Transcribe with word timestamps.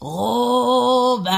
Robert. 0.00 1.28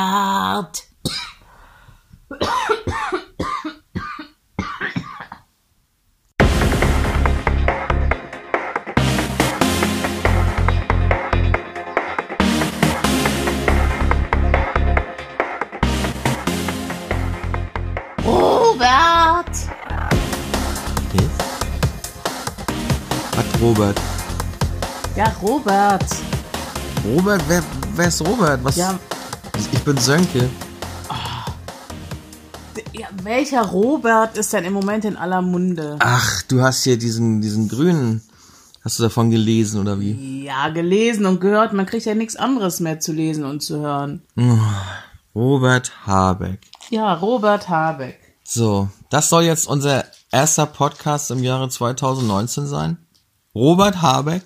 Robert. 18.23 19.57
Okay. 21.09 21.29
Hat 23.37 23.47
Robert. 23.63 23.99
Ja, 25.17 25.33
Robert. 25.41 26.05
Robert, 27.07 27.43
wer, 27.49 27.63
wer 28.01 28.09
ist 28.09 28.27
Robert? 28.27 28.65
Was? 28.65 28.77
Ja, 28.77 28.99
Ich 29.73 29.85
bin 29.85 29.99
Sönke. 29.99 30.49
ja, 32.95 33.09
welcher 33.23 33.63
Robert 33.63 34.39
ist 34.39 34.55
denn 34.55 34.65
im 34.65 34.73
Moment 34.73 35.05
in 35.05 35.19
aller 35.19 35.43
Munde? 35.43 35.97
Ach, 35.99 36.43
du 36.49 36.63
hast 36.63 36.83
hier 36.85 36.97
diesen, 36.97 37.43
diesen 37.43 37.69
grünen. 37.69 38.23
Hast 38.83 38.99
du 38.99 39.03
davon 39.03 39.31
gelesen 39.31 39.83
oder 39.83 40.01
wie? 40.01 40.45
Ja, 40.47 40.71
gelesen 40.71 41.27
und 41.27 41.43
gehört. 41.43 41.75
Man 41.75 41.85
kriegt 41.85 42.07
ja 42.07 42.15
nichts 42.15 42.37
anderes 42.37 42.81
mehr 42.81 43.01
zu 43.01 43.13
lesen 43.13 43.45
und 43.45 43.61
zu 43.63 43.81
hören. 43.81 44.23
Robert 45.35 45.93
Habeck. 46.07 46.61
Ja, 46.89 47.13
Robert 47.13 47.69
Habeck. 47.69 48.19
So, 48.43 48.89
das 49.11 49.29
soll 49.29 49.43
jetzt 49.43 49.69
unser 49.69 50.07
erster 50.33 50.65
Podcast 50.65 51.31
im 51.31 51.43
Jahre 51.43 51.69
2019 51.69 52.67
sein. 52.67 52.97
Robert 53.55 54.01
Habeck. 54.01 54.43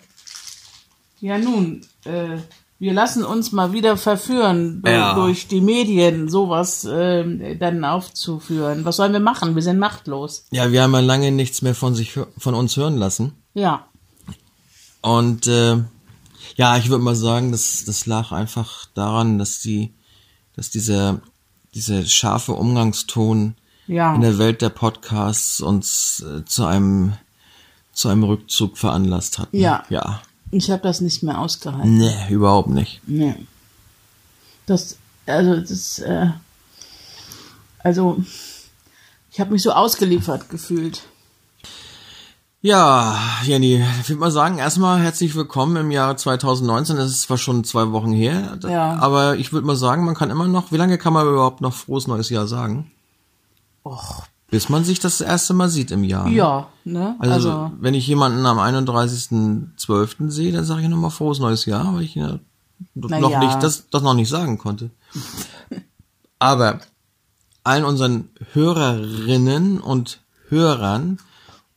Ja, 1.20 1.39
nun, 1.39 1.83
äh, 2.05 2.39
wir 2.78 2.92
lassen 2.92 3.24
uns 3.24 3.52
mal 3.52 3.73
wieder 3.73 3.96
verführen, 3.96 4.83
Ja. 4.87 5.14
durch 5.14 5.46
die 5.48 5.60
Medien 5.60 6.28
sowas 6.28 6.84
äh, 6.84 7.56
dann 7.56 7.84
aufzuführen. 7.84 8.84
Was 8.84 8.97
sollen 8.97 9.12
wir 9.12 9.20
machen? 9.20 9.55
Wir 9.55 9.62
sind 9.62 9.78
machtlos. 9.78 10.47
Ja, 10.50 10.70
wir 10.72 10.83
haben 10.83 10.92
ja 10.92 11.00
lange 11.00 11.30
nichts 11.33 11.62
mehr 11.62 11.75
von 11.75 11.95
sich, 11.95 12.19
von 12.36 12.55
uns 12.55 12.77
hören 12.77 12.97
lassen. 12.97 13.33
Ja. 13.55 13.86
Und 15.00 15.47
äh, 15.47 15.77
ja, 16.56 16.77
ich 16.77 16.89
würde 16.89 17.05
mal 17.05 17.17
sagen, 17.17 17.52
das, 17.52 17.84
das 17.86 18.06
lag 18.06 18.33
einfach 18.33 18.86
daran, 18.95 19.39
dass 19.39 19.61
die, 19.61 19.95
dass 20.56 20.70
dieser, 20.70 21.20
dieser 21.75 22.05
scharfe 22.05 22.52
Umgangston 22.52 23.55
Ja. 23.86 24.14
in 24.14 24.20
der 24.20 24.39
Welt 24.39 24.62
der 24.62 24.70
Podcasts 24.70 25.61
uns 25.61 26.20
äh, 26.27 26.45
zu 26.45 26.64
einem, 26.64 27.14
zu 27.92 28.08
einem 28.08 28.25
Rückzug 28.25 28.78
veranlasst 28.78 29.39
hat. 29.39 29.48
Ja. 29.52 29.84
Ja. 29.91 30.22
Ich 30.56 30.70
habe 30.70 30.83
das 30.83 31.00
nicht 31.00 31.24
mehr 31.24 31.41
ausgehalten. 31.41 31.97
Nee, 31.98 32.14
überhaupt 32.30 32.69
nicht. 32.69 33.00
Nee. 33.08 33.34
Das, 34.66 34.96
also, 35.27 35.56
das, 35.56 35.98
äh, 35.98 36.28
also, 37.80 38.22
ich 39.33 39.41
habe 39.41 39.50
mich 39.50 39.62
so 39.62 39.72
ausgeliefert 39.72 40.48
gefühlt. 40.50 41.02
Ja, 42.62 43.19
Jenny, 43.42 43.84
ich 44.00 44.08
würde 44.08 44.20
mal 44.20 44.30
sagen, 44.30 44.58
erstmal 44.58 45.00
herzlich 45.00 45.34
willkommen 45.34 45.74
im 45.74 45.91
Jahre 45.91 46.14
2019. 46.14 46.96
Das 46.98 47.11
ist 47.11 47.22
zwar 47.22 47.36
schon 47.36 47.64
zwei 47.64 47.91
Wochen 47.91 48.12
her, 48.12 48.56
Ja. 48.62 48.94
aber 49.00 49.34
ich 49.36 49.52
würde 49.52 49.66
mal 49.66 49.74
sagen, 49.74 50.05
man 50.05 50.14
kann 50.14 50.30
immer 50.30 50.46
noch, 50.46 50.70
wie 50.70 50.77
lange 50.77 50.98
kann 50.98 51.12
man 51.12 51.27
überhaupt 51.27 51.62
noch 51.62 51.74
frohes 51.74 52.06
neues 52.06 52.30
Jahr 52.30 52.46
sagen? 52.46 52.92
Och, 53.84 54.22
Bis 54.55 54.69
man 54.69 54.84
sich 54.84 55.00
das 55.00 55.20
erste 55.20 55.52
Mal 55.52 55.69
sieht 55.69 55.91
im 55.91 56.05
Jahr. 56.05 56.28
ne? 56.28 56.34
ja, 56.36 56.69
ne? 56.84 57.16
Also, 57.19 57.34
Also, 57.50 57.72
wenn 57.80 57.94
ich 57.94 58.06
jemanden 58.06 58.47
am 58.47 58.58
31.12. 58.61 60.30
sehe, 60.30 60.52
dann 60.52 60.64
sage 60.64 60.83
ich 60.83 60.88
nochmal 60.88 61.11
frohes 61.11 61.41
neues 61.41 61.66
Jahr, 61.66 61.92
weil 61.94 62.02
ich 62.02 62.14
ja 62.14 62.38
Na 62.94 63.19
noch 63.19 63.30
ja. 63.30 63.41
nicht, 63.44 63.61
das, 63.62 63.88
das 63.91 64.02
noch 64.02 64.14
nicht 64.14 64.28
sagen 64.28 64.58
konnte. 64.58 64.91
Aber 66.38 66.78
allen 67.64 67.84
unseren 67.84 68.28
Hörerinnen 68.52 69.80
und 69.80 70.20
Hörern 70.48 71.18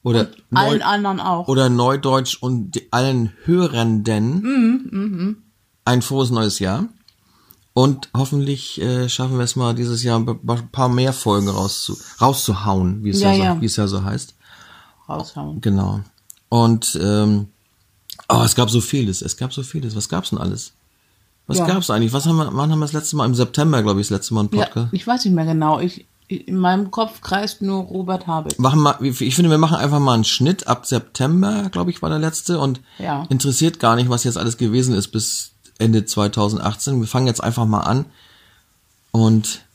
oder 0.03 0.27
allen 0.53 0.79
neu, 0.79 0.85
anderen 0.85 1.19
auch. 1.19 1.47
oder 1.47 1.69
Neudeutsch 1.69 2.37
und 2.41 2.79
allen 2.91 3.33
Hörenden 3.45 4.41
Mhm, 4.41 5.37
ein 5.83 6.01
frohes 6.03 6.29
neues 6.29 6.59
Jahr. 6.59 6.85
Und 7.79 8.09
hoffentlich 8.17 8.81
äh, 8.81 9.07
schaffen 9.07 9.37
wir 9.37 9.43
es 9.43 9.55
mal 9.55 9.75
dieses 9.75 10.01
Jahr 10.01 10.19
ein 10.19 10.69
paar 10.71 10.89
mehr 10.89 11.13
Folgen 11.13 11.47
rauszu, 11.47 11.95
rauszuhauen, 12.19 13.03
wie 13.03 13.11
es 13.11 13.21
ja, 13.21 13.29
Ja, 13.31 13.37
so, 13.37 13.43
ja. 13.43 13.61
wie 13.61 13.65
es 13.67 13.75
ja 13.75 13.87
so 13.87 14.03
heißt. 14.03 14.33
raushauen. 15.07 15.61
Genau. 15.61 15.99
Und 16.49 16.97
ähm, 16.99 17.49
oh, 18.29 18.41
es 18.43 18.55
gab 18.55 18.71
so 18.71 18.81
vieles. 18.81 19.21
Es 19.21 19.37
gab 19.37 19.53
so 19.53 19.61
vieles. 19.61 19.95
Was 19.95 20.09
gab's 20.09 20.31
denn 20.31 20.39
alles? 20.39 20.73
Was 21.45 21.59
Ja. 21.59 21.67
gab's 21.67 21.91
eigentlich? 21.91 22.13
Was 22.13 22.25
haben 22.25 22.37
wir, 22.37 22.49
wann 22.51 22.71
haben 22.71 22.79
wir 22.79 22.85
das 22.85 22.93
letzte 22.93 23.15
Mal? 23.15 23.25
Im 23.27 23.35
September, 23.35 23.83
glaube 23.83 24.01
ich, 24.01 24.07
das 24.07 24.17
letzte 24.17 24.33
Mal 24.33 24.45
ein 24.45 24.49
Ja, 24.53 24.65
Podcast. 24.65 24.87
ich 24.93 25.05
weiß 25.05 25.25
nicht 25.25 25.35
mehr 25.35 25.45
genau. 25.45 25.79
Ich, 25.79 26.07
in 26.29 26.57
meinem 26.57 26.89
Kopf 26.89 27.21
kreist 27.21 27.61
nur 27.61 27.83
Robert 27.83 28.25
Habeck. 28.25 28.57
Machen 28.57 28.81
wir, 28.81 28.97
ich 29.21 29.35
finde, 29.35 29.51
wir 29.51 29.59
machen 29.59 29.77
einfach 29.77 29.99
mal 29.99 30.15
einen 30.15 30.23
Schnitt 30.23 30.65
ab 30.67 30.87
September, 30.87 31.69
glaube 31.71 31.91
ich, 31.91 32.01
war 32.01 32.09
der 32.09 32.17
letzte 32.17 32.57
und 32.59 32.81
Ja. 32.97 33.27
interessiert 33.29 33.79
gar 33.79 33.95
nicht, 33.95 34.09
was 34.09 34.23
jetzt 34.23 34.37
alles 34.39 34.57
gewesen 34.57 34.95
ist 34.95 35.09
bis 35.09 35.51
Ende 35.79 36.05
2018. 36.05 36.99
Wir 36.99 37.07
fangen 37.07 37.27
jetzt 37.27 37.43
einfach 37.43 37.65
mal 37.65 37.81
an 37.81 38.05
und 39.11 39.65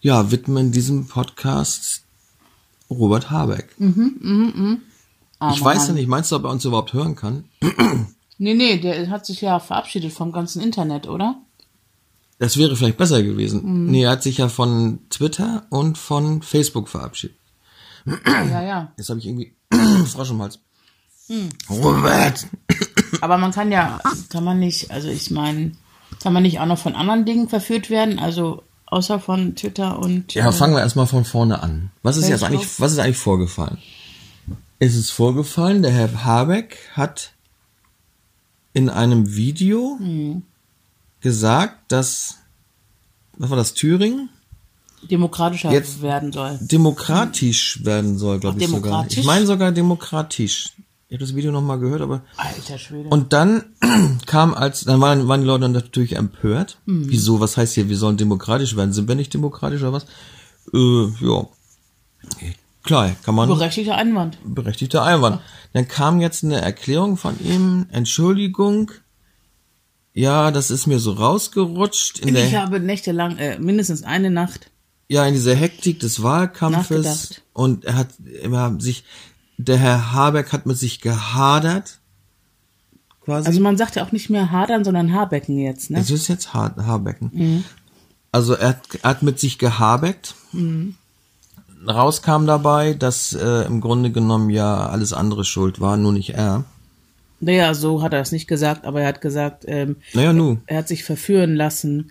ja, 0.00 0.30
widmen 0.30 0.72
diesem 0.72 1.08
Podcast 1.08 2.02
Robert 2.90 3.30
Habeck. 3.30 3.74
Armer 5.38 5.54
ich 5.54 5.62
weiß 5.62 5.88
ja 5.88 5.94
nicht, 5.94 6.08
meinst 6.08 6.32
du, 6.32 6.36
ob 6.36 6.44
er 6.44 6.50
uns 6.50 6.64
überhaupt 6.64 6.92
hören 6.92 7.16
kann? 7.16 7.44
Nee, 8.40 8.54
nee, 8.54 8.78
der 8.78 9.10
hat 9.10 9.26
sich 9.26 9.40
ja 9.40 9.58
verabschiedet 9.58 10.12
vom 10.12 10.30
ganzen 10.30 10.62
Internet, 10.62 11.08
oder? 11.08 11.42
Das 12.38 12.56
wäre 12.56 12.76
vielleicht 12.76 12.96
besser 12.96 13.22
gewesen. 13.22 13.62
Mhm. 13.64 13.90
Nee, 13.90 14.04
er 14.04 14.12
hat 14.12 14.22
sich 14.22 14.38
ja 14.38 14.48
von 14.48 15.00
Twitter 15.10 15.66
und 15.70 15.98
von 15.98 16.42
Facebook 16.42 16.88
verabschiedet. 16.88 17.36
Ja, 18.24 18.62
ja. 18.62 18.92
Jetzt 18.96 19.10
habe 19.10 19.18
ich 19.18 19.26
irgendwie 19.26 19.54
Frosch 20.06 20.30
im 20.30 20.40
Hals. 20.40 20.60
Hm. 21.26 21.48
Robert! 21.68 22.46
Aber 23.20 23.38
man 23.38 23.52
kann 23.52 23.70
ja, 23.72 24.00
kann 24.30 24.44
man 24.44 24.58
nicht, 24.58 24.90
also 24.90 25.08
ich 25.08 25.30
meine, 25.30 25.72
kann 26.22 26.32
man 26.32 26.42
nicht 26.42 26.60
auch 26.60 26.66
noch 26.66 26.78
von 26.78 26.94
anderen 26.94 27.24
Dingen 27.24 27.48
verführt 27.48 27.90
werden? 27.90 28.18
Also 28.18 28.62
außer 28.86 29.20
von 29.20 29.54
Twitter 29.54 29.98
und 29.98 30.34
Ja, 30.34 30.48
äh, 30.48 30.52
fangen 30.52 30.74
wir 30.74 30.80
erstmal 30.80 31.06
von 31.06 31.24
vorne 31.24 31.62
an. 31.62 31.90
Was 32.02 32.16
ist 32.16 32.28
jetzt 32.28 32.42
eigentlich, 32.42 32.80
was 32.80 32.92
ist 32.92 32.98
eigentlich 32.98 33.18
vorgefallen? 33.18 33.78
Es 34.78 34.94
ist 34.94 35.10
vorgefallen, 35.10 35.82
der 35.82 35.92
Herr 35.92 36.24
Habeck 36.24 36.78
hat 36.94 37.32
in 38.72 38.88
einem 38.88 39.34
Video 39.34 39.96
Hm. 39.98 40.42
gesagt, 41.20 41.90
dass, 41.92 42.36
was 43.36 43.50
war 43.50 43.56
das, 43.56 43.74
Thüringen? 43.74 44.30
demokratischer 45.10 45.70
Jetzt- 45.70 46.02
werden 46.02 46.32
soll. 46.32 46.58
Demokratisch 46.60 47.84
werden 47.84 48.18
soll, 48.18 48.40
glaube 48.40 48.58
ich 48.60 48.66
sogar. 48.66 48.80
demokratisch? 48.82 49.18
Ich 49.18 49.24
meine 49.26 49.46
sogar 49.46 49.70
demokratisch. 49.70 50.72
Ich 51.08 51.14
habe 51.14 51.24
das 51.24 51.34
Video 51.34 51.50
nochmal 51.50 51.78
gehört, 51.78 52.02
aber 52.02 52.22
Alter 52.36 52.76
Schwede. 52.78 53.08
Und 53.08 53.32
dann 53.32 53.64
kam 54.26 54.52
als, 54.54 54.82
dann 54.84 55.00
waren, 55.00 55.26
waren 55.26 55.40
die 55.40 55.46
Leute 55.46 55.62
dann 55.62 55.72
natürlich 55.72 56.16
empört. 56.16 56.78
Hm. 56.86 57.04
Wieso, 57.08 57.40
was 57.40 57.56
heißt 57.56 57.74
hier, 57.74 57.88
wir 57.88 57.96
sollen 57.96 58.18
demokratisch 58.18 58.76
werden? 58.76 58.92
Sind 58.92 59.08
wir 59.08 59.14
nicht 59.14 59.32
demokratisch 59.32 59.80
oder 59.82 59.94
was? 59.94 60.04
Äh, 60.74 61.06
ja. 61.24 61.46
Klar, 62.82 63.10
kann 63.22 63.34
man, 63.34 63.48
Berechtigter 63.48 63.96
Einwand. 63.96 64.38
berechtigter 64.44 65.02
Einwand. 65.02 65.40
Dann 65.72 65.88
kam 65.88 66.20
jetzt 66.20 66.44
eine 66.44 66.60
Erklärung 66.60 67.16
von 67.16 67.34
ihm, 67.42 67.86
Entschuldigung, 67.90 68.90
ja, 70.14 70.50
das 70.50 70.70
ist 70.70 70.86
mir 70.86 70.98
so 70.98 71.12
rausgerutscht 71.12 72.18
in 72.18 72.34
Ich 72.36 72.50
der, 72.50 72.62
habe 72.62 72.80
nächtelang, 72.80 73.36
äh, 73.38 73.58
mindestens 73.58 74.02
eine 74.02 74.30
Nacht. 74.30 74.70
ja, 75.08 75.24
in 75.26 75.34
dieser 75.34 75.54
Hektik 75.54 76.00
des 76.00 76.22
Wahlkampfes 76.22 77.04
Nachgedacht. 77.04 77.42
und 77.52 77.84
er 77.84 77.94
hat 77.96 78.08
immer 78.42 78.78
sich, 78.80 79.04
der 79.58 79.76
Herr 79.76 80.12
Habeck 80.12 80.52
hat 80.52 80.64
mit 80.66 80.78
sich 80.78 81.00
gehadert, 81.00 81.98
quasi. 83.24 83.46
Also 83.46 83.60
man 83.60 83.76
sagt 83.76 83.96
ja 83.96 84.04
auch 84.04 84.12
nicht 84.12 84.30
mehr 84.30 84.50
Hadern, 84.50 84.84
sondern 84.84 85.12
Haarbecken 85.12 85.58
jetzt, 85.58 85.90
ne? 85.90 85.98
Das 85.98 86.10
ist 86.10 86.28
jetzt 86.28 86.54
Haar, 86.54 86.74
Haarbecken. 86.76 87.64
Also 88.32 88.54
er 88.54 88.68
hat, 88.70 88.82
er 89.02 89.10
hat 89.10 89.22
mit 89.22 89.38
sich 89.38 89.58
gehabeckt. 89.58 90.34
Rauskam 91.86 92.46
dabei, 92.46 92.94
dass 92.94 93.32
äh, 93.34 93.66
im 93.66 93.80
Grunde 93.80 94.10
genommen 94.10 94.50
ja 94.50 94.88
alles 94.88 95.12
andere 95.12 95.44
schuld 95.44 95.80
war, 95.80 95.96
nur 95.96 96.12
nicht 96.12 96.30
er. 96.30 96.64
Naja, 97.40 97.72
so 97.74 98.02
hat 98.02 98.12
er 98.12 98.20
es 98.20 98.32
nicht 98.32 98.48
gesagt, 98.48 98.84
aber 98.84 99.02
er 99.02 99.08
hat 99.08 99.20
gesagt, 99.20 99.64
ähm, 99.68 99.96
Naja, 100.12 100.32
nu. 100.32 100.58
er 100.66 100.78
hat 100.78 100.88
sich 100.88 101.04
verführen 101.04 101.54
lassen, 101.54 102.10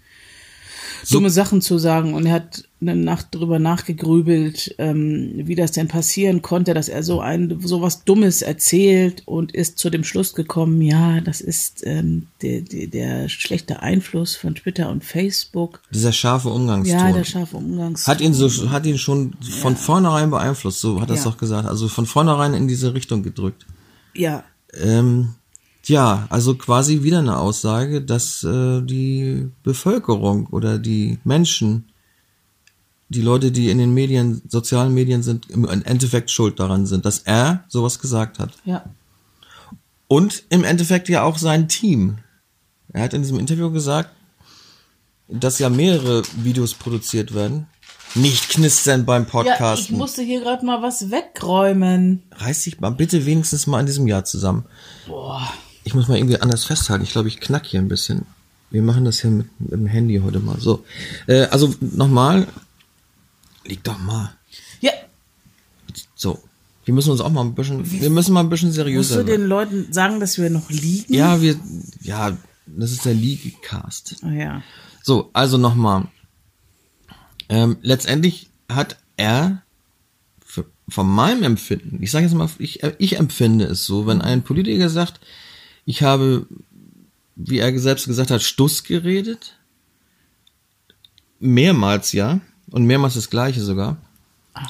dumme 1.11 1.29
Sachen 1.29 1.61
zu 1.61 1.77
sagen 1.77 2.13
und 2.13 2.25
er 2.25 2.33
hat 2.33 2.63
eine 2.79 2.95
Nacht 2.95 3.27
drüber 3.31 3.57
nachgegrübelt, 3.57 4.75
ähm, 4.77 5.31
wie 5.35 5.55
das 5.55 5.71
denn 5.71 5.87
passieren 5.87 6.41
konnte, 6.43 6.73
dass 6.73 6.89
er 6.89 7.01
so 7.03 7.19
ein 7.21 7.59
so 7.63 7.81
was 7.81 8.03
Dummes 8.05 8.41
erzählt 8.43 9.23
und 9.25 9.51
ist 9.53 9.79
zu 9.79 9.89
dem 9.89 10.03
Schluss 10.03 10.33
gekommen, 10.35 10.81
ja, 10.81 11.19
das 11.21 11.41
ist 11.41 11.81
ähm, 11.85 12.27
der, 12.41 12.61
der, 12.61 12.87
der 12.87 13.29
schlechte 13.29 13.81
Einfluss 13.81 14.35
von 14.35 14.53
Twitter 14.55 14.89
und 14.89 15.03
Facebook. 15.03 15.81
Dieser 15.91 16.11
scharfe 16.11 16.49
Umgangston. 16.49 16.99
Ja, 16.99 17.11
der 17.11 17.23
scharfe 17.23 17.57
Umgangs. 17.57 18.07
hat 18.07 18.21
ihn 18.21 18.33
so, 18.33 18.69
hat 18.69 18.85
ihn 18.85 18.97
schon 18.99 19.33
von 19.61 19.75
vornherein 19.75 20.29
beeinflusst, 20.29 20.79
so 20.81 21.01
hat 21.01 21.09
er 21.09 21.15
es 21.15 21.23
Ja. 21.23 21.31
doch 21.31 21.37
gesagt. 21.37 21.67
Also 21.67 21.87
von 21.87 22.05
vornherein 22.05 22.53
in 22.53 22.67
diese 22.67 22.93
Richtung 22.93 23.23
gedrückt. 23.23 23.65
ja, 24.13 24.43
Ähm, 24.79 25.29
Ja, 25.87 26.27
also 26.29 26.55
quasi 26.55 27.03
wieder 27.03 27.19
eine 27.19 27.37
Aussage, 27.37 28.01
dass 28.01 28.43
äh, 28.43 28.81
die 28.81 29.49
Bevölkerung 29.63 30.47
oder 30.47 30.79
die 30.79 31.17
Menschen, 31.23 31.89
die 33.07 33.21
Leute, 33.21 33.51
die 33.51 33.69
in 33.69 33.77
den 33.77 33.93
Medien, 33.93 34.41
sozialen 34.49 34.93
Medien 34.93 35.23
sind, 35.23 35.49
im 35.49 35.65
Endeffekt 35.65 36.29
schuld 36.29 36.59
daran 36.59 36.85
sind, 36.85 37.05
dass 37.05 37.19
er 37.19 37.63
sowas 37.69 37.99
gesagt 37.99 38.37
hat. 38.39 38.51
Ja. 38.65 38.83
Und 40.09 40.43
im 40.49 40.65
Endeffekt 40.65 41.07
ja 41.07 41.23
auch 41.23 41.37
sein 41.37 41.69
Team. 41.69 42.17
Er 42.91 43.03
hat 43.03 43.13
in 43.13 43.21
diesem 43.21 43.39
Interview 43.39 43.71
gesagt, 43.71 44.09
dass 45.29 45.59
ja 45.59 45.69
mehrere 45.69 46.23
Videos 46.37 46.73
produziert 46.73 47.33
werden. 47.33 47.67
Nicht 48.15 48.49
knistern 48.49 49.05
beim 49.05 49.27
Ja, 49.33 49.73
ich 49.73 49.91
musste 49.91 50.21
hier 50.21 50.41
gerade 50.41 50.65
mal 50.65 50.81
was 50.81 51.11
wegräumen. 51.11 52.23
Reiß 52.31 52.63
dich 52.63 52.79
mal 52.79 52.89
bitte 52.89 53.25
wenigstens 53.25 53.67
mal 53.67 53.81
in 53.81 53.85
diesem 53.85 54.07
Jahr 54.07 54.25
zusammen. 54.25 54.65
Boah. 55.07 55.47
Ich 55.87 55.93
muss 55.93 56.09
mal 56.09 56.17
irgendwie 56.17 56.41
anders 56.41 56.65
festhalten. 56.65 57.05
Ich 57.05 57.11
glaube, 57.11 57.29
ich 57.29 57.39
knack 57.39 57.65
hier 57.65 57.79
ein 57.79 57.87
bisschen. 57.87 58.25
Wir 58.71 58.81
machen 58.81 59.05
das 59.05 59.21
hier 59.21 59.31
mit, 59.31 59.47
mit 59.57 59.71
dem 59.71 59.85
Handy 59.85 60.19
heute 60.21 60.39
mal. 60.39 60.59
So. 60.59 60.83
Äh, 61.27 61.43
also 61.43 61.73
nochmal. 61.79 62.45
Lieg 63.63 63.85
doch 63.85 63.97
mal. 63.97 64.33
Ja, 64.81 64.91
So. 66.13 66.43
Wir 66.83 66.93
müssen 66.93 67.11
uns 67.11 67.21
auch 67.21 67.29
mal 67.31 67.41
ein 67.41 67.55
bisschen, 67.55 67.89
wir 67.89 68.09
müssen 68.09 68.33
mal 68.33 68.41
ein 68.41 68.49
bisschen 68.49 68.67
musst 68.67 68.75
seriöser 68.75 69.23
du 69.23 69.31
den. 69.31 69.45
Leuten 69.45 69.91
sagen, 69.93 70.19
dass 70.19 70.37
wir 70.37 70.49
noch 70.49 70.69
liegen? 70.69 71.13
Ja, 71.13 71.41
wir, 71.41 71.55
ja, 72.01 72.37
das 72.65 72.91
ist 72.91 73.05
der 73.05 73.13
League-Cast. 73.13 74.17
Ah, 74.23 74.31
ja. 74.31 74.63
So, 75.03 75.29
also 75.31 75.57
nochmal. 75.57 76.07
Ähm, 77.47 77.77
letztendlich 77.81 78.49
hat 78.69 78.97
er 79.15 79.61
für, 80.45 80.65
von 80.89 81.09
meinem 81.09 81.43
Empfinden, 81.43 82.03
ich 82.03 82.11
sage 82.11 82.25
jetzt 82.25 82.35
mal, 82.35 82.49
ich, 82.57 82.83
ich 82.99 83.17
empfinde 83.17 83.65
es 83.65 83.85
so, 83.85 84.05
wenn 84.05 84.21
ein 84.21 84.43
Politiker 84.43 84.89
sagt, 84.89 85.21
ich 85.87 86.03
habe, 86.03 86.45
wie 87.37 87.59
er 87.59 87.79
selbst 87.79 88.05
gesagt 88.07 88.29
hat, 88.29 88.43
Stuss 88.43 88.83
geredet, 88.83 89.57
mehrmals 91.39 92.11
ja, 92.11 92.41
und 92.69 92.85
mehrmals 92.85 93.13
das 93.15 93.29
gleiche 93.29 93.61
sogar. 93.61 93.97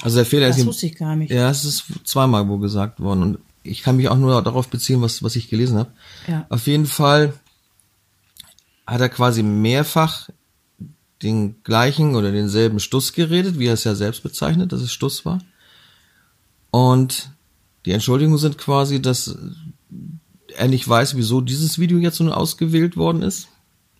Also 0.02 0.16
der 0.16 0.26
Fehler 0.26 0.46
Das 0.46 0.56
ist 0.56 0.62
ihm, 0.62 0.68
wusste 0.68 0.86
ich 0.86 0.94
gar 0.96 1.16
nicht. 1.16 1.30
ja, 1.30 1.50
es 1.50 1.64
ist 1.64 1.84
zweimal 2.04 2.46
wohl 2.46 2.60
gesagt 2.60 3.00
worden 3.00 3.22
und 3.22 3.38
ich 3.64 3.82
kann 3.82 3.96
mich 3.96 4.08
auch 4.08 4.16
nur 4.16 4.40
darauf 4.42 4.68
beziehen, 4.68 5.02
was, 5.02 5.22
was 5.22 5.34
ich 5.34 5.48
gelesen 5.48 5.78
habe. 5.78 5.90
Ja. 6.28 6.46
Auf 6.50 6.68
jeden 6.68 6.86
Fall 6.86 7.32
hat 8.86 9.00
er 9.00 9.08
quasi 9.08 9.42
mehrfach 9.42 10.30
den 11.22 11.62
gleichen 11.64 12.14
oder 12.14 12.30
denselben 12.30 12.78
Stuss 12.78 13.12
geredet, 13.12 13.58
wie 13.58 13.66
er 13.66 13.74
es 13.74 13.82
ja 13.82 13.96
selbst 13.96 14.22
bezeichnet, 14.22 14.72
dass 14.72 14.82
es 14.82 14.92
Stuss 14.92 15.24
war. 15.24 15.40
Und 16.70 17.30
die 17.86 17.90
Entschuldigungen 17.90 18.38
sind 18.38 18.56
quasi, 18.56 19.02
dass 19.02 19.36
er 20.58 20.68
nicht 20.68 20.88
weiß, 20.88 21.16
wieso 21.16 21.40
dieses 21.40 21.78
Video 21.78 21.98
jetzt 21.98 22.16
so 22.16 22.30
ausgewählt 22.30 22.96
worden 22.96 23.22
ist. 23.22 23.48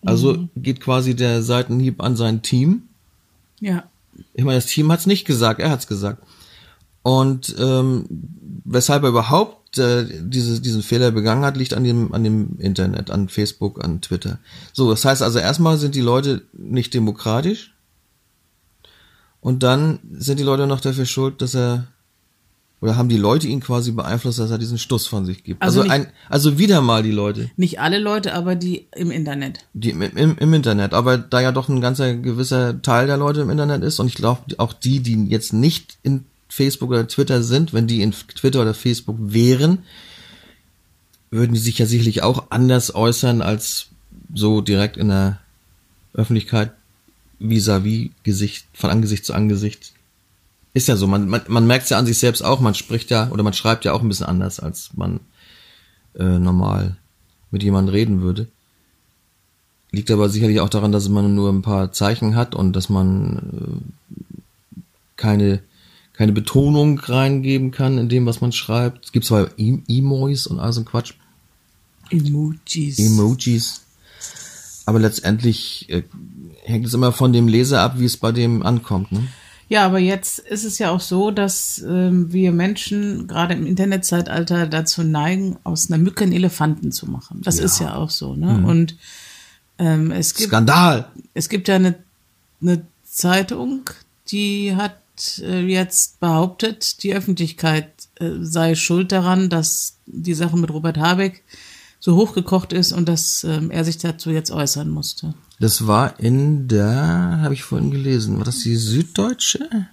Also 0.05 0.47
geht 0.55 0.79
quasi 0.79 1.15
der 1.15 1.43
Seitenhieb 1.43 2.01
an 2.01 2.15
sein 2.15 2.41
Team. 2.41 2.83
Ja. 3.59 3.83
Ich 4.33 4.43
meine, 4.43 4.57
das 4.57 4.67
Team 4.67 4.91
hat 4.91 5.01
es 5.01 5.05
nicht 5.05 5.25
gesagt, 5.25 5.59
er 5.59 5.69
hat 5.69 5.79
es 5.79 5.87
gesagt. 5.87 6.23
Und 7.01 7.55
ähm, 7.59 8.05
weshalb 8.63 9.03
er 9.03 9.09
überhaupt 9.09 9.77
äh, 9.77 10.05
diese, 10.21 10.61
diesen 10.61 10.83
Fehler 10.83 11.11
begangen 11.11 11.43
hat, 11.43 11.57
liegt 11.57 11.73
an 11.73 11.83
dem, 11.83 12.13
an 12.13 12.23
dem 12.23 12.59
Internet, 12.59 13.11
an 13.11 13.29
Facebook, 13.29 13.83
an 13.83 14.01
Twitter. 14.01 14.39
So, 14.73 14.89
das 14.89 15.05
heißt 15.05 15.21
also 15.21 15.39
erstmal 15.39 15.77
sind 15.77 15.95
die 15.95 16.01
Leute 16.01 16.43
nicht 16.53 16.93
demokratisch 16.93 17.73
und 19.41 19.63
dann 19.63 19.99
sind 20.11 20.39
die 20.39 20.43
Leute 20.43 20.67
noch 20.67 20.81
dafür 20.81 21.05
schuld, 21.05 21.41
dass 21.41 21.55
er 21.55 21.87
oder 22.81 22.95
haben 22.95 23.09
die 23.09 23.17
Leute 23.17 23.47
ihn 23.47 23.59
quasi 23.59 23.91
beeinflusst, 23.91 24.39
dass 24.39 24.51
er 24.51 24.57
diesen 24.57 24.77
Stuss 24.77 25.05
von 25.07 25.25
sich 25.25 25.43
gibt. 25.43 25.61
Also 25.61 25.81
Also, 25.81 25.91
nicht- 25.93 26.07
ein, 26.07 26.11
also 26.29 26.57
wieder 26.57 26.81
mal 26.81 27.03
die 27.03 27.11
Leute, 27.11 27.51
Nicht 27.57 27.79
alle 27.79 27.99
Leute, 27.99 28.33
aber 28.33 28.55
die 28.55 28.87
im 28.95 29.11
Internet. 29.11 29.59
die 29.73 29.89
im, 29.89 30.01
im, 30.01 30.37
im 30.37 30.53
Internet. 30.53 30.93
Aber 30.93 31.17
da 31.17 31.41
ja 31.41 31.51
doch 31.51 31.67
ein 31.69 31.81
ganzer 31.81 32.15
gewisser 32.15 32.81
Teil 32.81 33.07
der 33.07 33.17
Leute 33.17 33.41
im 33.41 33.49
Internet 33.49 33.83
ist 33.83 33.99
und 33.99 34.07
ich 34.07 34.15
glaube 34.15 34.41
auch 34.59 34.71
die, 34.73 35.01
die 35.01 35.25
jetzt 35.27 35.51
nicht 35.53 35.97
in 36.03 36.23
Facebook 36.47 36.89
oder 36.91 37.07
Twitter 37.07 37.43
sind, 37.43 37.73
wenn 37.73 37.85
die 37.87 38.01
in 38.01 38.11
Twitter 38.11 38.61
oder 38.61 38.73
Facebook 38.73 39.17
wären, 39.19 39.79
würden 41.31 41.53
die 41.53 41.59
sich 41.59 41.77
ja 41.77 41.85
sicherlich 41.85 42.23
auch 42.23 42.45
anders 42.49 42.95
äußern 42.95 43.41
als 43.41 43.87
so 44.33 44.61
direkt 44.61 44.97
in 44.97 45.09
der 45.09 45.39
Öffentlichkeit 46.13 46.71
vis-à-vis 47.39 48.09
Gesicht, 48.23 48.65
von 48.73 48.89
Angesicht 48.89 49.25
zu 49.25 49.33
Angesicht. 49.33 49.93
Ist 50.79 50.87
ja 50.87 50.95
so, 50.95 51.07
man, 51.07 51.27
man, 51.27 51.41
man 51.49 51.67
merkt 51.67 51.83
es 51.83 51.89
ja 51.89 51.97
an 51.97 52.05
sich 52.05 52.17
selbst 52.17 52.41
auch, 52.41 52.61
man 52.61 52.73
spricht 52.73 53.09
ja 53.09 53.29
oder 53.31 53.43
man 53.43 53.51
schreibt 53.51 53.83
ja 53.83 53.91
auch 53.91 54.01
ein 54.01 54.07
bisschen 54.07 54.27
anders, 54.27 54.61
als 54.61 54.91
man 54.95 55.19
äh, 56.17 56.39
normal 56.39 56.95
mit 57.51 57.63
jemandem 57.63 57.93
reden 57.93 58.21
würde. 58.21 58.47
Liegt 59.91 60.09
aber 60.09 60.29
sicherlich 60.29 60.61
auch 60.61 60.69
daran, 60.69 60.93
dass 60.93 61.09
man 61.09 61.35
nur 61.35 61.51
ein 61.51 61.63
paar 61.63 61.91
Zeichen 61.91 62.37
hat 62.37 62.55
und 62.55 62.77
dass 62.77 62.87
man 62.87 63.81
äh, 64.77 64.81
keine, 65.17 65.61
keine 66.13 66.31
Betonung 66.31 66.97
reingeben 66.97 67.71
kann 67.71 67.97
in 67.97 68.07
dem, 68.07 68.25
was 68.25 68.39
man 68.39 68.53
schreibt. 68.53 69.03
Es 69.03 69.11
gibt 69.11 69.25
zwar 69.25 69.49
e 69.57 69.79
Emojis 69.89 70.47
und 70.47 70.61
all 70.61 70.71
so 70.71 70.79
ein 70.79 70.85
Quatsch, 70.85 71.15
Emojis. 72.09 72.99
Emojis, 72.99 73.81
aber 74.85 74.99
letztendlich 74.99 75.89
äh, 75.89 76.03
hängt 76.63 76.85
es 76.85 76.93
immer 76.93 77.11
von 77.11 77.33
dem 77.33 77.49
Leser 77.49 77.81
ab, 77.81 77.95
wie 77.97 78.05
es 78.05 78.15
bei 78.15 78.31
dem 78.31 78.63
ankommt. 78.63 79.11
Ne? 79.11 79.27
Ja, 79.69 79.85
aber 79.85 79.99
jetzt 79.99 80.39
ist 80.39 80.65
es 80.65 80.79
ja 80.79 80.89
auch 80.89 80.99
so, 80.99 81.29
dass 81.29 81.77
ähm, 81.87 82.33
wir 82.33 82.51
Menschen 82.51 83.27
gerade 83.27 83.53
im 83.53 83.67
Internetzeitalter 83.67 84.65
dazu 84.65 85.03
neigen, 85.03 85.57
aus 85.63 85.89
einer 85.89 85.99
Mücke 85.99 86.23
einen 86.23 86.33
Elefanten 86.33 86.91
zu 86.91 87.09
machen. 87.09 87.41
Das 87.43 87.59
ist 87.59 87.79
ja 87.79 87.95
auch 87.95 88.09
so, 88.09 88.35
ne? 88.35 88.63
Und 88.65 88.97
ähm, 89.77 90.11
es 90.11 90.33
gibt 90.33 90.49
Skandal! 90.49 91.07
es 91.35 91.49
gibt 91.49 91.67
ja 91.67 91.75
eine, 91.75 91.95
eine 92.61 92.81
Zeitung, 93.05 93.89
die 94.31 94.75
hat 94.75 94.97
äh, 95.39 95.61
jetzt 95.61 96.19
behauptet, 96.19 97.03
die 97.03 97.13
Öffentlichkeit 97.13 97.91
äh, 98.19 98.31
sei 98.41 98.73
schuld 98.73 99.11
daran, 99.11 99.49
dass 99.49 99.97
die 100.07 100.33
Sache 100.33 100.57
mit 100.57 100.71
Robert 100.71 100.97
Habeck 100.97 101.43
so 101.99 102.15
hochgekocht 102.15 102.71
ist 102.73 102.91
und 102.93 103.07
dass 103.09 103.43
ähm, 103.43 103.71
er 103.71 103.83
sich 103.83 103.97
dazu 103.97 104.29
jetzt 104.31 104.51
äußern 104.51 104.89
musste. 104.89 105.33
Das 105.59 105.85
war 105.87 106.19
in 106.19 106.67
der, 106.69 107.39
habe 107.41 107.53
ich 107.53 107.63
vorhin 107.63 107.91
gelesen, 107.91 108.37
war 108.37 108.45
das 108.45 108.59
die 108.59 108.75
Süddeutsche? 108.75 109.87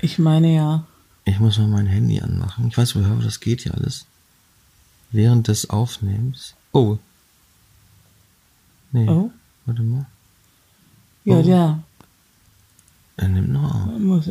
Ich 0.00 0.18
meine 0.18 0.54
ja. 0.54 0.86
Ich 1.24 1.40
muss 1.40 1.58
mal 1.58 1.66
mein 1.66 1.86
Handy 1.86 2.20
anmachen. 2.20 2.68
Ich 2.68 2.78
weiß 2.78 2.94
woher, 2.96 3.16
das 3.16 3.40
geht 3.40 3.64
ja 3.64 3.72
alles. 3.72 4.06
Während 5.10 5.48
des 5.48 5.68
Aufnehmens. 5.70 6.54
Oh. 6.72 6.98
Nee. 8.92 9.08
Oh. 9.08 9.30
Warte 9.66 9.82
mal. 9.82 10.06
Ja, 11.24 11.36
Oh. 11.36 11.40
ja. 11.42 11.82
Er 13.16 13.28
nimmt 13.28 13.50
noch 13.50 13.74
auf. 13.74 13.98
Muss, 13.98 14.30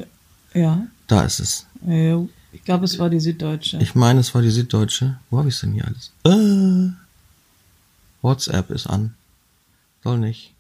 ja. 0.54 0.88
Da 1.08 1.24
ist 1.24 1.40
es. 1.40 1.66
Ich 2.52 2.64
glaube, 2.64 2.86
es 2.86 2.98
war 2.98 3.10
die 3.10 3.20
Süddeutsche. 3.20 3.78
Ich 3.78 3.94
meine, 3.94 4.22
es 4.22 4.34
war 4.34 4.42
die 4.42 4.50
Süddeutsche. 4.50 5.20
Wo 5.30 5.38
habe 5.38 5.50
ich 5.50 5.60
denn 5.60 5.74
hier 5.74 5.86
alles? 5.86 6.12
Äh. 6.24 6.94
WhatsApp 8.22 8.70
ist 8.72 8.88
an. 8.88 9.16
Soll 10.04 10.18
nicht. 10.20 10.54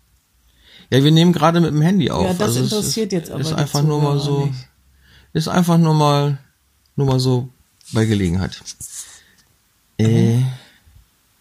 Ja, 0.92 1.04
wir 1.04 1.12
nehmen 1.12 1.34
gerade 1.34 1.60
mit 1.62 1.72
dem 1.72 1.82
Handy 1.82 2.10
auf. 2.10 2.25
Ja, 2.25 2.34
das 2.34 2.42
Also 2.42 2.60
es 2.62 2.72
interessiert 2.72 3.13
ist, 3.13 3.20
jetzt 3.20 3.32
aber 3.32 3.42
Ist 3.42 3.54
einfach 3.54 3.84
nur 3.84 4.01
mal 4.01 4.20
so. 4.20 4.46
nicht. 4.46 4.68
Ist 5.34 5.48
einfach 5.48 5.78
nur 5.78 5.94
mal, 5.94 6.38
nur 6.96 7.08
mal 7.08 7.20
so 7.20 7.50
bei 7.92 8.06
Gelegenheit. 8.06 8.60
Äh, 9.98 10.39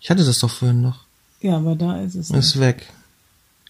ich 0.01 0.11
hatte 0.11 0.25
das 0.25 0.39
doch 0.41 0.51
vorhin 0.51 0.81
noch. 0.83 1.05
ja, 1.41 1.57
aber 1.57 1.75
da 1.77 2.01
ist 2.01 2.15
es. 2.15 2.31
Ist 2.31 2.59
weg. 2.61 2.87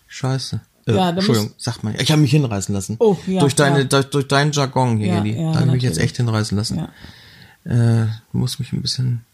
Scheiße. 0.08 0.60
Äh, 0.86 0.94
Ja, 0.94 1.10
Entschuldigung, 1.10 1.52
sagt 1.58 1.84
man. 1.84 1.94
Ich 2.00 2.10
habe 2.10 2.20
mich 2.22 2.30
hinreißen 2.30 2.74
lassen. 2.74 2.96
Oh, 2.98 3.16
ja, 3.26 3.40
Durch 3.40 3.54
deine, 3.54 3.80
ja. 3.80 3.84
durch, 3.84 4.06
durch 4.10 4.26
deinen 4.28 4.52
Jargon 4.52 4.96
hier, 4.98 5.08
Ja, 5.08 5.18
Eli. 5.20 5.36
ja, 5.40 5.52
da 5.52 5.58
habe 5.60 5.66
ich 5.68 5.72
mich 5.74 5.82
jetzt 5.82 5.98
echt 5.98 6.16
hinreißen 6.16 6.56
lassen. 6.56 6.78
Ja. 6.78 8.02
Äh, 8.02 8.06
du 8.32 8.38
musst 8.38 8.58
mich 8.58 8.72
ein 8.72 8.80
bisschen. 8.82 9.24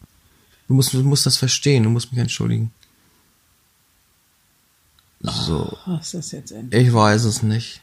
Du 0.67 0.73
musst, 0.73 0.93
du 0.93 1.01
musst 1.03 1.25
das 1.25 1.37
verstehen, 1.37 1.83
du 1.83 1.89
musst 1.89 2.11
mich 2.11 2.19
entschuldigen. 2.19 2.71
So, 5.31 5.77
Was 5.85 6.05
ist 6.05 6.13
das 6.13 6.31
jetzt 6.31 6.51
endlich? 6.51 6.87
ich 6.87 6.93
weiß 6.93 7.23
es 7.25 7.43
nicht. 7.43 7.81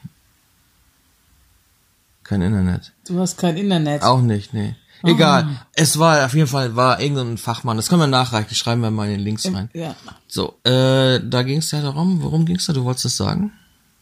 Kein 2.23 2.41
Internet. 2.41 2.93
Du 3.07 3.19
hast 3.19 3.37
kein 3.37 3.57
Internet. 3.57 4.01
Auch 4.03 4.21
nicht, 4.21 4.53
nee. 4.53 4.75
Ah. 5.03 5.09
Egal. 5.09 5.65
Es 5.73 5.99
war 5.99 6.25
auf 6.25 6.33
jeden 6.33 6.47
Fall 6.47 6.75
war 6.75 7.01
irgendein 7.01 7.37
Fachmann. 7.37 7.75
Das 7.77 7.89
können 7.89 8.01
wir 8.01 8.07
nachreichen. 8.07 8.55
Schreiben 8.55 8.81
wir 8.81 8.91
mal 8.91 9.09
in 9.09 9.15
den 9.17 9.19
Links 9.19 9.45
rein. 9.53 9.69
Ja. 9.73 9.95
So, 10.27 10.55
äh, 10.63 11.19
da 11.21 11.43
ging 11.43 11.57
es 11.59 11.71
ja 11.71 11.81
darum. 11.81 12.21
Worum 12.21 12.45
ging 12.45 12.55
es 12.55 12.65
da? 12.65 12.73
Du 12.73 12.85
wolltest 12.85 13.05
das 13.05 13.17
sagen? 13.17 13.51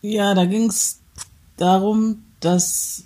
Ja, 0.01 0.35
da 0.35 0.45
ging 0.45 0.69
es 0.69 0.99
darum, 1.57 2.23
dass 2.39 3.05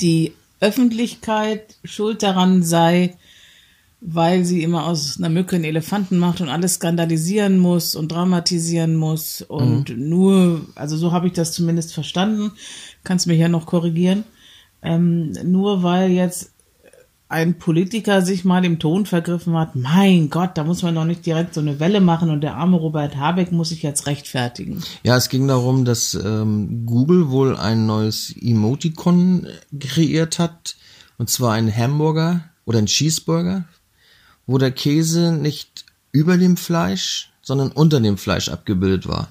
die 0.00 0.34
Öffentlichkeit 0.60 1.76
schuld 1.84 2.22
daran 2.22 2.62
sei, 2.62 3.16
weil 4.00 4.44
sie 4.44 4.62
immer 4.62 4.86
aus 4.86 5.18
einer 5.18 5.28
Mücke 5.28 5.56
einen 5.56 5.64
Elefanten 5.64 6.18
macht 6.18 6.40
und 6.40 6.48
alles 6.48 6.74
skandalisieren 6.74 7.58
muss 7.58 7.94
und 7.94 8.10
dramatisieren 8.10 8.96
muss 8.96 9.42
und 9.42 9.96
nur, 9.96 10.62
also 10.74 10.96
so 10.96 11.12
habe 11.12 11.26
ich 11.26 11.34
das 11.34 11.52
zumindest 11.52 11.92
verstanden, 11.92 12.52
kannst 13.04 13.26
mich 13.26 13.38
ja 13.38 13.48
noch 13.48 13.66
korrigieren, 13.66 14.24
ähm, 14.82 15.32
nur 15.44 15.82
weil 15.82 16.10
jetzt 16.10 16.52
ein 17.28 17.58
Politiker 17.58 18.22
sich 18.22 18.44
mal 18.44 18.64
im 18.64 18.80
Ton 18.80 19.06
vergriffen 19.06 19.56
hat, 19.56 19.76
mein 19.76 20.30
Gott, 20.30 20.58
da 20.58 20.64
muss 20.64 20.82
man 20.82 20.96
doch 20.96 21.04
nicht 21.04 21.24
direkt 21.24 21.54
so 21.54 21.60
eine 21.60 21.78
Welle 21.78 22.00
machen 22.00 22.30
und 22.30 22.40
der 22.40 22.56
arme 22.56 22.76
Robert 22.76 23.16
Habeck 23.16 23.52
muss 23.52 23.68
sich 23.68 23.82
jetzt 23.82 24.06
rechtfertigen. 24.06 24.82
Ja, 25.04 25.16
es 25.16 25.28
ging 25.28 25.46
darum, 25.46 25.84
dass 25.84 26.14
ähm, 26.14 26.86
Google 26.86 27.30
wohl 27.30 27.56
ein 27.56 27.86
neues 27.86 28.34
Emoticon 28.36 29.46
kreiert 29.78 30.40
hat, 30.40 30.74
und 31.18 31.30
zwar 31.30 31.52
ein 31.52 31.74
Hamburger 31.74 32.40
oder 32.64 32.78
ein 32.78 32.86
Cheeseburger, 32.86 33.64
wo 34.50 34.58
der 34.58 34.72
Käse 34.72 35.30
nicht 35.30 35.84
über 36.10 36.36
dem 36.36 36.56
Fleisch, 36.56 37.30
sondern 37.40 37.70
unter 37.70 38.00
dem 38.00 38.18
Fleisch 38.18 38.48
abgebildet 38.48 39.06
war. 39.06 39.28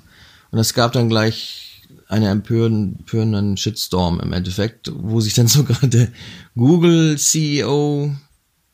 Und 0.49 0.59
es 0.59 0.73
gab 0.73 0.93
dann 0.93 1.09
gleich 1.09 1.83
einen 2.07 2.25
empörenden 2.25 3.57
Shitstorm 3.57 4.21
im 4.21 4.31
Endeffekt, 4.31 4.89
wo 4.95 5.19
sich 5.19 5.33
dann 5.33 5.47
sogar 5.49 5.77
der 5.81 6.07
Google 6.55 7.17
CEO, 7.17 8.15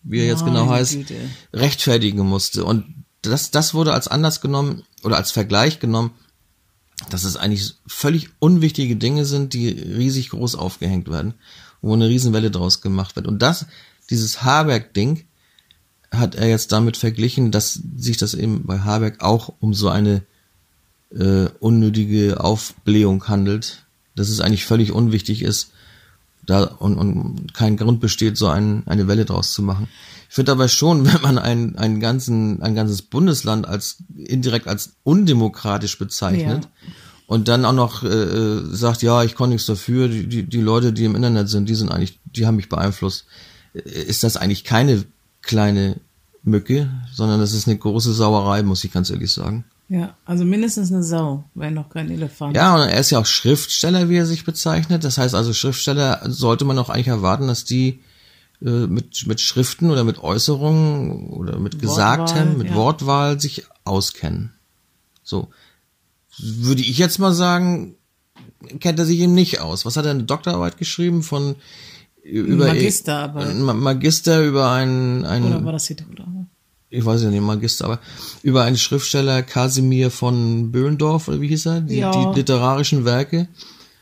wie 0.04 0.20
er 0.20 0.28
jetzt 0.28 0.46
genau 0.46 0.70
heißt, 0.70 0.94
Güte. 0.94 1.16
rechtfertigen 1.52 2.20
musste. 2.20 2.64
Und 2.64 2.86
das, 3.24 3.50
das 3.50 3.74
wurde 3.74 3.94
als 3.94 4.08
Anlass 4.08 4.40
genommen 4.40 4.84
oder 5.04 5.18
als 5.18 5.32
Vergleich 5.32 5.80
genommen, 5.80 6.12
dass 7.10 7.24
es 7.24 7.38
eigentlich 7.38 7.74
völlig 7.88 8.30
unwichtige 8.38 8.98
Dinge 8.98 9.26
sind, 9.26 9.54
die 9.54 9.70
riesig 9.70 10.30
groß 10.30 10.54
aufgehängt 10.54 11.10
werden, 11.10 11.34
wo 11.82 11.94
eine 11.94 12.08
Riesenwelle 12.08 12.52
draus 12.52 12.82
gemacht 12.82 13.16
wird. 13.16 13.26
Und 13.26 13.42
das, 13.42 13.66
dieses 14.12 14.44
Habeck-Ding, 14.44 15.26
hat 16.12 16.36
er 16.36 16.48
jetzt 16.48 16.72
damit 16.72 16.98
verglichen, 16.98 17.52
dass 17.52 17.80
sich 17.98 18.18
das 18.18 18.34
eben 18.34 18.64
bei 18.66 18.80
Habeck 18.80 19.22
auch 19.22 19.54
um 19.60 19.74
so 19.74 19.90
eine 19.90 20.24
äh, 21.12 21.48
unnötige 21.60 22.44
Aufblähung 22.44 23.28
handelt, 23.28 23.86
dass 24.16 24.30
es 24.30 24.42
eigentlich 24.42 24.66
völlig 24.66 24.92
unwichtig 24.92 25.42
ist, 25.42 25.72
da 26.46 26.64
und, 26.64 26.98
und 26.98 27.54
kein 27.54 27.78
Grund 27.78 28.00
besteht, 28.00 28.38
so 28.38 28.48
ein, 28.48 28.84
eine 28.86 29.08
Welle 29.08 29.26
draus 29.26 29.54
zu 29.54 29.64
machen. 29.64 29.88
Ich 30.30 30.36
finde 30.36 30.52
aber 30.52 30.68
schon, 30.68 31.06
wenn 31.14 31.22
man 31.22 31.38
ein, 31.38 31.78
ein, 31.78 32.00
ganzen, 32.00 32.62
ein 32.62 32.76
ganzes 32.76 33.02
Bundesland 33.02 33.68
als 33.68 33.98
indirekt 34.16 34.68
als 34.68 34.94
undemokratisch 35.04 35.98
bezeichnet 35.98 36.66
ja. 36.66 36.94
und 37.28 37.48
dann 37.48 37.66
auch 37.66 37.74
noch 37.74 38.04
äh, 38.04 38.08
äh 38.08 38.62
sagt, 38.66 39.02
ja, 39.02 39.24
ich 39.24 39.36
konnte 39.36 39.54
nichts 39.54 39.68
dafür, 39.68 40.08
die, 40.08 40.28
die, 40.28 40.44
die 40.44 40.62
Leute, 40.62 40.94
die 40.94 41.06
im 41.06 41.16
Internet 41.16 41.50
sind, 41.50 41.70
die 41.70 41.76
sind 41.76 41.92
eigentlich, 41.92 42.20
die 42.26 42.46
haben 42.46 42.58
mich 42.58 42.70
beeinflusst, 42.70 43.26
äh, 43.74 43.80
ist 43.80 44.24
das 44.24 44.38
eigentlich 44.38 44.64
keine 44.64 45.06
kleine 45.46 46.00
Mücke, 46.44 46.90
sondern 47.14 47.40
das 47.40 47.54
ist 47.54 47.68
eine 47.68 47.78
große 47.78 48.14
Sauerei, 48.14 48.64
muss 48.64 48.84
ich 48.84 48.92
ganz 48.92 49.10
ehrlich 49.10 49.32
sagen. 49.32 49.66
Ja, 49.88 50.16
also 50.26 50.46
mindestens 50.46 50.92
eine 50.92 51.04
Sau, 51.04 51.44
wenn 51.54 51.76
noch 51.76 51.90
kein 51.90 52.10
Elefant. 52.10 52.56
Ja, 52.56 52.76
und 52.76 52.90
er 52.90 53.00
ist 53.00 53.12
ja 53.12 53.20
auch 53.20 53.26
Schriftsteller, 53.26 54.10
wie 54.10 54.18
er 54.18 54.26
sich 54.26 54.44
bezeichnet. 54.44 55.04
Das 55.04 55.18
heißt 55.18 55.36
also, 55.36 55.54
Schriftsteller 55.54 56.22
sollte 56.26 56.66
man 56.66 56.80
auch 56.80 56.90
eigentlich 56.90 57.08
erwarten, 57.08 57.48
dass 57.48 57.66
die 57.66 58.02
äh, 58.64 58.88
mit, 58.88 59.28
mit 59.28 59.42
Schriften 59.42 59.92
oder 59.92 60.04
mit 60.04 60.24
Äußerungen 60.24 61.30
oder 61.30 61.60
mit 61.60 61.80
Gesagtem, 61.80 62.58
mit 62.58 62.70
ja. 62.70 62.76
Wortwahl 62.76 63.40
sich 63.40 63.66
auskennen. 63.84 64.54
So. 65.24 65.50
Würde 66.38 66.82
ich 66.82 66.98
jetzt 66.98 67.20
mal 67.20 67.34
sagen, 67.34 67.96
kennt 68.80 68.98
er 68.98 69.06
sich 69.06 69.20
eben 69.20 69.36
nicht 69.36 69.62
aus. 69.62 69.86
Was 69.86 69.98
hat 69.98 70.06
er 70.06 70.12
eine 70.12 70.24
Doktorarbeit 70.24 70.78
geschrieben 70.78 71.22
von 71.22 71.56
über 72.26 72.68
Magisterarbeit. 72.68 73.56
Magister 73.56 74.44
über 74.44 74.72
ein, 74.72 75.26
ein 75.26 75.44
Oder 75.44 75.64
war 75.64 75.74
das 75.74 75.86
die 75.86 75.96
Doktorarbeit? 75.96 76.46
ich 76.90 77.06
weiß 77.06 77.24
ja 77.24 77.30
nicht, 77.30 77.42
Magister, 77.42 77.86
aber 77.86 78.00
über 78.42 78.64
einen 78.64 78.78
Schriftsteller 78.78 79.44
Kasimir 79.44 80.12
von 80.12 80.72
Böhlendorf, 80.72 81.28
oder 81.28 81.42
wie 81.42 81.48
hieß 81.48 81.66
er? 81.68 81.82
Die, 81.82 81.98
ja. 81.98 82.12
die 82.12 82.40
literarischen 82.40 83.06
Werke. 83.06 83.48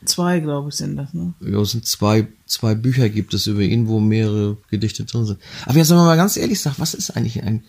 Zwei, 0.04 0.40
glaube 0.40 0.68
ich, 0.68 0.76
sind 0.76 0.96
das, 0.96 1.14
ne? 1.14 1.34
Ja, 1.40 1.60
es 1.60 1.70
sind 1.70 1.86
zwei, 1.86 2.28
zwei 2.46 2.74
Bücher 2.74 3.08
gibt 3.08 3.32
es 3.32 3.46
über 3.46 3.62
ihn, 3.62 3.88
wo 3.88 4.00
mehrere 4.00 4.58
Gedichte 4.70 5.04
drin 5.04 5.24
sind. 5.24 5.40
Aber 5.64 5.78
jetzt, 5.78 5.90
wenn 5.90 5.96
man 5.96 6.06
mal 6.06 6.16
ganz 6.16 6.36
ehrlich 6.36 6.60
sagt, 6.60 6.78
was 6.78 6.94
ist 6.94 7.10
eigentlich 7.10 7.42
ein, 7.42 7.64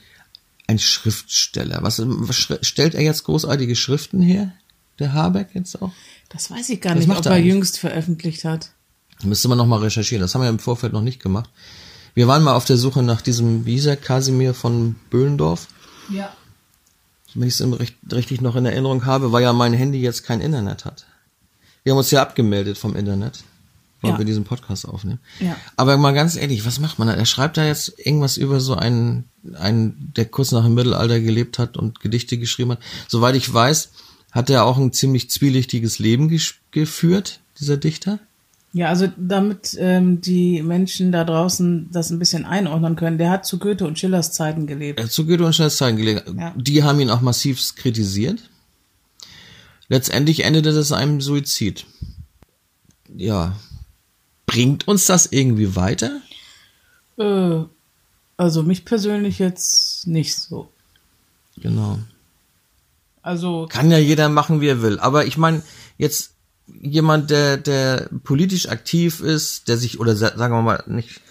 ein 0.67 0.79
Schriftsteller? 0.79 1.79
Was, 1.81 2.01
was 2.03 2.35
stellt 2.35 2.93
er 2.93 3.01
jetzt 3.01 3.23
großartige 3.23 3.75
Schriften 3.75 4.21
her? 4.21 4.53
Der 4.99 5.13
Habeck 5.13 5.49
jetzt 5.53 5.81
auch? 5.81 5.91
Das 6.29 6.51
weiß 6.51 6.69
ich 6.69 6.81
gar 6.81 6.95
was 6.95 7.07
nicht, 7.07 7.17
ob 7.17 7.25
er, 7.25 7.33
er 7.33 7.37
jüngst 7.39 7.79
veröffentlicht 7.79 8.43
hat. 8.43 8.71
Müsste 9.25 9.47
man 9.47 9.57
noch 9.57 9.65
mal 9.65 9.79
recherchieren. 9.79 10.21
Das 10.21 10.35
haben 10.35 10.41
wir 10.41 10.49
im 10.49 10.59
Vorfeld 10.59 10.93
noch 10.93 11.01
nicht 11.01 11.21
gemacht. 11.21 11.49
Wir 12.13 12.27
waren 12.27 12.43
mal 12.43 12.55
auf 12.55 12.65
der 12.65 12.77
Suche 12.77 13.03
nach 13.03 13.21
diesem, 13.21 13.65
wie 13.65 13.73
hieß 13.73 13.87
er, 13.87 13.97
Kasimir 13.97 14.53
von 14.53 14.95
Böhlendorf. 15.09 15.67
Ja. 16.09 16.33
Wenn 17.33 17.47
ich 17.47 17.59
es 17.59 17.67
richtig 18.13 18.39
noch 18.39 18.55
in 18.55 18.65
Erinnerung 18.65 19.05
habe, 19.05 19.33
weil 19.33 19.43
ja 19.43 19.51
mein 19.51 19.73
Handy 19.73 19.99
jetzt 19.99 20.23
kein 20.23 20.39
Internet 20.39 20.85
hat. 20.85 21.05
Wir 21.83 21.91
haben 21.91 21.97
uns 21.97 22.11
ja 22.11 22.21
abgemeldet 22.21 22.77
vom 22.77 22.95
Internet, 22.95 23.43
weil 24.01 24.11
ja. 24.11 24.17
wir 24.17 24.25
diesen 24.25 24.45
Podcast 24.45 24.87
aufnehmen. 24.87 25.19
Ja. 25.41 25.57
Aber 25.75 25.97
mal 25.97 26.13
ganz 26.13 26.37
ehrlich, 26.37 26.65
was 26.65 26.79
macht 26.79 26.97
man 26.97 27.09
da? 27.09 27.13
Er 27.13 27.25
schreibt 27.25 27.57
da 27.57 27.65
jetzt 27.65 27.99
irgendwas 27.99 28.37
über 28.37 28.61
so 28.61 28.75
einen, 28.75 29.25
einen, 29.53 30.13
der 30.15 30.25
kurz 30.25 30.53
nach 30.53 30.63
dem 30.63 30.73
Mittelalter 30.73 31.19
gelebt 31.19 31.59
hat 31.59 31.75
und 31.75 31.99
Gedichte 31.99 32.37
geschrieben 32.37 32.71
hat. 32.71 32.79
Soweit 33.09 33.35
ich 33.35 33.53
weiß, 33.53 33.89
hat 34.31 34.49
er 34.49 34.63
auch 34.63 34.77
ein 34.77 34.93
ziemlich 34.93 35.29
zwielichtiges 35.29 35.99
Leben 35.99 36.29
geführt, 36.71 37.39
dieser 37.59 37.77
Dichter. 37.77 38.19
Ja, 38.75 38.89
also 38.89 39.07
damit 39.15 39.77
ähm, 39.79 40.19
die 40.19 40.61
Menschen 40.61 41.13
da 41.13 41.23
draußen 41.23 41.87
das 41.93 42.09
ein 42.09 42.19
bisschen 42.19 42.43
einordnen 42.43 42.97
können, 42.97 43.17
der 43.17 43.29
hat 43.29 43.45
zu 43.45 43.57
Goethe 43.57 43.87
und 43.87 43.97
Schillers 43.97 44.33
Zeiten 44.33 44.67
gelebt. 44.67 44.99
Er 44.99 45.05
hat 45.05 45.13
zu 45.13 45.25
Goethe 45.25 45.45
und 45.45 45.53
Schillers 45.53 45.77
Zeiten 45.77 45.95
gelebt. 45.95 46.29
Ja. 46.37 46.53
Die 46.57 46.83
haben 46.83 46.99
ihn 46.99 47.09
auch 47.09 47.21
massiv 47.21 47.61
kritisiert. 47.77 48.49
Letztendlich 49.87 50.43
endete 50.43 50.73
das 50.73 50.91
einem 50.91 51.21
Suizid. 51.21 51.85
Ja. 53.15 53.55
Bringt 54.45 54.89
uns 54.89 55.05
das 55.05 55.27
irgendwie 55.27 55.77
weiter? 55.77 56.19
Äh, 57.17 57.63
also 58.35 58.63
mich 58.63 58.83
persönlich 58.83 59.39
jetzt 59.39 60.05
nicht 60.05 60.35
so. 60.35 60.69
Genau. 61.55 61.99
Also. 63.21 63.67
Kann 63.69 63.89
ja 63.89 63.99
jeder 63.99 64.27
machen, 64.27 64.59
wie 64.59 64.67
er 64.67 64.81
will. 64.81 64.99
Aber 64.99 65.25
ich 65.25 65.37
meine, 65.37 65.63
jetzt 65.97 66.34
jemand, 66.67 67.29
der, 67.29 67.57
der 67.57 68.09
politisch 68.23 68.69
aktiv 68.69 69.21
ist, 69.21 69.67
der 69.67 69.77
sich, 69.77 69.99
oder 69.99 70.15
sagen 70.15 70.53
wir 70.53 70.61
mal 70.61 70.83
nicht, 70.87 71.21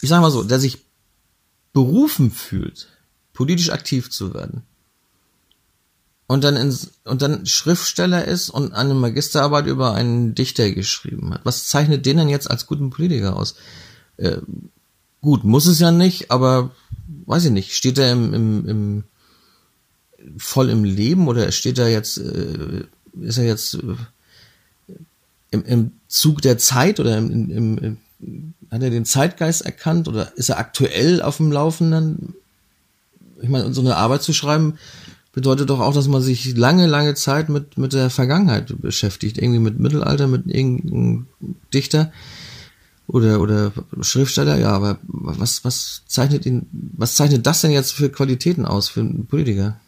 ich 0.00 0.08
sag 0.08 0.20
mal 0.20 0.30
so, 0.30 0.42
der 0.42 0.60
sich 0.60 0.84
berufen 1.72 2.30
fühlt, 2.30 2.88
politisch 3.32 3.70
aktiv 3.70 4.10
zu 4.10 4.34
werden. 4.34 4.62
Und 6.26 6.42
dann, 6.42 6.56
in, 6.56 6.76
und 7.04 7.20
dann 7.20 7.44
Schriftsteller 7.44 8.24
ist 8.24 8.48
und 8.48 8.72
eine 8.72 8.94
Magisterarbeit 8.94 9.66
über 9.66 9.92
einen 9.92 10.34
Dichter 10.34 10.70
geschrieben 10.70 11.34
hat. 11.34 11.42
Was 11.44 11.68
zeichnet 11.68 12.06
den 12.06 12.16
denn 12.16 12.28
jetzt 12.30 12.50
als 12.50 12.66
guten 12.66 12.90
Politiker 12.90 13.36
aus? 13.36 13.56
Äh, 14.16 14.38
gut, 15.20 15.44
muss 15.44 15.66
es 15.66 15.80
ja 15.80 15.90
nicht, 15.90 16.30
aber 16.30 16.70
weiß 17.26 17.46
ich 17.46 17.50
nicht. 17.50 17.76
Steht 17.76 17.98
er 17.98 18.12
im, 18.12 18.32
im, 18.32 18.68
im 18.68 19.04
voll 20.38 20.70
im 20.70 20.84
Leben 20.84 21.28
oder 21.28 21.52
steht 21.52 21.78
er 21.78 21.88
jetzt, 21.88 22.18
äh, 22.18 22.84
ist 23.20 23.38
er 23.38 23.44
jetzt 23.44 23.74
äh, 23.74 23.96
im, 25.54 25.64
im 25.64 25.92
Zug 26.08 26.42
der 26.42 26.58
Zeit 26.58 27.00
oder 27.00 27.16
im, 27.16 27.50
im, 27.50 27.78
im, 27.78 28.54
hat 28.70 28.82
er 28.82 28.90
den 28.90 29.04
Zeitgeist 29.04 29.62
erkannt 29.62 30.08
oder 30.08 30.36
ist 30.36 30.48
er 30.48 30.58
aktuell 30.58 31.22
auf 31.22 31.38
dem 31.38 31.52
Laufenden? 31.52 32.34
Ich 33.40 33.48
meine, 33.48 33.72
so 33.72 33.80
eine 33.80 33.96
Arbeit 33.96 34.22
zu 34.22 34.32
schreiben 34.32 34.78
bedeutet 35.32 35.70
doch 35.70 35.80
auch, 35.80 35.94
dass 35.94 36.08
man 36.08 36.22
sich 36.22 36.56
lange, 36.56 36.86
lange 36.86 37.14
Zeit 37.14 37.48
mit, 37.48 37.76
mit 37.76 37.92
der 37.92 38.08
Vergangenheit 38.10 38.80
beschäftigt. 38.80 39.38
Irgendwie 39.38 39.58
mit 39.58 39.80
Mittelalter, 39.80 40.28
mit 40.28 40.46
irgendeinem 40.46 41.26
Dichter 41.72 42.12
oder, 43.06 43.40
oder 43.40 43.72
Schriftsteller. 44.00 44.58
Ja, 44.58 44.70
aber 44.70 44.98
was, 45.06 45.64
was 45.64 46.02
zeichnet 46.06 46.46
ihn, 46.46 46.66
was 46.72 47.16
zeichnet 47.16 47.46
das 47.46 47.60
denn 47.60 47.72
jetzt 47.72 47.92
für 47.92 48.10
Qualitäten 48.10 48.64
aus 48.64 48.88
für 48.88 49.00
einen 49.00 49.26
Politiker? 49.26 49.78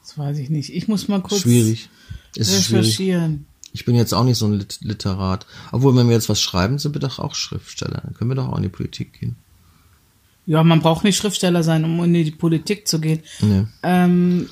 Das 0.00 0.16
weiß 0.16 0.38
ich 0.38 0.48
nicht. 0.48 0.74
Ich 0.74 0.88
muss 0.88 1.08
mal 1.08 1.20
kurz 1.20 1.42
schwierig. 1.42 1.90
Ist 2.36 2.52
recherchieren. 2.52 3.30
Schwierig. 3.30 3.57
Ich 3.72 3.84
bin 3.84 3.94
jetzt 3.94 4.14
auch 4.14 4.24
nicht 4.24 4.38
so 4.38 4.46
ein 4.46 4.64
Literat. 4.80 5.46
Obwohl, 5.72 5.94
wenn 5.96 6.08
wir 6.08 6.14
jetzt 6.14 6.28
was 6.28 6.40
schreiben, 6.40 6.78
sind 6.78 6.94
wir 6.94 7.00
doch 7.00 7.18
auch 7.18 7.34
Schriftsteller. 7.34 8.00
Dann 8.04 8.14
können 8.14 8.30
wir 8.30 8.34
doch 8.34 8.48
auch 8.48 8.56
in 8.56 8.62
die 8.62 8.68
Politik 8.68 9.18
gehen. 9.20 9.36
Ja, 10.46 10.64
man 10.64 10.80
braucht 10.80 11.04
nicht 11.04 11.16
Schriftsteller 11.16 11.62
sein, 11.62 11.84
um 11.84 12.02
in 12.02 12.14
die 12.14 12.30
Politik 12.30 12.88
zu 12.88 13.00
gehen. 13.00 13.20
Nee. 13.40 13.66
Ähm, 13.82 14.48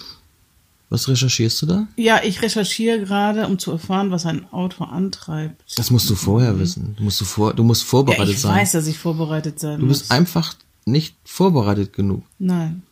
was 0.88 1.08
recherchierst 1.08 1.62
du 1.62 1.66
da? 1.66 1.88
Ja, 1.96 2.20
ich 2.22 2.42
recherchiere 2.42 3.00
gerade, 3.00 3.46
um 3.46 3.58
zu 3.58 3.72
erfahren, 3.72 4.10
was 4.10 4.24
ein 4.24 4.46
Autor 4.52 4.92
antreibt. 4.92 5.64
Das 5.76 5.90
musst 5.90 6.08
du 6.08 6.14
vorher 6.14 6.52
mhm. 6.52 6.60
wissen. 6.60 6.94
Du 6.96 7.04
musst, 7.04 7.20
du 7.20 7.24
vor, 7.24 7.54
du 7.54 7.64
musst 7.64 7.82
vorbereitet 7.82 8.28
ja, 8.28 8.34
ich 8.34 8.40
sein. 8.40 8.54
Ich 8.54 8.62
weiß, 8.62 8.72
dass 8.72 8.86
ich 8.86 8.98
vorbereitet 8.98 9.58
sein 9.58 9.80
Du 9.80 9.88
bist 9.88 10.04
muss. 10.04 10.10
einfach 10.10 10.54
nicht 10.84 11.16
vorbereitet 11.24 11.92
genug. 11.92 12.24
Nein. 12.38 12.82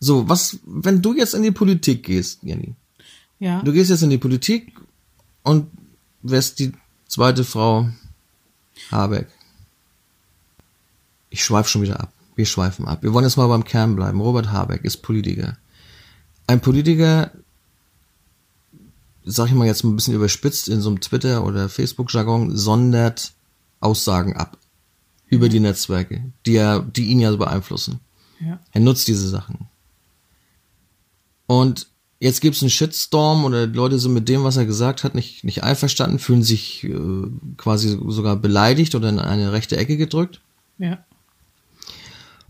So, 0.00 0.28
was, 0.28 0.58
wenn 0.64 1.02
du 1.02 1.14
jetzt 1.14 1.34
in 1.34 1.42
die 1.42 1.50
Politik 1.50 2.04
gehst, 2.04 2.40
Jenny, 2.42 2.74
ja. 3.38 3.62
Du 3.62 3.72
gehst 3.72 3.90
jetzt 3.90 4.02
in 4.02 4.10
die 4.10 4.18
Politik 4.18 4.72
und 5.42 5.70
wärst 6.22 6.58
die 6.58 6.72
zweite 7.06 7.44
Frau 7.44 7.88
Habeck. 8.90 9.28
Ich 11.30 11.44
schweife 11.44 11.68
schon 11.68 11.82
wieder 11.82 12.00
ab. 12.00 12.12
Wir 12.34 12.46
schweifen 12.46 12.86
ab. 12.86 13.02
Wir 13.02 13.12
wollen 13.12 13.24
jetzt 13.24 13.36
mal 13.36 13.46
beim 13.48 13.64
Kern 13.64 13.96
bleiben. 13.96 14.20
Robert 14.20 14.50
Habeck 14.52 14.84
ist 14.84 14.98
Politiker. 14.98 15.56
Ein 16.46 16.60
Politiker, 16.60 17.30
sag 19.24 19.48
ich 19.48 19.54
mal 19.54 19.66
jetzt 19.66 19.84
ein 19.84 19.96
bisschen 19.96 20.14
überspitzt 20.14 20.68
in 20.68 20.80
so 20.80 20.90
einem 20.90 21.00
Twitter- 21.00 21.44
oder 21.44 21.68
Facebook-Jargon, 21.68 22.56
sondert 22.56 23.32
Aussagen 23.80 24.36
ab. 24.36 24.58
über 25.28 25.48
die 25.48 25.60
Netzwerke, 25.60 26.22
die 26.46 26.52
ja, 26.52 26.78
die 26.78 27.06
ihn 27.06 27.18
ja 27.18 27.34
beeinflussen. 27.34 28.00
Ja. 28.40 28.60
Er 28.72 28.80
nutzt 28.80 29.08
diese 29.08 29.28
Sachen. 29.28 29.66
Und 31.46 31.88
jetzt 32.20 32.40
gibt's 32.40 32.62
einen 32.62 32.70
Shitstorm 32.70 33.44
oder 33.44 33.66
die 33.66 33.76
Leute 33.76 33.98
sind 33.98 34.14
mit 34.14 34.28
dem, 34.28 34.44
was 34.44 34.56
er 34.56 34.66
gesagt 34.66 35.04
hat, 35.04 35.14
nicht, 35.14 35.44
nicht 35.44 35.62
einverstanden, 35.62 36.18
fühlen 36.18 36.42
sich 36.42 36.84
äh, 36.84 36.94
quasi 37.56 37.98
sogar 38.08 38.36
beleidigt 38.36 38.94
oder 38.94 39.08
in 39.08 39.18
eine 39.18 39.52
rechte 39.52 39.76
Ecke 39.76 39.96
gedrückt, 39.96 40.40
Ja. 40.78 41.04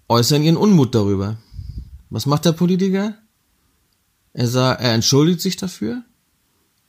äußern 0.08 0.42
ihren 0.42 0.56
Unmut 0.56 0.94
darüber. 0.94 1.36
Was 2.10 2.26
macht 2.26 2.44
der 2.44 2.52
Politiker? 2.52 3.14
Er 4.32 4.46
sah, 4.46 4.72
er 4.72 4.92
entschuldigt 4.92 5.40
sich 5.40 5.56
dafür. 5.56 6.02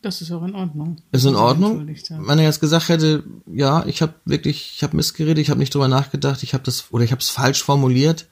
Das 0.03 0.22
ist 0.22 0.31
auch 0.31 0.43
in 0.43 0.53
Ordnung. 0.53 0.98
Ist 1.12 1.25
in 1.25 1.36
Ordnung. 1.36 1.88
Wenn 1.88 2.38
er 2.39 2.46
jetzt 2.46 2.60
gesagt 2.60 2.89
hätte, 2.89 3.24
ja, 3.51 3.84
ich 3.88 4.01
habe 4.03 4.13
wirklich, 4.25 4.74
ich 4.75 4.84
habe 4.84 4.96
missgeredet, 4.96 5.39
ich 5.39 5.50
habe 5.50 5.60
nicht 5.60 5.74
drüber 5.74 5.88
nachgedacht, 5.88 6.43
ich 6.43 6.53
habe 6.53 6.63
das 6.63 6.91
oder 6.91 7.03
ich 7.03 7.12
habe 7.12 7.22
es 7.22 7.29
falsch 7.29 7.63
formuliert, 7.63 8.27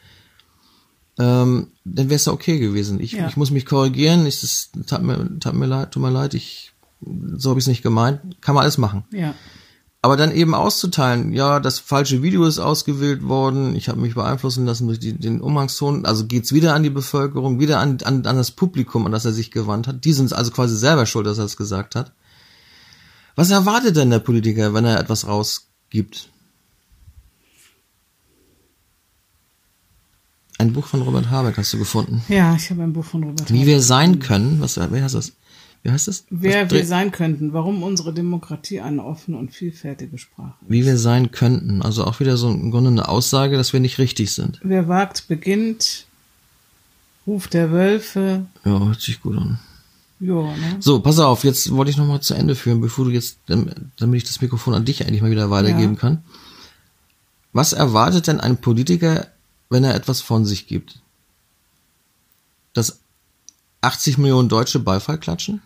ähm, 1.18 1.68
dann 1.86 2.10
wäre 2.10 2.16
es 2.16 2.26
ja 2.26 2.34
okay 2.34 2.60
gewesen. 2.60 3.00
Ich, 3.00 3.14
Ja. 3.14 3.28
ich 3.28 3.38
muss 3.38 3.52
mich 3.52 3.66
korrigieren. 3.66 4.26
Ich, 4.26 4.42
das 4.42 4.70
tat 4.86 5.02
mir, 5.02 5.40
tat 5.40 5.54
mir 5.54 5.66
leid, 5.66 5.92
tut 5.92 6.02
mir 6.04 6.12
leid. 6.12 6.34
Ich, 6.34 6.74
so 7.38 7.50
habe 7.50 7.60
ich 7.60 7.64
es 7.64 7.70
nicht 7.70 7.84
gemeint. 7.84 8.20
Kann 8.42 8.56
man 8.56 8.64
alles 8.64 8.78
machen. 8.78 9.06
Ja. 9.12 9.34
Aber 10.02 10.18
dann 10.18 10.32
eben 10.32 10.54
auszuteilen, 10.54 11.34
ja, 11.34 11.60
das 11.60 11.80
falsche 11.80 12.22
Video 12.22 12.46
ist 12.46 12.60
ausgewählt 12.60 13.28
worden, 13.28 13.76
ich 13.76 13.90
habe 13.90 14.00
mich 14.00 14.14
beeinflussen 14.14 14.64
lassen 14.64 14.86
durch 14.86 15.00
die, 15.00 15.14
den 15.14 15.42
Umgangston, 15.42 16.06
also 16.06 16.28
geht's 16.28 16.54
wieder 16.54 16.76
an 16.76 16.84
die 16.84 16.92
Bevölkerung, 16.92 17.60
wieder 17.60 17.80
an, 17.80 17.98
an, 18.04 18.24
an 18.24 18.36
das 18.36 18.52
Publikum, 18.52 19.08
an 19.08 19.12
das 19.12 19.26
er 19.26 19.32
sich 19.32 19.50
gewandt 19.50 19.88
hat. 19.88 20.06
Die 20.06 20.14
sind 20.14 20.32
also 20.32 20.52
quasi 20.52 20.78
selber 20.78 21.08
schuld, 21.08 21.26
dass 21.26 21.40
er 21.40 21.46
es 21.46 21.58
gesagt 21.58 21.96
hat. 21.96 22.12
Was 23.36 23.50
erwartet 23.50 23.96
denn 23.96 24.12
der 24.12 24.20
Politiker, 24.20 24.76
wenn 24.76 24.86
er 24.86 25.00
etwas 25.00 25.26
rausgibt? 25.26 26.30
Ein 30.58 30.72
Buch 30.74 30.86
von 30.88 31.02
Robert 31.02 31.30
Habeck 31.30 31.58
hast 31.58 31.74
du 31.74 31.78
gefunden. 31.78 32.22
Ja, 32.30 32.56
ich 32.56 32.70
habe 32.70 32.84
ein 32.84 32.94
Buch 32.94 33.04
von 33.06 33.24
Robert 33.24 33.50
Wie 33.52 33.56
Habeck. 33.56 33.68
wir 33.68 33.82
sein 33.82 34.20
können, 34.20 34.62
was, 34.62 34.78
wie 34.78 35.02
heißt 35.02 35.16
das? 35.16 35.34
Wie 35.84 35.92
heißt 35.92 36.08
das? 36.08 36.24
Wer 36.30 36.66
Was 36.66 36.72
wir 36.72 36.86
sein 36.86 37.12
könnten, 37.12 37.54
warum 37.54 37.84
unsere 37.84 38.14
Demokratie 38.14 38.80
eine 38.82 39.04
offene 39.04 39.38
und 39.38 39.52
vielfältige 39.54 40.18
Sprache 40.18 40.54
ist. 40.62 40.70
Wie 40.72 40.86
wir 40.86 40.98
sein 40.98 41.32
könnten. 41.32 41.82
Also 41.82 42.06
auch 42.06 42.20
wieder 42.20 42.38
so 42.38 42.50
im 42.50 42.72
Grunde 42.72 42.90
eine 42.90 43.08
Aussage, 43.08 43.58
dass 43.58 43.74
wir 43.74 43.80
nicht 43.80 44.00
richtig 44.00 44.34
sind. 44.34 44.60
Wer 44.64 44.88
wagt, 44.88 45.28
beginnt. 45.28 46.06
Ruf 47.28 47.48
der 47.48 47.72
Wölfe. 47.72 48.46
Ja, 48.64 48.80
hört 48.80 49.02
sich 49.02 49.22
gut 49.22 49.38
an. 49.38 49.60
Ja, 50.20 50.34
ne? 50.42 50.78
So, 50.80 51.02
pass 51.02 51.20
auf, 51.20 51.44
jetzt 51.44 51.70
wollte 51.72 51.92
ich 51.92 51.98
noch 51.98 52.08
mal 52.08 52.22
zu 52.22 52.34
Ende 52.34 52.56
führen, 52.56 52.82
bevor 52.82 53.06
du 53.06 53.12
jetzt, 53.12 53.38
damit 53.48 53.76
ich 54.16 54.24
das 54.24 54.42
Mikrofon 54.42 54.74
an 54.74 54.86
dich 54.86 55.02
endlich 55.02 55.22
mal 55.22 55.30
wieder 55.32 55.50
weitergeben 55.52 55.96
Ja. 55.96 56.00
kann. 56.00 56.24
Was 57.52 57.74
erwartet 57.74 58.28
denn 58.28 58.40
ein 58.40 58.58
Politiker, 58.58 59.28
wenn 59.70 59.84
er 59.84 59.96
etwas 59.96 60.22
von 60.22 60.46
sich 60.46 60.68
gibt? 60.68 61.00
Dass 62.74 63.00
80 63.82 64.18
Millionen 64.18 64.50
Deutsche 64.50 64.80
Beifall 64.80 65.18
klatschen? 65.18 65.62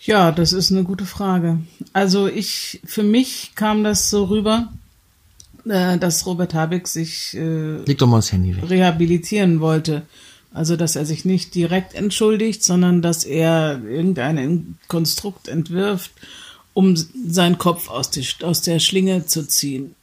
Ja, 0.00 0.32
das 0.32 0.52
ist 0.52 0.72
eine 0.72 0.82
gute 0.82 1.06
Frage. 1.06 1.60
Also 1.92 2.26
ich, 2.26 2.80
für 2.84 3.04
mich 3.04 3.52
kam 3.54 3.84
das 3.84 4.10
so 4.10 4.24
rüber, 4.24 4.72
äh, 5.64 5.96
dass 5.98 6.26
Robert 6.26 6.54
Habeck 6.54 6.88
sich 6.88 7.34
äh, 7.34 7.84
rehabilitieren 8.68 9.60
wollte. 9.60 10.02
Also, 10.54 10.76
dass 10.76 10.96
er 10.96 11.06
sich 11.06 11.24
nicht 11.24 11.54
direkt 11.54 11.94
entschuldigt, 11.94 12.62
sondern 12.62 13.00
dass 13.00 13.24
er 13.24 13.80
irgendein 13.84 14.76
Konstrukt 14.86 15.48
entwirft, 15.48 16.10
um 16.74 16.96
seinen 16.96 17.58
Kopf 17.58 17.88
aus, 17.88 18.10
die, 18.10 18.26
aus 18.42 18.62
der 18.62 18.78
Schlinge 18.78 19.26
zu 19.26 19.46
ziehen. 19.46 19.94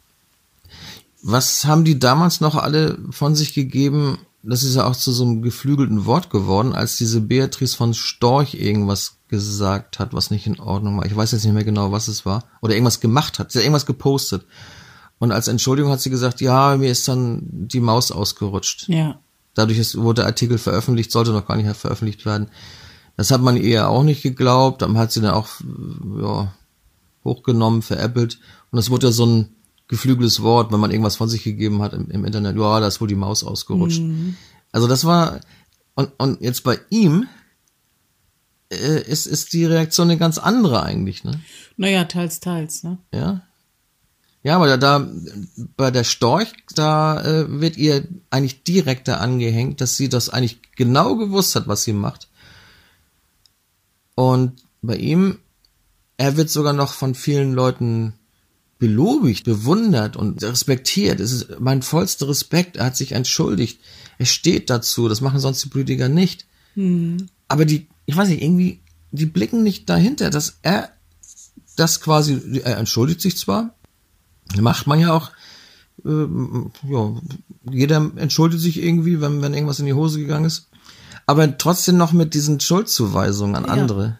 Was 1.21 1.65
haben 1.65 1.83
die 1.83 1.99
damals 1.99 2.41
noch 2.41 2.55
alle 2.55 2.97
von 3.09 3.35
sich 3.35 3.53
gegeben? 3.53 4.19
Das 4.41 4.63
ist 4.63 4.75
ja 4.75 4.85
auch 4.85 4.95
zu 4.95 5.11
so 5.11 5.25
einem 5.25 5.41
geflügelten 5.41 6.05
Wort 6.05 6.29
geworden, 6.29 6.73
als 6.73 6.95
diese 6.95 7.19
Beatrice 7.19 7.75
von 7.75 7.93
Storch 7.93 8.53
irgendwas 8.53 9.17
gesagt 9.27 9.99
hat, 9.99 10.13
was 10.13 10.31
nicht 10.31 10.47
in 10.47 10.59
Ordnung 10.59 10.97
war. 10.97 11.05
Ich 11.05 11.15
weiß 11.15 11.31
jetzt 11.33 11.43
nicht 11.43 11.53
mehr 11.53 11.65
genau, 11.65 11.91
was 11.91 12.07
es 12.07 12.25
war. 12.25 12.45
Oder 12.61 12.73
irgendwas 12.73 13.01
gemacht 13.01 13.37
hat. 13.37 13.51
Sie 13.51 13.59
hat 13.59 13.63
irgendwas 13.63 13.85
gepostet. 13.85 14.45
Und 15.19 15.33
als 15.33 15.49
Entschuldigung 15.49 15.91
hat 15.91 15.99
sie 15.99 16.09
gesagt, 16.09 16.39
ja, 16.39 16.77
mir 16.77 16.89
ist 16.89 17.07
dann 17.07 17.41
die 17.43 17.81
Maus 17.81 18.11
ausgerutscht. 18.11 18.87
Ja. 18.87 19.19
Dadurch 19.53 19.77
ist, 19.77 19.97
wurde 19.97 20.21
der 20.21 20.27
Artikel 20.27 20.57
veröffentlicht, 20.57 21.11
sollte 21.11 21.31
noch 21.31 21.45
gar 21.45 21.57
nicht 21.57 21.75
veröffentlicht 21.75 22.25
werden. 22.25 22.47
Das 23.17 23.31
hat 23.31 23.41
man 23.41 23.57
ihr 23.57 23.89
auch 23.89 24.03
nicht 24.03 24.23
geglaubt. 24.23 24.81
Dann 24.81 24.97
hat 24.97 25.11
sie 25.11 25.19
dann 25.19 25.33
auch 25.33 25.49
ja, 26.21 26.53
hochgenommen, 27.29 27.81
veräppelt. 27.81 28.39
Und 28.71 28.77
das 28.77 28.89
wurde 28.89 29.07
ja 29.07 29.11
so 29.13 29.25
ein 29.25 29.55
geflügeltes 29.87 30.41
Wort, 30.41 30.71
wenn 30.71 30.79
man 30.79 30.91
irgendwas 30.91 31.15
von 31.15 31.29
sich 31.29 31.43
gegeben 31.43 31.81
hat 31.81 31.93
im, 31.93 32.09
im 32.11 32.25
Internet. 32.25 32.57
Ja, 32.57 32.79
da 32.79 32.87
ist 32.87 33.01
wohl 33.01 33.07
die 33.07 33.15
Maus 33.15 33.43
ausgerutscht. 33.43 34.01
Also 34.71 34.87
das 34.87 35.05
war 35.05 35.39
und, 35.99 36.11
und 36.17 36.41
jetzt 36.41 36.63
bei 36.63 36.79
ihm 36.89 37.27
äh, 38.71 39.01
ist, 39.01 39.25
ist 39.25 39.51
die 39.51 39.65
Reaktion 39.65 40.09
eine 40.09 40.17
ganz 40.17 40.37
andere 40.37 40.81
eigentlich, 40.81 41.25
ne? 41.25 41.41
Naja, 41.75 42.05
teils, 42.05 42.39
teils, 42.39 42.83
ne? 42.83 42.99
Ja. 43.13 43.41
Ja, 44.41 44.55
aber 44.55 44.67
da, 44.67 44.77
da 44.77 45.09
bei 45.75 45.91
der 45.91 46.05
Storch, 46.05 46.53
da 46.73 47.21
äh, 47.21 47.59
wird 47.59 47.75
ihr 47.75 48.07
eigentlich 48.29 48.63
direkter 48.63 49.19
angehängt, 49.19 49.81
dass 49.81 49.97
sie 49.97 50.07
das 50.07 50.29
eigentlich 50.29 50.61
genau 50.77 51.17
gewusst 51.17 51.55
hat, 51.55 51.67
was 51.67 51.83
sie 51.83 51.91
macht. 51.91 52.29
Und 54.15 54.63
bei 54.81 54.95
ihm, 54.95 55.39
er 56.19 56.35
wird 56.35 56.49
sogar 56.49 56.73
noch 56.73 56.91
von 56.91 57.15
vielen 57.15 57.53
Leuten 57.53 58.13
belobigt, 58.77 59.45
bewundert 59.45 60.17
und 60.17 60.43
respektiert. 60.43 61.21
Es 61.21 61.31
ist 61.31 61.59
mein 61.61 61.81
vollster 61.81 62.27
Respekt. 62.27 62.75
Er 62.75 62.87
hat 62.87 62.97
sich 62.97 63.13
entschuldigt. 63.13 63.79
Er 64.17 64.25
steht 64.25 64.69
dazu. 64.69 65.07
Das 65.07 65.21
machen 65.21 65.39
sonst 65.39 65.63
die 65.63 65.69
Politiker 65.69 66.09
nicht. 66.09 66.45
Aber 67.47 67.63
die, 67.63 67.87
ich 68.05 68.17
weiß 68.17 68.27
nicht, 68.27 68.41
irgendwie, 68.43 68.81
die 69.11 69.27
blicken 69.27 69.63
nicht 69.63 69.89
dahinter, 69.89 70.29
dass 70.29 70.59
er 70.61 70.89
das 71.77 72.01
quasi, 72.01 72.59
er 72.63 72.77
entschuldigt 72.77 73.21
sich 73.21 73.37
zwar, 73.37 73.73
macht 74.59 74.87
man 74.87 74.99
ja 74.99 75.13
auch, 75.13 75.31
ähm, 76.05 76.71
ja, 76.83 77.13
jeder 77.71 78.11
entschuldigt 78.17 78.61
sich 78.61 78.83
irgendwie, 78.83 79.21
wenn, 79.21 79.41
wenn 79.41 79.53
irgendwas 79.53 79.79
in 79.79 79.85
die 79.85 79.93
Hose 79.93 80.19
gegangen 80.19 80.45
ist, 80.45 80.67
aber 81.25 81.57
trotzdem 81.57 81.95
noch 81.95 82.11
mit 82.11 82.33
diesen 82.33 82.59
Schuldzuweisungen 82.59 83.55
an 83.55 83.65
Ja. 83.65 83.69
andere. 83.71 84.19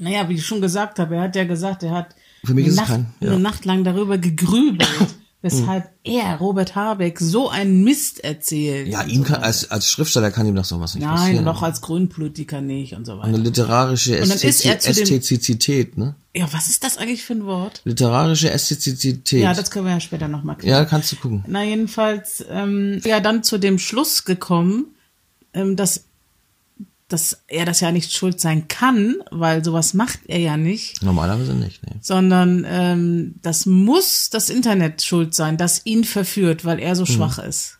Naja, 0.00 0.28
wie 0.28 0.34
ich 0.34 0.46
schon 0.46 0.60
gesagt 0.60 0.98
habe, 0.98 1.16
er 1.16 1.22
hat 1.22 1.36
ja 1.36 1.44
gesagt, 1.44 1.82
er 1.82 1.92
hat 1.92 2.14
Für 2.44 2.54
mich 2.54 2.64
eine, 2.64 2.72
ist 2.72 2.76
Nacht, 2.78 2.88
kein- 2.88 3.06
ja. 3.20 3.30
eine 3.30 3.38
Nacht 3.40 3.64
lang 3.64 3.84
darüber 3.84 4.18
gegrübelt, 4.18 4.88
weshalb 5.42 5.88
er, 6.04 6.36
Robert 6.36 6.74
Habeck, 6.74 7.18
so 7.20 7.48
einen 7.48 7.82
Mist 7.84 8.22
erzählt. 8.24 8.88
Ja, 8.88 9.02
ihm 9.04 9.24
kann, 9.24 9.42
als, 9.42 9.70
als 9.70 9.90
Schriftsteller 9.90 10.30
kann 10.30 10.46
ihm 10.46 10.54
doch 10.54 10.64
sowas 10.64 10.94
nicht 10.94 11.04
Nein, 11.04 11.16
passieren. 11.16 11.44
noch 11.44 11.62
als 11.62 11.80
Grünpolitiker 11.80 12.60
nicht 12.60 12.94
und 12.94 13.04
so 13.06 13.12
Eine 13.20 13.32
weiter. 13.34 13.38
literarische 13.42 14.16
er 14.16 14.24
zu 14.24 14.38
dem- 14.38 14.48
Ästhetizität, 14.50 15.96
ne? 15.96 16.14
Ja, 16.34 16.46
was 16.52 16.68
ist 16.68 16.84
das 16.84 16.96
eigentlich 16.98 17.24
für 17.24 17.32
ein 17.34 17.44
Wort? 17.46 17.80
Literarische 17.84 18.50
Ästhetizität. 18.50 19.42
Ja, 19.42 19.52
das 19.54 19.70
können 19.70 19.86
wir 19.86 19.92
ja 19.92 20.00
später 20.00 20.28
nochmal 20.28 20.56
klären. 20.56 20.78
ja, 20.78 20.84
kannst 20.84 21.10
du 21.12 21.16
gucken. 21.16 21.44
Na, 21.48 21.64
jedenfalls, 21.64 22.44
ähm, 22.50 23.00
ja, 23.04 23.20
dann 23.20 23.42
zu 23.42 23.58
dem 23.58 23.78
Schluss 23.78 24.24
gekommen, 24.24 24.86
ähm, 25.54 25.74
dass, 25.76 26.04
dass 27.10 27.42
er 27.48 27.64
das 27.66 27.80
ja 27.80 27.92
nicht 27.92 28.12
schuld 28.12 28.40
sein 28.40 28.68
kann, 28.68 29.16
weil 29.30 29.64
sowas 29.64 29.92
macht 29.94 30.20
er 30.26 30.38
ja 30.38 30.56
nicht, 30.56 31.02
Normalerweise 31.02 31.52
nicht, 31.54 31.82
ne? 31.86 31.96
sondern 32.00 32.64
ähm, 32.68 33.34
das 33.42 33.66
muss 33.66 34.30
das 34.30 34.48
Internet 34.48 35.02
schuld 35.02 35.34
sein, 35.34 35.56
das 35.58 35.82
ihn 35.84 36.04
verführt, 36.04 36.64
weil 36.64 36.78
er 36.78 36.96
so 36.96 37.04
Hm. 37.04 37.14
schwach 37.14 37.38
ist. 37.38 37.76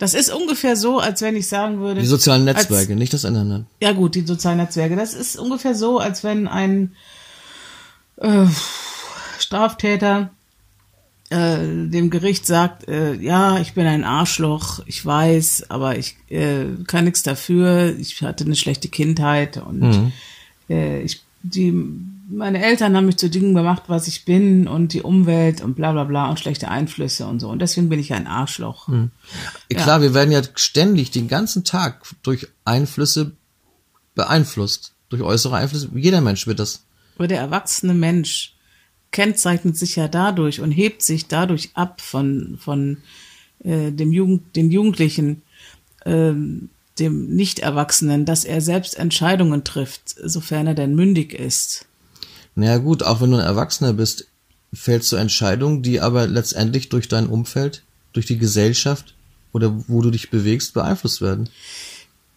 Das 0.00 0.12
ist 0.12 0.30
ungefähr 0.30 0.76
so, 0.76 0.98
als 0.98 1.22
wenn 1.22 1.36
ich 1.36 1.46
sagen 1.48 1.78
würde. 1.78 2.00
Die 2.00 2.06
sozialen 2.06 2.46
als- 2.48 2.68
Netzwerke, 2.68 2.96
nicht 2.96 3.14
das 3.14 3.24
Internet. 3.24 3.64
ja 3.80 3.92
gut, 3.92 4.16
die 4.16 4.26
sozialen 4.26 4.58
Netzwerke. 4.58 4.96
Das 4.96 5.14
ist 5.14 5.38
ungefähr 5.38 5.74
so, 5.76 5.98
als 6.00 6.24
wenn 6.24 6.48
ein 6.48 6.94
äh, 8.16 8.46
Straftäter 9.38 10.30
äh, 11.30 11.58
dem 11.88 12.10
Gericht 12.10 12.46
sagt, 12.46 12.88
äh, 12.88 13.14
ja, 13.14 13.58
ich 13.58 13.74
bin 13.74 13.86
ein 13.86 14.04
Arschloch, 14.04 14.82
ich 14.86 15.04
weiß, 15.04 15.70
aber 15.70 15.96
ich 15.96 16.16
äh, 16.28 16.66
kann 16.86 17.04
nichts 17.04 17.22
dafür, 17.22 17.94
ich 17.98 18.20
hatte 18.22 18.44
eine 18.44 18.56
schlechte 18.56 18.88
Kindheit 18.88 19.56
und 19.56 20.12
äh, 20.68 21.02
ich 21.02 21.22
die 21.42 21.72
meine 22.30 22.64
Eltern 22.64 22.96
haben 22.96 23.04
mich 23.04 23.18
zu 23.18 23.28
Dingen 23.28 23.54
gemacht, 23.54 23.82
was 23.88 24.08
ich 24.08 24.24
bin 24.24 24.66
und 24.66 24.94
die 24.94 25.02
Umwelt 25.02 25.60
und 25.60 25.74
bla 25.74 25.92
bla 25.92 26.04
bla 26.04 26.30
und 26.30 26.40
schlechte 26.40 26.68
Einflüsse 26.68 27.26
und 27.26 27.38
so 27.38 27.50
und 27.50 27.60
deswegen 27.60 27.90
bin 27.90 28.00
ich 28.00 28.14
ein 28.14 28.26
Arschloch. 28.26 28.88
Klar, 29.68 30.00
wir 30.00 30.14
werden 30.14 30.32
ja 30.32 30.40
ständig 30.54 31.10
den 31.10 31.28
ganzen 31.28 31.64
Tag 31.64 32.02
durch 32.22 32.48
Einflüsse 32.64 33.32
beeinflusst. 34.14 34.92
Durch 35.10 35.22
äußere 35.22 35.56
Einflüsse. 35.56 35.90
Jeder 35.94 36.20
Mensch 36.20 36.46
wird 36.46 36.58
das. 36.58 36.84
Aber 37.16 37.28
der 37.28 37.38
erwachsene 37.38 37.94
Mensch 37.94 38.53
kennzeichnet 39.14 39.78
sich 39.78 39.94
ja 39.94 40.08
dadurch 40.08 40.60
und 40.60 40.72
hebt 40.72 41.00
sich 41.00 41.28
dadurch 41.28 41.70
ab 41.74 42.00
von, 42.00 42.58
von 42.60 42.98
äh, 43.62 43.92
dem 43.92 44.10
Jugend, 44.12 44.56
den 44.56 44.72
Jugendlichen, 44.72 45.42
ähm, 46.04 46.68
dem 46.98 47.34
Nicht-Erwachsenen, 47.34 48.24
dass 48.24 48.44
er 48.44 48.60
selbst 48.60 48.98
Entscheidungen 48.98 49.62
trifft, 49.62 50.16
sofern 50.22 50.66
er 50.66 50.74
denn 50.74 50.96
mündig 50.96 51.32
ist. 51.32 51.86
Naja 52.56 52.78
gut, 52.78 53.04
auch 53.04 53.20
wenn 53.20 53.30
du 53.30 53.36
ein 53.36 53.46
Erwachsener 53.46 53.92
bist, 53.92 54.26
fällst 54.72 55.12
du 55.12 55.16
Entscheidungen, 55.16 55.82
die 55.82 56.00
aber 56.00 56.26
letztendlich 56.26 56.88
durch 56.88 57.06
dein 57.06 57.28
Umfeld, 57.28 57.84
durch 58.12 58.26
die 58.26 58.38
Gesellschaft 58.38 59.14
oder 59.52 59.84
wo 59.86 60.02
du 60.02 60.10
dich 60.10 60.30
bewegst, 60.30 60.74
beeinflusst 60.74 61.20
werden. 61.20 61.48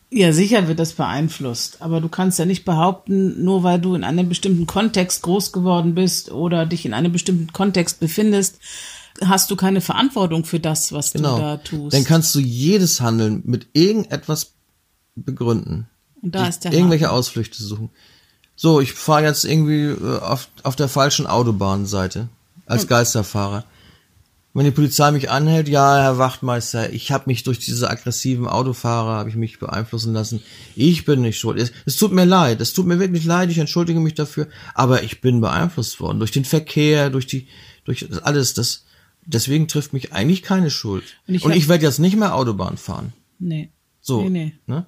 Ja, 0.09 0.31
sicher 0.31 0.67
wird 0.67 0.79
das 0.79 0.93
beeinflusst. 0.93 1.81
Aber 1.81 1.99
du 1.99 2.07
kannst 2.07 2.39
ja 2.39 2.45
nicht 2.45 2.63
behaupten, 2.63 3.43
nur 3.43 3.63
weil 3.63 3.79
du 3.79 3.93
in 3.93 4.03
einem 4.03 4.29
bestimmten 4.29 4.65
Kontext 4.65 5.21
groß 5.21 5.51
geworden 5.51 5.95
bist 5.95 6.31
oder 6.31 6.65
dich 6.65 6.85
in 6.85 6.93
einem 6.93 7.11
bestimmten 7.11 7.51
Kontext 7.51 7.99
befindest, 7.99 8.59
hast 9.23 9.51
du 9.51 9.55
keine 9.55 9.81
Verantwortung 9.81 10.45
für 10.45 10.59
das, 10.59 10.93
was 10.93 11.11
Genau. 11.11 11.35
du 11.35 11.41
da 11.41 11.57
tust. 11.57 11.93
Dann 11.93 12.05
kannst 12.05 12.33
du 12.35 12.39
jedes 12.39 13.01
Handeln 13.01 13.41
mit 13.45 13.67
irgendetwas 13.73 14.53
begründen. 15.15 15.87
Und 16.21 16.35
da 16.35 16.47
ist 16.47 16.63
der 16.63 16.73
irgendwelche 16.73 17.11
Ausflüchte 17.11 17.61
suchen. 17.61 17.89
So, 18.55 18.79
ich 18.79 18.93
fahre 18.93 19.23
jetzt 19.23 19.43
irgendwie 19.45 19.85
äh, 19.87 20.19
auf, 20.19 20.47
auf 20.63 20.75
der 20.75 20.87
falschen 20.87 21.27
Autobahnseite 21.27 22.29
als 22.65 22.87
Geisterfahrer. 22.87 23.65
Wenn 24.57 24.65
die 24.65 24.71
Polizei 24.71 25.11
mich 25.11 25.29
anhält, 25.29 25.69
ja, 25.69 26.01
Herr 26.01 26.17
Wachtmeister, 26.17 26.91
ich 26.91 27.11
habe 27.11 27.25
mich 27.27 27.43
durch 27.43 27.59
diese 27.59 27.91
aggressiven 27.91 28.47
Autofahrer 28.47 29.17
habe 29.17 29.29
ich 29.29 29.35
mich 29.35 29.59
beeinflussen 29.59 30.13
lassen. 30.13 30.41
Ich 30.75 31.05
bin 31.05 31.21
nicht 31.21 31.37
schuld. 31.37 31.59
Es, 31.59 31.71
es 31.85 31.95
tut 31.95 32.11
mir 32.11 32.25
leid, 32.25 32.59
es 32.59 32.73
tut 32.73 32.87
mir 32.87 32.99
wirklich 32.99 33.23
leid, 33.23 33.51
ich 33.51 33.59
entschuldige 33.59 33.99
mich 33.99 34.15
dafür, 34.15 34.47
aber 34.73 35.03
ich 35.03 35.21
bin 35.21 35.41
beeinflusst 35.41 35.99
worden 35.99 36.17
durch 36.17 36.31
den 36.31 36.43
Verkehr, 36.43 37.11
durch 37.11 37.27
die 37.27 37.47
durch 37.85 38.07
alles 38.23 38.55
das 38.55 38.85
deswegen 39.23 39.67
trifft 39.67 39.93
mich 39.93 40.11
eigentlich 40.11 40.41
keine 40.41 40.71
Schuld. 40.71 41.03
Und 41.27 41.35
ich 41.35 41.45
Und 41.45 41.55
ich 41.55 41.69
werde 41.69 41.85
jetzt 41.85 41.99
nicht 41.99 42.17
mehr 42.17 42.33
Autobahn 42.33 42.77
fahren. 42.77 43.13
Nee. 43.37 43.69
So, 44.01 44.23
Nee, 44.23 44.29
nee. 44.29 44.53
Ne? 44.65 44.87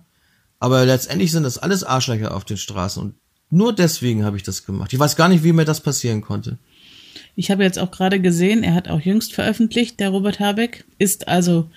Aber 0.58 0.84
letztendlich 0.84 1.32
sind 1.32 1.44
das 1.44 1.60
alles 1.60 1.84
Arschlöcher 1.84 2.34
auf 2.34 2.44
den 2.44 2.58
Straßen 2.58 3.04
und 3.04 3.14
nur 3.52 3.72
deswegen 3.72 4.26
habe 4.26 4.36
ich 4.36 4.42
das 4.42 4.66
gemacht. 4.66 4.94
Ich 4.94 5.00
weiß 5.00 5.16
gar 5.16 5.30
nicht, 5.30 5.44
wie 5.44 5.54
mir 5.54 5.66
das 5.66 5.82
passieren 5.82 6.22
konnte. 6.22 6.58
Ich 7.40 7.50
habe 7.50 7.64
jetzt 7.64 7.80
auch 7.80 7.90
gerade 7.90 8.20
gesehen, 8.20 8.64
er 8.64 8.74
hat 8.74 8.90
auch 8.90 9.00
jüngst 9.00 9.34
veröffentlicht, 9.34 10.02
der 10.02 10.10
Robert 10.10 10.42
Habeck, 10.42 10.84
ist 10.98 11.30
also 11.30 11.70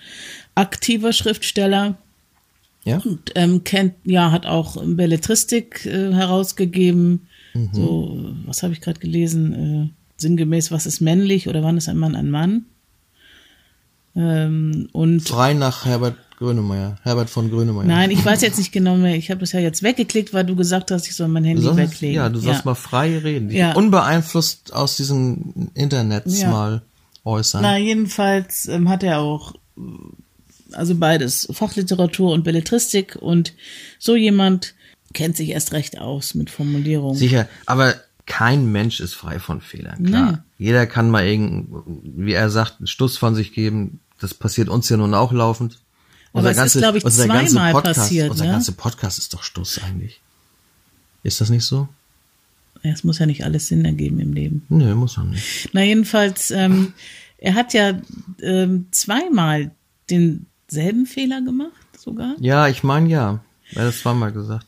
aktiver 0.55 1.13
Schriftsteller 1.13 1.95
Ja? 2.83 2.97
und 2.97 3.31
ähm, 3.35 3.63
kennt, 3.63 3.93
ja, 4.03 4.31
hat 4.31 4.45
auch 4.45 4.75
Belletristik 4.83 5.85
äh, 5.85 6.11
herausgegeben. 6.11 7.29
Mhm. 7.53 7.69
So, 7.71 8.33
was 8.45 8.61
habe 8.61 8.73
ich 8.73 8.81
gerade 8.81 8.99
gelesen? 8.99 9.53
Äh, 9.53 9.89
sinngemäß, 10.17 10.69
was 10.69 10.85
ist 10.85 10.99
männlich 10.99 11.47
oder 11.47 11.63
wann 11.63 11.77
ist 11.77 11.87
ein 11.87 11.97
Mann 11.97 12.17
ein 12.17 12.29
Mann? 12.29 12.65
Ähm, 14.17 14.89
und 14.91 15.21
Frei 15.21 15.53
nach 15.53 15.85
Herbert 15.85 16.17
Grönemeyer. 16.43 16.97
Herbert 17.03 17.29
von 17.29 17.49
Grönemeyer. 17.49 17.85
nein, 17.85 18.11
ich 18.11 18.23
weiß 18.23 18.41
jetzt 18.41 18.57
nicht 18.57 18.71
genau 18.71 18.95
mehr. 18.95 19.15
Ich 19.15 19.29
habe 19.31 19.39
das 19.39 19.51
ja 19.53 19.59
jetzt 19.59 19.81
weggeklickt, 19.83 20.33
weil 20.33 20.45
du 20.45 20.55
gesagt 20.55 20.91
hast, 20.91 21.07
ich 21.07 21.15
soll 21.15 21.27
mein 21.29 21.43
Handy 21.45 21.61
sollst, 21.61 21.77
weglegen. 21.77 22.15
ja, 22.15 22.29
du 22.29 22.39
sollst 22.39 22.65
mal 22.65 22.75
frei 22.75 23.17
reden. 23.17 23.49
Ja. 23.49 23.73
Unbeeinflusst 23.73 24.73
aus 24.73 24.97
diesem 24.97 25.69
Internets 25.73 26.41
Ja. 26.41 26.49
mal 26.51 26.81
äußern. 27.23 27.61
Na, 27.61 27.77
jedenfalls 27.77 28.67
ähm, 28.67 28.89
hat 28.89 29.03
er 29.03 29.19
auch, 29.19 29.53
also 30.73 30.95
beides, 30.95 31.47
Fachliteratur 31.51 32.31
und 32.33 32.43
Belletristik 32.43 33.15
und 33.15 33.53
so 33.99 34.15
jemand 34.15 34.75
kennt 35.13 35.37
sich 35.37 35.49
erst 35.49 35.71
recht 35.73 35.99
aus 35.99 36.33
mit 36.35 36.49
Formulierungen. 36.49 37.17
Sicher, 37.17 37.47
aber 37.65 37.95
kein 38.25 38.71
Mensch 38.71 38.99
ist 38.99 39.13
frei 39.13 39.39
von 39.39 39.61
Fehlern. 39.61 40.03
Klar. 40.05 40.31
Nee. 40.57 40.65
Jeder 40.65 40.85
kann 40.87 41.09
mal 41.09 41.25
irgend, 41.25 41.67
wie 42.03 42.33
er 42.33 42.49
sagt, 42.49 42.79
einen 42.79 42.87
Stuss 42.87 43.17
von 43.17 43.35
sich 43.35 43.53
geben. 43.53 43.99
Das 44.19 44.33
passiert 44.33 44.69
uns 44.69 44.87
ja 44.89 44.97
nun 44.97 45.13
auch 45.13 45.31
laufend. 45.33 45.79
Aber 46.33 46.49
es 46.49 46.57
ist, 46.57 46.77
glaub 46.77 46.95
ich, 46.95 47.05
zweimal 47.05 47.73
Podcast, 47.73 47.99
passiert, 47.99 48.31
Unser 48.31 48.45
ne? 48.45 48.51
ganzer 48.51 48.71
Podcast 48.71 49.19
ist 49.19 49.33
doch 49.33 49.43
Stuss 49.43 49.79
eigentlich. 49.83 50.19
Ist 51.21 51.39
das 51.41 51.49
nicht 51.49 51.63
so? 51.63 51.87
Es 52.81 53.03
muss 53.03 53.19
ja 53.19 53.25
nicht 53.25 53.45
alles 53.45 53.67
Sinn 53.67 53.85
ergeben 53.85 54.19
im 54.19 54.33
Leben. 54.33 54.65
Nö, 54.67 54.93
muss 54.95 55.17
er 55.17 55.23
nicht. 55.23 55.69
Na, 55.71 55.83
jedenfalls, 55.83 56.51
ähm, 56.51 56.93
er 57.37 57.53
hat 57.53 57.73
ja 57.73 57.99
ähm, 58.41 58.87
zweimal 58.91 59.71
denselben 60.09 61.05
Fehler 61.05 61.41
gemacht, 61.41 61.71
sogar. 61.97 62.35
Ja, 62.39 62.67
ich 62.67 62.83
meine 62.83 63.09
ja. 63.09 63.39
Er 63.71 63.83
hat 63.83 63.87
das 63.89 63.99
zweimal 63.99 64.31
gesagt. 64.31 64.65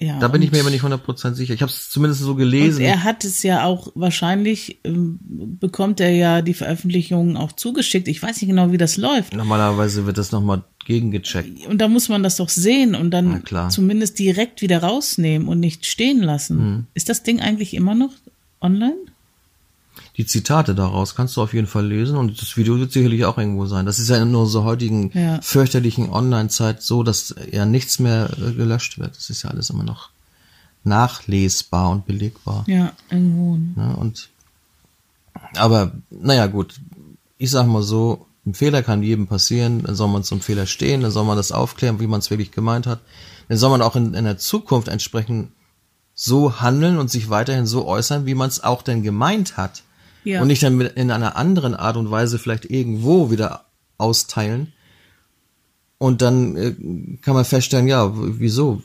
Ja, 0.00 0.18
Da 0.20 0.28
bin 0.28 0.42
ich 0.42 0.52
mir 0.52 0.60
aber 0.60 0.70
nicht 0.70 0.84
100% 0.84 1.34
sicher. 1.34 1.54
Ich 1.54 1.62
habe 1.62 1.72
es 1.72 1.90
zumindest 1.90 2.22
so 2.22 2.32
Und 2.32 2.38
gelesen. 2.38 2.80
er 2.82 3.02
hat 3.02 3.24
es 3.24 3.42
ja 3.42 3.64
auch 3.64 3.90
wahrscheinlich, 3.94 4.78
ähm, 4.84 5.18
bekommt 5.60 5.98
er 6.00 6.10
ja 6.10 6.40
die 6.42 6.54
Veröffentlichungen 6.54 7.36
auch 7.36 7.52
zugeschickt. 7.52 8.06
Ich 8.06 8.22
weiß 8.22 8.40
nicht 8.40 8.48
genau, 8.48 8.70
wie 8.70 8.78
das 8.78 8.96
läuft. 8.96 9.34
Normalerweise 9.34 10.06
wird 10.06 10.16
das 10.18 10.30
nochmal 10.30 10.62
gegengecheckt. 10.86 11.66
Und 11.66 11.78
da 11.80 11.88
muss 11.88 12.08
man 12.08 12.22
das 12.22 12.36
doch 12.36 12.48
sehen 12.48 12.94
und 12.94 13.10
dann 13.10 13.42
zumindest 13.70 14.18
direkt 14.18 14.62
wieder 14.62 14.82
rausnehmen 14.82 15.48
und 15.48 15.60
nicht 15.60 15.84
stehen 15.84 16.22
lassen. 16.22 16.56
Mhm. 16.58 16.86
Ist 16.94 17.08
das 17.08 17.22
Ding 17.24 17.40
eigentlich 17.40 17.74
immer 17.74 17.94
noch 17.94 18.12
online? 18.60 18.96
Die 20.16 20.26
Zitate 20.26 20.74
daraus 20.74 21.14
kannst 21.14 21.36
du 21.36 21.42
auf 21.42 21.54
jeden 21.54 21.66
Fall 21.66 21.86
lesen 21.86 22.16
und 22.16 22.40
das 22.40 22.56
Video 22.56 22.78
wird 22.78 22.92
sicherlich 22.92 23.24
auch 23.24 23.38
irgendwo 23.38 23.66
sein. 23.66 23.86
Das 23.86 23.98
ist 23.98 24.08
ja 24.08 24.16
in 24.16 24.34
unserer 24.34 24.64
heutigen 24.64 25.10
Ja. 25.14 25.40
fürchterlichen 25.42 26.10
Online-Zeit 26.10 26.82
so, 26.82 27.02
dass 27.02 27.34
ja 27.52 27.64
nichts 27.66 27.98
mehr 27.98 28.30
äh, 28.38 28.52
gelöscht 28.52 28.98
wird. 28.98 29.16
Das 29.16 29.30
ist 29.30 29.42
ja 29.42 29.50
alles 29.50 29.70
immer 29.70 29.84
noch 29.84 30.10
nachlesbar 30.84 31.90
und 31.90 32.06
belegbar. 32.06 32.64
Ja, 32.66 32.92
irgendwo. 33.10 33.56
ne? 33.56 33.72
Ne? 33.76 33.96
Und 33.96 34.30
aber 35.54 35.92
naja 36.10 36.46
gut, 36.46 36.74
ich 37.38 37.50
sag 37.50 37.66
mal 37.66 37.82
so, 37.82 38.26
ein 38.46 38.54
Fehler 38.54 38.82
kann 38.82 39.02
jedem 39.02 39.26
passieren, 39.26 39.82
dann 39.84 39.94
soll 39.94 40.08
man 40.08 40.24
zum 40.24 40.40
Fehler 40.40 40.66
stehen, 40.66 41.02
dann 41.02 41.10
soll 41.10 41.24
man 41.24 41.36
das 41.36 41.52
aufklären, 41.52 42.00
wie 42.00 42.06
man 42.06 42.20
es 42.20 42.30
wirklich 42.30 42.50
gemeint 42.50 42.86
hat. 42.86 43.00
Dann 43.48 43.58
soll 43.58 43.70
man 43.70 43.82
auch 43.82 43.94
in, 43.96 44.14
in 44.14 44.24
der 44.24 44.38
Zukunft 44.38 44.88
entsprechend 44.88 45.50
so 46.14 46.60
handeln 46.60 46.98
und 46.98 47.10
sich 47.10 47.30
weiterhin 47.30 47.66
so 47.66 47.86
äußern, 47.86 48.26
wie 48.26 48.34
man 48.34 48.48
es 48.48 48.62
auch 48.64 48.82
denn 48.82 49.02
gemeint 49.02 49.56
hat. 49.56 49.82
Ja. 50.24 50.42
Und 50.42 50.48
nicht 50.48 50.62
dann 50.62 50.80
in 50.80 51.10
einer 51.10 51.36
anderen 51.36 51.74
Art 51.74 51.96
und 51.96 52.10
Weise 52.10 52.38
vielleicht 52.38 52.64
irgendwo 52.66 53.30
wieder 53.30 53.64
austeilen. 53.96 54.72
Und 55.98 56.22
dann 56.22 56.56
äh, 56.56 56.74
kann 57.22 57.34
man 57.34 57.44
feststellen, 57.44 57.88
ja, 57.88 58.12
wieso? 58.14 58.82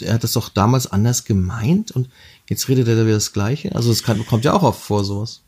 Er 0.00 0.14
hat 0.14 0.24
das 0.24 0.32
doch 0.32 0.48
damals 0.48 0.90
anders 0.90 1.24
gemeint 1.24 1.90
und 1.90 2.08
jetzt 2.48 2.68
redet 2.68 2.88
er 2.88 2.96
da 2.96 3.02
wieder 3.02 3.14
das 3.14 3.34
Gleiche. 3.34 3.74
Also 3.74 3.92
es 3.92 4.02
kommt 4.02 4.44
ja 4.44 4.54
auch 4.54 4.62
oft 4.62 4.80
vor, 4.80 5.04
sowas. 5.04 5.42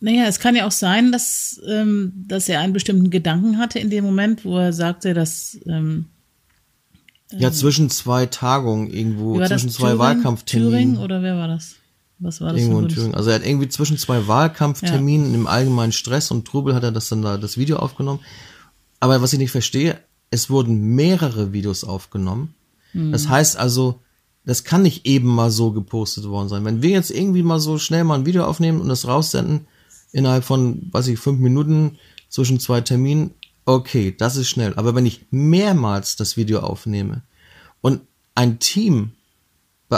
Naja, 0.00 0.26
es 0.26 0.38
kann 0.38 0.54
ja 0.54 0.66
auch 0.66 0.72
sein, 0.72 1.10
dass, 1.10 1.60
ähm, 1.68 2.12
dass 2.28 2.48
er 2.48 2.60
einen 2.60 2.72
bestimmten 2.72 3.10
Gedanken 3.10 3.58
hatte 3.58 3.78
in 3.78 3.90
dem 3.90 4.04
Moment, 4.04 4.44
wo 4.44 4.58
er 4.58 4.72
sagte, 4.72 5.14
dass 5.14 5.58
ähm, 5.66 6.06
Ja, 7.32 7.50
zwischen 7.50 7.90
zwei 7.90 8.26
Tagungen 8.26 8.88
irgendwo, 8.92 9.44
zwischen 9.44 9.70
zwei? 9.70 9.98
Wahlkampfterminen. 9.98 10.72
Thüringen 10.72 10.98
oder 10.98 11.22
wer 11.22 11.36
war 11.36 11.48
das? 11.48 11.76
Was 12.18 12.40
war 12.40 12.52
das? 12.52 12.60
Irgendwo 12.60 12.80
in 12.80 12.88
Thüringen. 12.88 13.14
Also 13.14 13.30
er 13.30 13.36
hat 13.36 13.46
irgendwie 13.46 13.68
zwischen 13.68 13.98
zwei 13.98 14.26
Wahlkampfterminen 14.26 15.34
im 15.34 15.46
allgemeinen 15.46 15.92
Stress 15.92 16.30
und 16.30 16.46
Trubel 16.46 16.74
hat 16.74 16.84
er 16.84 16.92
das 16.92 17.08
dann 17.08 17.22
da 17.22 17.36
das 17.36 17.58
Video 17.58 17.76
aufgenommen. 17.76 18.20
Aber 19.00 19.20
was 19.20 19.32
ich 19.32 19.38
nicht 19.38 19.50
verstehe, 19.50 19.98
es 20.30 20.50
wurden 20.50 20.94
mehrere 20.94 21.52
Videos 21.52 21.84
aufgenommen. 21.84 22.54
Hm. 22.92 23.12
Das 23.12 23.28
heißt 23.28 23.56
also, 23.56 24.00
das 24.44 24.64
kann 24.64 24.82
nicht 24.82 25.06
eben 25.06 25.28
mal 25.28 25.50
so 25.50 25.72
gepostet 25.72 26.24
worden 26.24 26.48
sein. 26.48 26.64
Wenn 26.64 26.82
wir 26.82 26.90
jetzt 26.90 27.10
irgendwie 27.10 27.42
mal 27.42 27.60
so 27.60 27.78
schnell 27.78 28.04
mal 28.04 28.18
ein 28.18 28.26
Video 28.26 28.44
aufnehmen 28.44 28.80
und 28.80 28.88
das 28.88 29.06
raussenden, 29.06 29.66
innerhalb 30.12 30.44
von, 30.44 30.88
weiß 30.92 31.08
ich, 31.08 31.18
fünf 31.18 31.40
Minuten 31.40 31.98
zwischen 32.28 32.60
zwei 32.60 32.80
Terminen, 32.80 33.32
okay, 33.64 34.14
das 34.16 34.36
ist 34.36 34.48
schnell. 34.48 34.74
Aber 34.74 34.94
wenn 34.94 35.06
ich 35.06 35.26
mehrmals 35.30 36.16
das 36.16 36.36
Video 36.36 36.60
aufnehme 36.60 37.22
und 37.80 38.00
ein 38.34 38.58
Team 38.58 39.12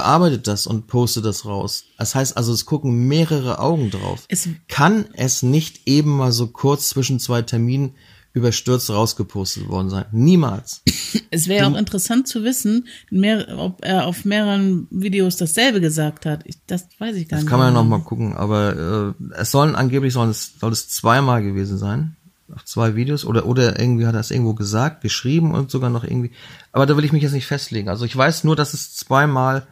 bearbeitet 0.00 0.46
das 0.46 0.66
und 0.66 0.86
postet 0.86 1.24
das 1.24 1.44
raus. 1.46 1.84
Das 1.98 2.14
heißt 2.14 2.36
also, 2.36 2.52
es 2.52 2.66
gucken 2.66 3.08
mehrere 3.08 3.58
Augen 3.58 3.90
drauf. 3.90 4.24
Es- 4.28 4.48
Kann 4.68 5.06
es 5.14 5.42
nicht 5.42 5.86
eben 5.88 6.16
mal 6.16 6.32
so 6.32 6.48
kurz 6.48 6.88
zwischen 6.90 7.18
zwei 7.18 7.42
Terminen 7.42 7.94
überstürzt 8.34 8.90
rausgepostet 8.90 9.68
worden 9.68 9.88
sein? 9.90 10.04
Niemals. 10.12 10.82
Es 11.30 11.48
wäre 11.48 11.66
auch 11.66 11.76
interessant 11.76 12.28
zu 12.28 12.44
wissen, 12.44 12.86
mehr, 13.10 13.58
ob 13.58 13.82
er 13.84 14.06
auf 14.06 14.24
mehreren 14.26 14.86
Videos 14.90 15.36
dasselbe 15.36 15.80
gesagt 15.80 16.24
hat. 16.26 16.40
Ich, 16.44 16.56
das 16.66 16.86
weiß 16.98 17.16
ich 17.16 17.28
gar 17.28 17.36
Das 17.38 17.44
nicht. 17.44 17.50
kann 17.50 17.58
man 17.58 17.68
ja 17.72 17.74
noch 17.82 17.88
mal 17.88 18.00
gucken. 18.00 18.34
Aber 18.36 19.14
äh, 19.18 19.24
es 19.40 19.50
sollen 19.50 19.74
angeblich 19.74 20.12
sollen 20.12 20.30
es, 20.30 20.52
soll 20.60 20.72
es 20.72 20.88
zweimal 20.88 21.42
gewesen 21.42 21.78
sein. 21.78 22.16
Auf 22.54 22.64
zwei 22.64 22.94
Videos. 22.96 23.24
Oder, 23.24 23.46
oder 23.46 23.78
irgendwie 23.80 24.06
hat 24.06 24.14
er 24.14 24.20
es 24.20 24.30
irgendwo 24.30 24.54
gesagt, 24.54 25.00
geschrieben 25.02 25.52
und 25.54 25.70
sogar 25.70 25.88
noch 25.90 26.04
irgendwie. 26.04 26.30
Aber 26.72 26.84
da 26.86 26.96
will 26.96 27.04
ich 27.04 27.12
mich 27.12 27.22
jetzt 27.22 27.32
nicht 27.32 27.46
festlegen. 27.46 27.88
Also 27.88 28.04
ich 28.04 28.16
weiß 28.16 28.44
nur, 28.44 28.56
dass 28.56 28.72
es 28.74 28.94
zweimal 28.94 29.66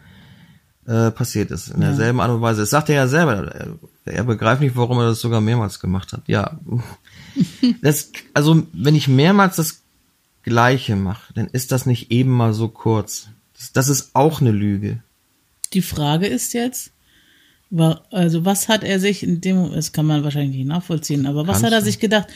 äh, 0.86 1.10
passiert 1.10 1.50
ist. 1.50 1.68
In 1.68 1.80
derselben 1.80 2.20
Art 2.20 2.30
und 2.30 2.40
Weise. 2.40 2.62
Das 2.62 2.70
sagt 2.70 2.88
er 2.88 2.96
ja 2.96 3.08
selber. 3.08 3.54
Er, 3.54 3.68
er 4.04 4.24
begreift 4.24 4.60
nicht, 4.60 4.76
warum 4.76 4.98
er 4.98 5.06
das 5.06 5.20
sogar 5.20 5.40
mehrmals 5.40 5.80
gemacht 5.80 6.12
hat. 6.12 6.22
Ja. 6.26 6.58
Das, 7.82 8.12
also, 8.32 8.62
wenn 8.72 8.94
ich 8.94 9.08
mehrmals 9.08 9.56
das 9.56 9.82
Gleiche 10.44 10.94
mache, 10.94 11.32
dann 11.34 11.48
ist 11.48 11.72
das 11.72 11.84
nicht 11.84 12.12
eben 12.12 12.30
mal 12.30 12.52
so 12.52 12.68
kurz. 12.68 13.26
Das, 13.54 13.72
das 13.72 13.88
ist 13.88 14.10
auch 14.12 14.40
eine 14.40 14.52
Lüge. 14.52 15.02
Die 15.72 15.82
Frage 15.82 16.28
ist 16.28 16.52
jetzt, 16.52 16.92
also 18.10 18.44
was 18.44 18.68
hat 18.68 18.84
er 18.84 19.00
sich 19.00 19.22
in 19.22 19.40
dem, 19.40 19.72
das 19.72 19.92
kann 19.92 20.06
man 20.06 20.22
wahrscheinlich 20.24 20.56
nicht 20.56 20.66
nachvollziehen, 20.68 21.26
aber 21.26 21.46
was 21.46 21.60
Kannst 21.60 21.64
hat 21.66 21.72
er 21.72 21.82
sich 21.82 21.98
gedacht? 21.98 22.28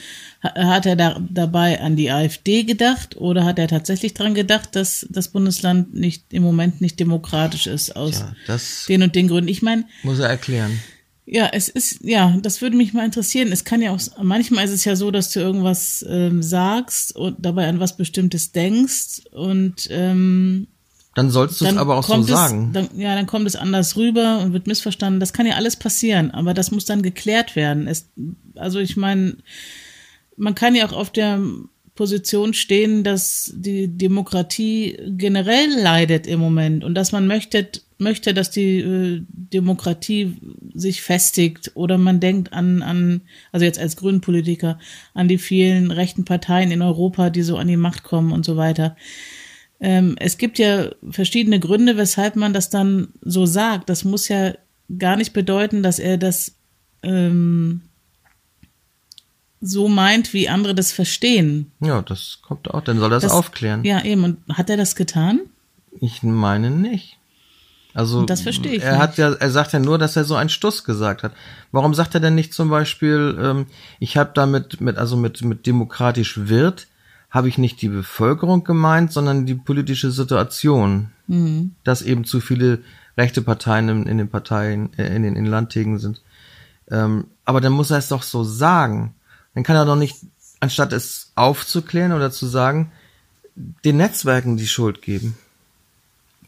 Ha- 0.42 0.54
Hat 0.74 0.86
er 0.86 0.96
da, 0.96 1.20
dabei 1.30 1.80
an 1.80 1.96
die 1.96 2.10
AfD 2.10 2.64
gedacht 2.64 3.16
oder 3.16 3.44
hat 3.44 3.58
er 3.58 3.68
tatsächlich 3.68 4.14
dran 4.14 4.34
gedacht, 4.34 4.74
dass 4.76 5.06
das 5.10 5.28
Bundesland 5.28 5.94
nicht 5.94 6.32
im 6.32 6.42
Moment 6.42 6.80
nicht 6.80 6.98
demokratisch 7.00 7.66
ist 7.66 7.94
aus 7.96 8.24
Ja, 8.46 8.56
den 8.88 9.02
und 9.02 9.14
den 9.14 9.28
Gründen? 9.28 9.48
Ich 9.48 9.62
meine, 9.62 9.84
muss 10.02 10.18
er 10.18 10.28
erklären. 10.28 10.78
ja, 11.26 11.48
es 11.52 11.68
ist, 11.68 12.00
ja, 12.02 12.36
das 12.42 12.62
würde 12.62 12.76
mich 12.76 12.92
mal 12.94 13.04
interessieren. 13.04 13.52
Es 13.52 13.64
kann 13.64 13.82
ja 13.82 13.90
auch, 13.92 14.00
manchmal 14.22 14.64
ist 14.64 14.70
es 14.72 14.84
ja 14.84 14.96
so, 14.96 15.10
dass 15.10 15.30
du 15.32 15.40
irgendwas 15.40 16.04
ähm, 16.08 16.42
sagst 16.42 17.14
und 17.16 17.36
dabei 17.38 17.68
an 17.68 17.80
was 17.80 17.96
Bestimmtes 17.96 18.52
denkst 18.52 19.22
und 19.32 19.88
ähm, 19.90 20.68
Dann 21.18 21.30
sollst 21.30 21.60
du 21.60 21.64
es 21.64 21.76
aber 21.76 21.96
auch 21.96 22.04
so 22.04 22.12
kommt 22.12 22.28
sagen. 22.28 22.68
Es, 22.68 22.72
dann, 22.74 23.00
ja, 23.00 23.16
dann 23.16 23.26
kommt 23.26 23.48
es 23.48 23.56
anders 23.56 23.96
rüber 23.96 24.38
und 24.38 24.52
wird 24.52 24.68
missverstanden. 24.68 25.18
Das 25.18 25.32
kann 25.32 25.46
ja 25.46 25.56
alles 25.56 25.74
passieren, 25.74 26.30
aber 26.30 26.54
das 26.54 26.70
muss 26.70 26.84
dann 26.84 27.02
geklärt 27.02 27.56
werden. 27.56 27.88
Es, 27.88 28.08
also 28.54 28.78
ich 28.78 28.96
meine, 28.96 29.38
man 30.36 30.54
kann 30.54 30.76
ja 30.76 30.86
auch 30.86 30.92
auf 30.92 31.10
der 31.10 31.40
Position 31.96 32.54
stehen, 32.54 33.02
dass 33.02 33.52
die 33.52 33.88
Demokratie 33.88 34.96
generell 35.08 35.68
leidet 35.82 36.28
im 36.28 36.38
Moment 36.38 36.84
und 36.84 36.94
dass 36.94 37.10
man 37.10 37.26
möchte, 37.26 37.66
möchte, 37.98 38.32
dass 38.32 38.52
die 38.52 38.78
äh, 38.78 39.22
Demokratie 39.26 40.36
sich 40.72 41.02
festigt 41.02 41.72
oder 41.74 41.98
man 41.98 42.20
denkt 42.20 42.52
an, 42.52 42.84
an, 42.84 43.22
also 43.50 43.66
jetzt 43.66 43.80
als 43.80 43.96
Grünpolitiker, 43.96 44.78
an 45.14 45.26
die 45.26 45.38
vielen 45.38 45.90
rechten 45.90 46.24
Parteien 46.24 46.70
in 46.70 46.82
Europa, 46.82 47.30
die 47.30 47.42
so 47.42 47.56
an 47.56 47.66
die 47.66 47.76
Macht 47.76 48.04
kommen 48.04 48.30
und 48.30 48.44
so 48.44 48.56
weiter. 48.56 48.94
Ähm, 49.80 50.16
es 50.18 50.38
gibt 50.38 50.58
ja 50.58 50.90
verschiedene 51.10 51.60
Gründe, 51.60 51.96
weshalb 51.96 52.36
man 52.36 52.52
das 52.52 52.70
dann 52.70 53.08
so 53.20 53.46
sagt. 53.46 53.88
Das 53.88 54.04
muss 54.04 54.28
ja 54.28 54.54
gar 54.98 55.16
nicht 55.16 55.32
bedeuten, 55.32 55.82
dass 55.82 55.98
er 55.98 56.18
das 56.18 56.54
ähm, 57.02 57.82
so 59.60 59.88
meint, 59.88 60.32
wie 60.32 60.48
andere 60.48 60.74
das 60.74 60.92
verstehen. 60.92 61.70
Ja, 61.80 62.02
das 62.02 62.38
kommt 62.42 62.70
auch. 62.70 62.82
Dann 62.82 62.98
soll 62.98 63.12
er 63.12 63.20
das, 63.20 63.32
aufklären. 63.32 63.84
Ja, 63.84 64.04
eben. 64.04 64.24
Und 64.24 64.38
hat 64.52 64.70
er 64.70 64.76
das 64.76 64.96
getan? 64.96 65.40
Ich 66.00 66.22
meine 66.22 66.70
nicht. 66.70 67.16
Also 67.94 68.20
Und 68.20 68.30
das 68.30 68.42
verstehe 68.42 68.74
ich 68.74 68.82
er 68.82 68.92
nicht. 68.92 69.00
hat 69.00 69.16
ja, 69.16 69.32
er 69.32 69.50
sagt 69.50 69.72
ja 69.72 69.80
nur, 69.80 69.98
dass 69.98 70.14
er 70.14 70.24
so 70.24 70.36
einen 70.36 70.50
Stuss 70.50 70.84
gesagt 70.84 71.22
hat. 71.22 71.32
Warum 71.72 71.94
sagt 71.94 72.14
er 72.14 72.20
denn 72.20 72.34
nicht 72.34 72.54
zum 72.54 72.68
Beispiel, 72.68 73.36
ähm, 73.40 73.66
ich 73.98 74.16
habe 74.16 74.30
damit 74.34 74.80
mit 74.80 74.96
also 74.98 75.16
mit 75.16 75.42
mit 75.42 75.66
demokratisch 75.66 76.48
wird, 76.48 76.86
habe 77.30 77.48
ich 77.48 77.58
nicht 77.58 77.82
die 77.82 77.88
Bevölkerung 77.88 78.64
gemeint, 78.64 79.12
sondern 79.12 79.46
die 79.46 79.54
politische 79.54 80.10
Situation, 80.10 81.10
Mhm. 81.26 81.74
dass 81.84 82.00
eben 82.00 82.24
zu 82.24 82.40
viele 82.40 82.82
rechte 83.18 83.42
Parteien 83.42 83.88
in, 83.90 84.06
in 84.06 84.16
den 84.16 84.30
Parteien 84.30 84.96
äh, 84.98 85.14
in 85.14 85.22
den 85.22 85.36
in 85.36 85.44
Landtägen 85.44 85.98
sind. 85.98 86.22
Ähm, 86.90 87.26
aber 87.44 87.60
dann 87.60 87.72
muss 87.72 87.90
er 87.90 87.98
es 87.98 88.08
doch 88.08 88.22
so 88.22 88.44
sagen. 88.44 89.14
Dann 89.54 89.62
kann 89.62 89.76
er 89.76 89.84
doch 89.84 89.96
nicht, 89.96 90.16
anstatt 90.60 90.94
es 90.94 91.32
aufzuklären 91.34 92.12
oder 92.12 92.30
zu 92.30 92.46
sagen, 92.46 92.92
den 93.84 93.98
Netzwerken 93.98 94.56
die 94.56 94.68
Schuld 94.68 95.02
geben. 95.02 95.36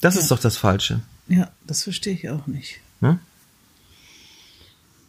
Das 0.01 0.17
ist 0.17 0.31
doch 0.31 0.39
das 0.39 0.57
Falsche. 0.57 1.01
Ja, 1.29 1.51
das 1.67 1.83
verstehe 1.83 2.15
ich 2.15 2.31
auch 2.31 2.47
nicht. 2.47 2.81
Ne? 3.01 3.19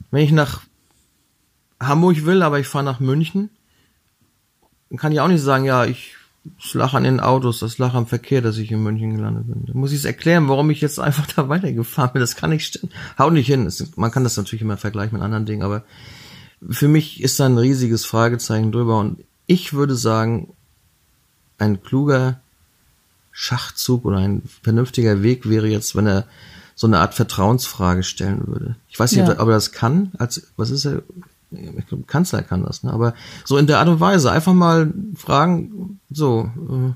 Wenn 0.10 0.26
ich 0.26 0.32
nach 0.32 0.62
Hamburg 1.80 2.26
will, 2.26 2.44
aber 2.44 2.60
ich 2.60 2.68
fahre 2.68 2.84
nach 2.84 3.00
München, 3.00 3.50
dann 4.92 4.98
kann 5.00 5.12
ich 5.12 5.20
auch 5.20 5.28
nicht 5.28 5.42
sagen, 5.42 5.64
ja, 5.66 5.86
ich 5.86 6.14
es 6.64 6.74
lag 6.74 6.94
an 6.96 7.04
den 7.04 7.20
Autos, 7.20 7.60
das 7.60 7.78
lag 7.78 7.94
am 7.94 8.08
Verkehr, 8.08 8.42
dass 8.42 8.58
ich 8.58 8.72
in 8.72 8.82
München 8.82 9.16
gelandet 9.16 9.46
bin. 9.48 9.64
Da 9.68 9.74
muss 9.76 9.92
ich 9.92 10.00
es 10.00 10.06
erklären, 10.06 10.48
warum 10.50 10.72
ich 10.72 10.82
jetzt 10.82 11.00
einfach 11.00 11.28
da 11.28 11.50
weitergefahren 11.50 12.14
bin. 12.14 12.20
Das 12.20 12.36
kann 12.36 12.50
nicht 12.50 12.66
stimmen. 12.66 12.92
Haut 13.20 13.34
nicht 13.34 13.46
hin. 13.48 13.68
Es- 13.68 13.96
Man 13.96 14.10
kann 14.12 14.24
das 14.24 14.38
natürlich 14.38 14.64
immer 14.64 14.78
vergleichen 14.78 15.14
mit 15.18 15.24
anderen 15.24 15.46
Dingen, 15.46 15.62
aber 15.64 15.84
für 16.70 16.88
mich 16.88 17.22
ist 17.22 17.40
da 17.40 17.46
ein 17.48 17.58
riesiges 17.60 18.06
Fragezeichen 18.06 18.72
drüber 18.72 19.00
und 19.00 19.24
ich 19.48 19.74
würde 19.74 19.96
sagen, 19.96 20.54
ein 21.60 21.84
kluger 21.84 22.40
Schachzug 23.32 24.06
oder 24.06 24.18
ein 24.18 24.42
vernünftiger 24.64 25.22
Weg 25.24 25.48
wäre 25.48 25.68
jetzt, 25.68 25.96
wenn 25.96 26.08
er 26.08 26.26
so 26.76 26.88
eine 26.88 27.00
Art 27.00 27.14
Vertrauensfrage 27.14 28.02
stellen 28.04 28.48
würde. 28.48 28.76
Ich 28.90 29.00
weiß 29.00 29.12
nicht, 29.12 29.28
Ja. 29.28 29.34
ob 29.34 29.48
er 29.48 29.54
das 29.54 29.72
kann, 29.72 30.12
als, 30.18 30.48
was 30.58 30.72
ist 30.72 30.86
er? 30.86 31.04
Ich 31.52 31.88
glaube, 31.88 32.06
Kanzler 32.06 32.44
kann 32.44 32.64
das, 32.64 32.84
ne? 32.84 32.94
Aber 32.94 33.14
so 33.44 33.58
in 33.58 33.68
der 33.68 33.80
Art 33.80 33.90
und 33.90 34.00
Weise, 34.00 34.32
einfach 34.32 34.54
mal 34.54 34.94
fragen, 35.16 36.00
so, 36.10 36.50
äh, 36.70 36.94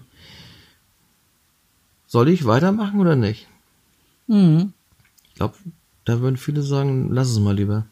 soll 2.08 2.30
ich 2.30 2.46
weitermachen 2.46 3.00
oder 3.02 3.16
nicht? 3.16 3.48
Mhm. 4.28 4.74
Ich 5.30 5.36
glaube, 5.36 5.56
da 6.06 6.22
würden 6.22 6.38
viele 6.38 6.62
sagen, 6.62 7.10
lass 7.12 7.30
es 7.30 7.40
mal 7.40 7.56
lieber. 7.56 7.86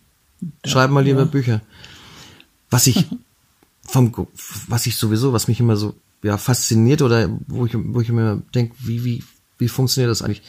Schreib 0.66 0.92
mal 0.92 1.04
lieber 1.04 1.22
ja. 1.22 1.26
Bücher. 1.26 1.62
Was 2.70 2.88
ich 2.88 3.06
vom, 3.82 4.14
was 4.68 4.86
ich 4.86 4.98
sowieso, 4.98 5.34
was 5.34 5.48
mich 5.50 5.60
immer 5.60 5.76
so, 5.76 5.94
ja, 6.24 6.38
fasziniert 6.38 7.02
oder 7.02 7.30
wo 7.48 7.66
ich, 7.66 7.74
wo 7.76 8.00
ich 8.00 8.10
mir 8.10 8.42
denke, 8.56 8.76
wie, 8.80 9.04
wie, 9.04 9.24
wie 9.58 9.68
funktioniert 9.68 10.10
das 10.10 10.22
eigentlich? 10.22 10.44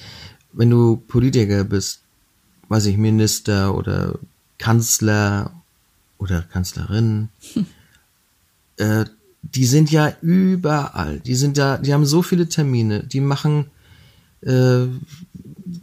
Wenn 0.53 0.71
du 0.71 0.97
Politiker 0.97 1.65
bist, 1.65 2.03
weiß 2.69 2.87
ich, 2.87 2.97
Minister 2.97 3.75
oder 3.75 4.19
Kanzler 4.59 5.51
oder 6.19 6.43
Kanzlerin, 6.43 7.29
äh, 8.77 9.05
die 9.43 9.67
sind 9.67 9.91
ja 9.91 10.13
überall. 10.23 11.21
Die 11.21 11.35
sind 11.35 11.59
ja, 11.59 11.79
die 11.79 11.93
haben 11.93 12.07
so 12.07 12.23
viele 12.23 12.49
Termine, 12.49 13.05
die 13.05 13.21
machen, 13.21 13.67
äh, 14.41 14.87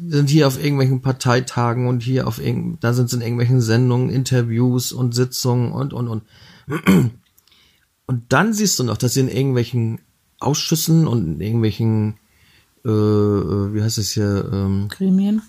sind 0.08 0.30
hier 0.30 0.48
auf 0.48 0.62
irgendwelchen 0.62 1.02
Parteitagen 1.02 1.88
und 1.88 2.02
hier 2.02 2.28
auf 2.28 2.40
irgend, 2.40 2.84
da 2.84 2.94
sind 2.94 3.10
sie 3.10 3.18
in 3.18 3.22
irgendwelchen 3.22 3.62
Sendungen, 3.62 4.10
Interviews 4.10 4.92
und 4.92 5.14
Sitzungen 5.14 5.72
und 5.72 5.94
und 5.94 6.08
und. 6.08 6.24
Und 8.08 8.34
dann 8.34 8.52
siehst 8.52 8.78
du 8.78 8.84
noch, 8.84 8.98
dass 8.98 9.14
sie 9.14 9.22
in 9.22 9.30
irgendwelchen 9.30 10.02
Ausschüssen 10.42 11.08
und 11.08 11.36
in 11.36 11.40
irgendwelchen, 11.40 12.16
äh, 12.84 12.90
äh, 12.90 13.74
wie 13.74 13.82
heißt 13.82 14.00
es 14.00 14.12
hier, 14.12 14.50
ähm, 14.52 14.90
Gremien, 14.90 15.42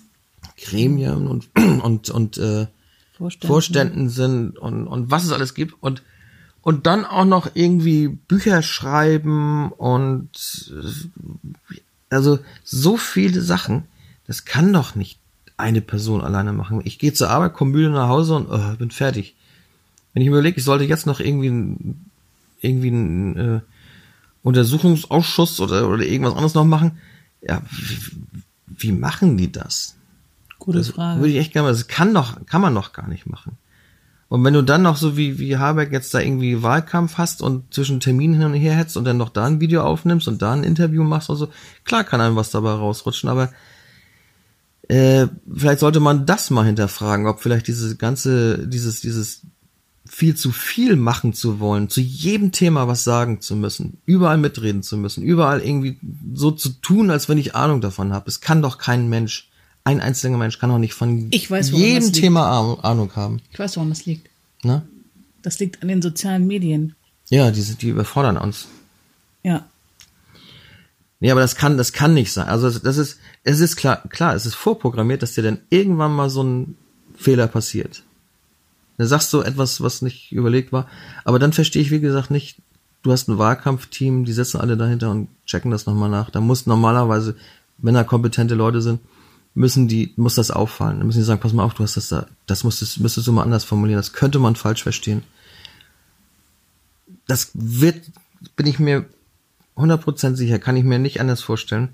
Gremien 0.55 1.27
und 1.27 1.49
und 1.83 2.09
und 2.09 2.37
äh, 2.37 2.67
Vorstände. 3.23 3.47
Vorständen 3.47 4.09
sind 4.09 4.59
und, 4.59 4.87
und 4.87 5.11
was 5.11 5.23
es 5.23 5.31
alles 5.31 5.53
gibt 5.53 5.81
und 5.81 6.03
und 6.61 6.85
dann 6.87 7.03
auch 7.05 7.25
noch 7.25 7.51
irgendwie 7.55 8.07
Bücher 8.07 8.61
schreiben 8.61 9.71
und 9.73 10.29
äh, 10.71 11.75
also 12.09 12.39
so 12.63 12.95
viele 12.95 13.41
Sachen, 13.41 13.83
das 14.27 14.45
kann 14.45 14.71
doch 14.71 14.95
nicht 14.95 15.19
eine 15.57 15.81
Person 15.81 16.21
alleine 16.21 16.53
machen. 16.53 16.81
Ich 16.85 16.99
gehe 16.99 17.13
zur 17.13 17.29
Arbeit, 17.29 17.53
komme 17.53 17.71
müde 17.71 17.89
nach 17.89 18.07
Hause 18.07 18.35
und 18.35 18.47
oh, 18.49 18.75
bin 18.77 18.91
fertig. 18.91 19.35
Wenn 20.13 20.21
ich 20.21 20.27
überlege, 20.27 20.57
ich 20.57 20.63
sollte 20.63 20.85
jetzt 20.85 21.05
noch 21.05 21.19
irgendwie 21.19 21.95
irgendwie 22.61 22.87
einen 22.87 23.37
äh, 23.37 23.61
Untersuchungsausschuss 24.43 25.59
oder 25.59 25.89
oder 25.89 26.03
irgendwas 26.03 26.33
anderes 26.33 26.53
noch 26.53 26.65
machen, 26.65 26.97
ja, 27.41 27.61
wie 28.67 28.91
machen 28.91 29.37
die 29.37 29.51
das? 29.51 29.95
Gute 30.63 30.77
Das 30.77 30.91
Frage. 30.91 31.19
Würde 31.19 31.33
ich 31.33 31.39
echt 31.39 31.51
gerne 31.51 31.67
mal, 31.67 31.73
das 31.73 31.87
kann 31.87 32.13
doch, 32.13 32.45
kann 32.45 32.61
man 32.61 32.73
doch 32.73 32.93
gar 32.93 33.09
nicht 33.09 33.25
machen. 33.25 33.57
Und 34.29 34.45
wenn 34.45 34.53
du 34.53 34.63
dann 34.63 34.81
noch 34.81 34.95
so 34.95 35.17
wie, 35.17 35.37
wie 35.37 35.57
Habeck 35.57 35.91
jetzt 35.91 36.13
da 36.13 36.21
irgendwie 36.21 36.63
Wahlkampf 36.63 37.17
hast 37.17 37.41
und 37.41 37.73
zwischen 37.73 37.99
Terminen 37.99 38.35
hin 38.35 38.45
und 38.45 38.53
her 38.53 38.73
hetzt 38.73 38.95
und 38.95 39.03
dann 39.03 39.17
noch 39.17 39.27
da 39.27 39.45
ein 39.45 39.59
Video 39.59 39.83
aufnimmst 39.83 40.29
und 40.29 40.41
da 40.41 40.53
ein 40.53 40.63
Interview 40.63 41.03
machst 41.03 41.29
und 41.29 41.35
so, 41.35 41.49
klar 41.83 42.05
kann 42.05 42.21
einem 42.21 42.37
was 42.37 42.49
dabei 42.49 42.71
rausrutschen, 42.71 43.29
aber 43.29 43.51
äh, 44.87 45.27
vielleicht 45.53 45.79
sollte 45.81 45.99
man 45.99 46.25
das 46.25 46.49
mal 46.49 46.65
hinterfragen, 46.65 47.27
ob 47.27 47.41
vielleicht 47.41 47.67
diese 47.67 47.97
ganze, 47.97 48.65
dieses, 48.65 49.01
dieses 49.01 49.41
viel 50.05 50.35
zu 50.35 50.53
viel 50.53 50.95
machen 50.95 51.33
zu 51.33 51.59
wollen, 51.59 51.89
zu 51.89 51.99
jedem 51.99 52.53
Thema 52.53 52.87
was 52.87 53.03
sagen 53.03 53.41
zu 53.41 53.57
müssen, 53.57 53.97
überall 54.05 54.37
mitreden 54.37 54.81
zu 54.81 54.95
müssen, 54.95 55.23
überall 55.23 55.59
irgendwie 55.59 55.99
so 56.33 56.51
zu 56.51 56.69
tun, 56.69 57.11
als 57.11 57.27
wenn 57.27 57.37
ich 57.37 57.53
Ahnung 57.53 57.81
davon 57.81 58.13
habe. 58.13 58.29
Es 58.29 58.39
kann 58.39 58.61
doch 58.61 58.77
kein 58.77 59.09
Mensch, 59.09 59.49
ein 59.83 59.99
einzelner 59.99 60.37
Mensch 60.37 60.59
kann 60.59 60.69
doch 60.69 60.77
nicht 60.77 60.93
von 60.93 61.27
Ich 61.31 61.49
weiß, 61.51 61.71
woran 61.71 61.83
jedem. 61.83 62.13
Thema 62.13 62.77
Ahnung- 62.81 63.15
haben. 63.15 63.41
Ich 63.51 63.59
weiß, 63.59 63.75
warum 63.77 63.89
das 63.89 64.05
liegt. 64.05 64.29
Ne? 64.63 64.81
Das 65.41 65.59
liegt 65.59 65.81
an 65.81 65.89
den 65.89 66.01
sozialen 66.01 66.47
Medien. 66.47 66.95
Ja, 67.29 67.51
die, 67.51 67.61
die 67.61 67.89
überfordern 67.89 68.37
uns. 68.37 68.67
Ja. 69.43 69.65
Nee, 71.19 71.31
aber 71.31 71.41
das 71.41 71.55
kann, 71.55 71.77
das 71.77 71.93
kann 71.93 72.13
nicht 72.13 72.31
sein. 72.31 72.47
Also 72.47 72.69
das 72.69 72.97
ist, 72.97 73.17
es 73.43 73.59
ist 73.59 73.75
klar, 73.75 74.03
klar, 74.09 74.35
es 74.35 74.45
ist 74.45 74.55
vorprogrammiert, 74.55 75.21
dass 75.21 75.33
dir 75.33 75.41
dann 75.41 75.59
irgendwann 75.69 76.13
mal 76.13 76.29
so 76.29 76.43
ein 76.43 76.75
Fehler 77.15 77.47
passiert. 77.47 78.03
Dann 78.97 79.07
sagst 79.07 79.31
du 79.33 79.41
etwas, 79.41 79.81
was 79.81 80.01
nicht 80.01 80.31
überlegt 80.31 80.71
war. 80.71 80.87
Aber 81.25 81.39
dann 81.39 81.53
verstehe 81.53 81.81
ich, 81.81 81.91
wie 81.91 81.99
gesagt, 82.01 82.29
nicht, 82.29 82.57
du 83.03 83.11
hast 83.11 83.27
ein 83.27 83.37
Wahlkampfteam, 83.37 84.25
die 84.25 84.33
sitzen 84.33 84.59
alle 84.59 84.77
dahinter 84.77 85.11
und 85.11 85.27
checken 85.45 85.71
das 85.71 85.85
nochmal 85.85 86.09
nach. 86.09 86.29
Da 86.29 86.39
muss 86.41 86.67
normalerweise, 86.67 87.35
wenn 87.77 87.95
da 87.95 88.03
kompetente 88.03 88.55
Leute 88.55 88.81
sind, 88.81 88.99
müssen 89.55 89.87
die, 89.87 90.13
muss 90.15 90.35
das 90.35 90.51
auffallen. 90.51 90.97
Dann 90.97 91.07
müssen 91.07 91.19
die 91.19 91.25
sagen, 91.25 91.41
pass 91.41 91.53
mal 91.53 91.63
auf, 91.63 91.73
du 91.73 91.83
hast 91.83 91.97
das 91.97 92.09
da, 92.09 92.27
das 92.47 92.63
müsstest, 92.63 92.99
müsstest 92.99 93.27
du 93.27 93.31
mal 93.31 93.43
anders 93.43 93.63
formulieren. 93.63 93.99
Das 93.99 94.13
könnte 94.13 94.39
man 94.39 94.55
falsch 94.55 94.83
verstehen. 94.83 95.23
Das 97.27 97.51
wird, 97.53 98.01
bin 98.55 98.67
ich 98.67 98.79
mir 98.79 99.05
100% 99.77 100.35
sicher, 100.35 100.59
kann 100.59 100.75
ich 100.75 100.83
mir 100.83 100.99
nicht 100.99 101.21
anders 101.21 101.41
vorstellen. 101.41 101.89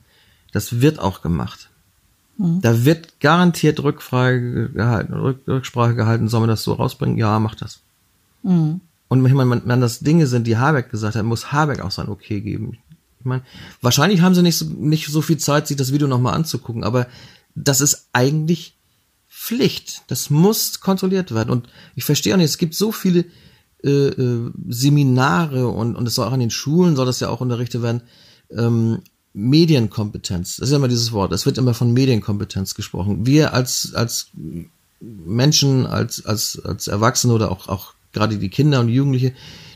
Das 0.51 0.81
wird 0.81 0.99
auch 0.99 1.21
gemacht. 1.21 1.69
Da 2.41 2.85
wird 2.85 3.19
garantiert 3.19 3.83
Rückfrage 3.83 4.69
gehalten, 4.69 5.13
Rück, 5.13 5.41
Rücksprache 5.45 5.93
gehalten, 5.93 6.29
soll 6.29 6.39
man 6.39 6.47
das 6.47 6.63
so 6.63 6.71
rausbringen? 6.71 7.17
Ja, 7.17 7.37
mach 7.37 7.53
das. 7.53 7.81
Mhm. 8.43 8.79
Und 9.09 9.23
wenn 9.25 9.35
man, 9.35 9.61
wenn 9.65 9.81
das 9.81 9.99
Dinge 9.99 10.25
sind, 10.25 10.47
die 10.47 10.57
Habeck 10.57 10.89
gesagt 10.89 11.17
hat, 11.17 11.25
muss 11.25 11.51
Habeck 11.51 11.81
auch 11.81 11.91
sein 11.91 12.07
Okay 12.07 12.39
geben. 12.39 12.77
Ich 13.19 13.25
meine, 13.25 13.41
wahrscheinlich 13.81 14.21
haben 14.21 14.35
sie 14.35 14.41
nicht 14.41 14.57
so, 14.57 14.65
nicht 14.65 15.07
so 15.07 15.21
viel 15.21 15.37
Zeit, 15.37 15.67
sich 15.67 15.75
das 15.75 15.91
Video 15.91 16.07
nochmal 16.07 16.33
anzugucken, 16.33 16.85
aber 16.85 17.07
das 17.63 17.81
ist 17.81 18.09
eigentlich 18.13 18.75
Pflicht. 19.27 20.03
Das 20.07 20.29
muss 20.29 20.79
kontrolliert 20.79 21.33
werden. 21.33 21.49
Und 21.49 21.67
ich 21.95 22.03
verstehe 22.03 22.33
auch 22.33 22.37
nicht, 22.37 22.49
es 22.49 22.57
gibt 22.57 22.75
so 22.75 22.91
viele 22.91 23.25
äh, 23.83 23.89
äh, 23.89 24.51
Seminare 24.67 25.67
und, 25.67 25.95
und 25.95 26.07
es 26.07 26.15
soll 26.15 26.27
auch 26.27 26.33
an 26.33 26.39
den 26.39 26.49
Schulen, 26.49 26.95
soll 26.95 27.05
das 27.05 27.19
ja 27.19 27.29
auch 27.29 27.41
unterrichtet 27.41 27.81
werden, 27.81 28.01
ähm, 28.51 28.99
Medienkompetenz. 29.33 30.57
Das 30.57 30.67
ist 30.67 30.71
ja 30.71 30.77
immer 30.77 30.87
dieses 30.87 31.11
Wort. 31.11 31.31
Es 31.31 31.45
wird 31.45 31.57
immer 31.57 31.73
von 31.73 31.93
Medienkompetenz 31.93 32.75
gesprochen. 32.75 33.25
Wir 33.25 33.53
als, 33.53 33.93
als 33.93 34.31
Menschen, 34.99 35.85
als, 35.85 36.25
als, 36.25 36.59
als 36.63 36.87
Erwachsene 36.87 37.33
oder 37.33 37.51
auch, 37.51 37.67
auch 37.67 37.93
gerade 38.11 38.37
die 38.37 38.49
Kinder 38.49 38.79
und 38.79 38.89
Jugendliche, 38.89 39.33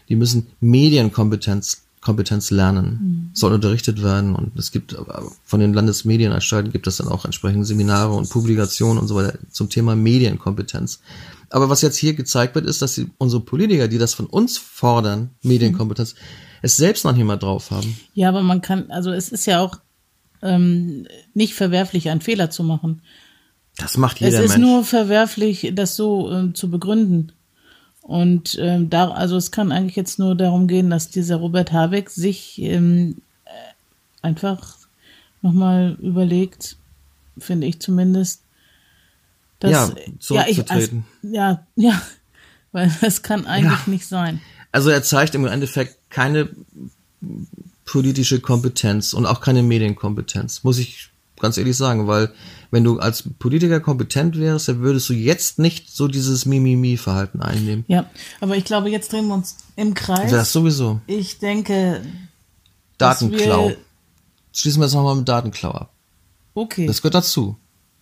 die 0.09 0.15
müssen 0.15 0.47
Medienkompetenz 0.59 1.82
Kompetenz 2.03 2.51
lernen, 2.51 3.31
soll 3.33 3.53
unterrichtet 3.53 4.03
werden 4.03 4.35
und 4.35 4.57
es 4.57 4.71
gibt 4.71 4.95
von 5.45 5.59
den 5.59 5.73
Landesmedienanstalten 5.73 6.71
gibt 6.71 6.85
es 6.85 6.97
dann 6.97 7.07
auch 7.07 7.25
entsprechende 7.25 7.65
Seminare 7.65 8.13
und 8.13 8.29
Publikationen 8.29 8.99
und 8.99 9.07
so 9.07 9.15
weiter 9.15 9.37
zum 9.51 9.69
Thema 9.69 9.95
Medienkompetenz. 9.95 10.99
Aber 11.49 11.69
was 11.69 11.81
jetzt 11.81 11.97
hier 11.97 12.13
gezeigt 12.13 12.55
wird, 12.55 12.65
ist, 12.65 12.81
dass 12.81 12.95
die, 12.95 13.09
unsere 13.17 13.41
Politiker, 13.41 13.87
die 13.87 13.97
das 13.97 14.13
von 14.13 14.25
uns 14.25 14.57
fordern, 14.57 15.29
Medienkompetenz, 15.43 16.15
es 16.61 16.77
selbst 16.77 17.05
noch 17.05 17.13
nicht 17.15 17.25
mal 17.25 17.37
drauf 17.37 17.71
haben. 17.71 17.97
Ja, 18.13 18.29
aber 18.29 18.41
man 18.41 18.61
kann, 18.61 18.89
also 18.91 19.11
es 19.11 19.29
ist 19.29 19.45
ja 19.45 19.59
auch 19.61 19.77
ähm, 20.41 21.07
nicht 21.33 21.53
verwerflich, 21.53 22.09
einen 22.09 22.21
Fehler 22.21 22.49
zu 22.49 22.63
machen. 22.63 23.01
Das 23.77 23.97
macht 23.97 24.17
Es 24.17 24.31
jeder 24.31 24.43
ist 24.43 24.51
Mensch. 24.57 24.61
nur 24.61 24.83
verwerflich, 24.83 25.71
das 25.73 25.95
so 25.95 26.31
ähm, 26.31 26.53
zu 26.53 26.69
begründen. 26.69 27.31
Und 28.03 28.57
ähm, 28.61 28.89
da, 28.89 29.11
also 29.11 29.37
es 29.37 29.49
kann 29.51 29.71
eigentlich 29.71 29.95
jetzt 29.95 30.19
nur 30.19 30.35
darum 30.35 30.67
gehen, 30.67 30.89
dass 30.89 31.09
dieser 31.09 31.37
Robert 31.37 31.71
Habeck 31.71 32.09
sich 32.09 32.61
ähm, 32.61 33.21
äh, 33.45 33.49
einfach 34.21 34.75
nochmal 35.41 35.97
überlegt, 36.01 36.75
finde 37.37 37.65
ich 37.67 37.79
zumindest, 37.79 38.41
dass 39.59 39.71
Ja, 39.71 39.91
ich, 40.05 40.19
zurückzutreten. 40.19 41.05
also, 41.23 41.35
ja, 41.35 41.65
ja, 41.77 42.01
weil 42.73 42.91
das 43.01 43.23
kann 43.23 43.45
eigentlich 43.47 43.85
Ja. 43.85 43.91
nicht 43.91 44.05
sein. 44.07 44.41
Also 44.73 44.89
er 44.89 45.01
zeigt 45.03 45.33
im 45.35 45.45
Endeffekt 45.45 45.97
keine 46.09 46.49
politische 47.85 48.41
Kompetenz 48.41 49.13
und 49.13 49.25
auch 49.25 49.39
keine 49.39 49.63
Medienkompetenz, 49.63 50.63
muss 50.63 50.77
ich 50.77 51.09
ganz 51.43 51.57
ehrlich 51.57 51.77
sagen, 51.77 52.07
weil 52.07 52.31
wenn 52.71 52.83
du 52.83 52.97
als 52.99 53.23
Politiker 53.37 53.79
kompetent 53.79 54.39
wärst, 54.39 54.67
dann 54.69 54.79
würdest 54.79 55.07
du 55.09 55.13
jetzt 55.13 55.59
nicht 55.59 55.91
so 55.91 56.07
dieses 56.07 56.45
Mimimi-Verhalten 56.47 57.41
einnehmen. 57.41 57.85
Ja, 57.87 58.09
aber 58.41 58.55
ich 58.57 58.65
glaube, 58.65 58.89
jetzt 58.89 59.11
drehen 59.11 59.27
wir 59.27 59.35
uns 59.35 59.57
im 59.75 59.93
Kreis. 59.93 60.31
Das 60.31 60.51
sowieso. 60.51 61.01
ich 61.05 61.37
denke, 61.37 62.01
Datenklau. 62.97 63.69
wir- 63.69 63.77
Schließen 64.55 64.81
wir 64.81 64.85
es 64.85 64.93
nochmal 64.93 65.15
mit 65.15 65.27
Datenklau 65.27 65.71
ab. 65.71 65.91
okay. 66.55 66.85
Das 66.87 67.01
gehört 67.01 67.15
dazu. 67.15 67.57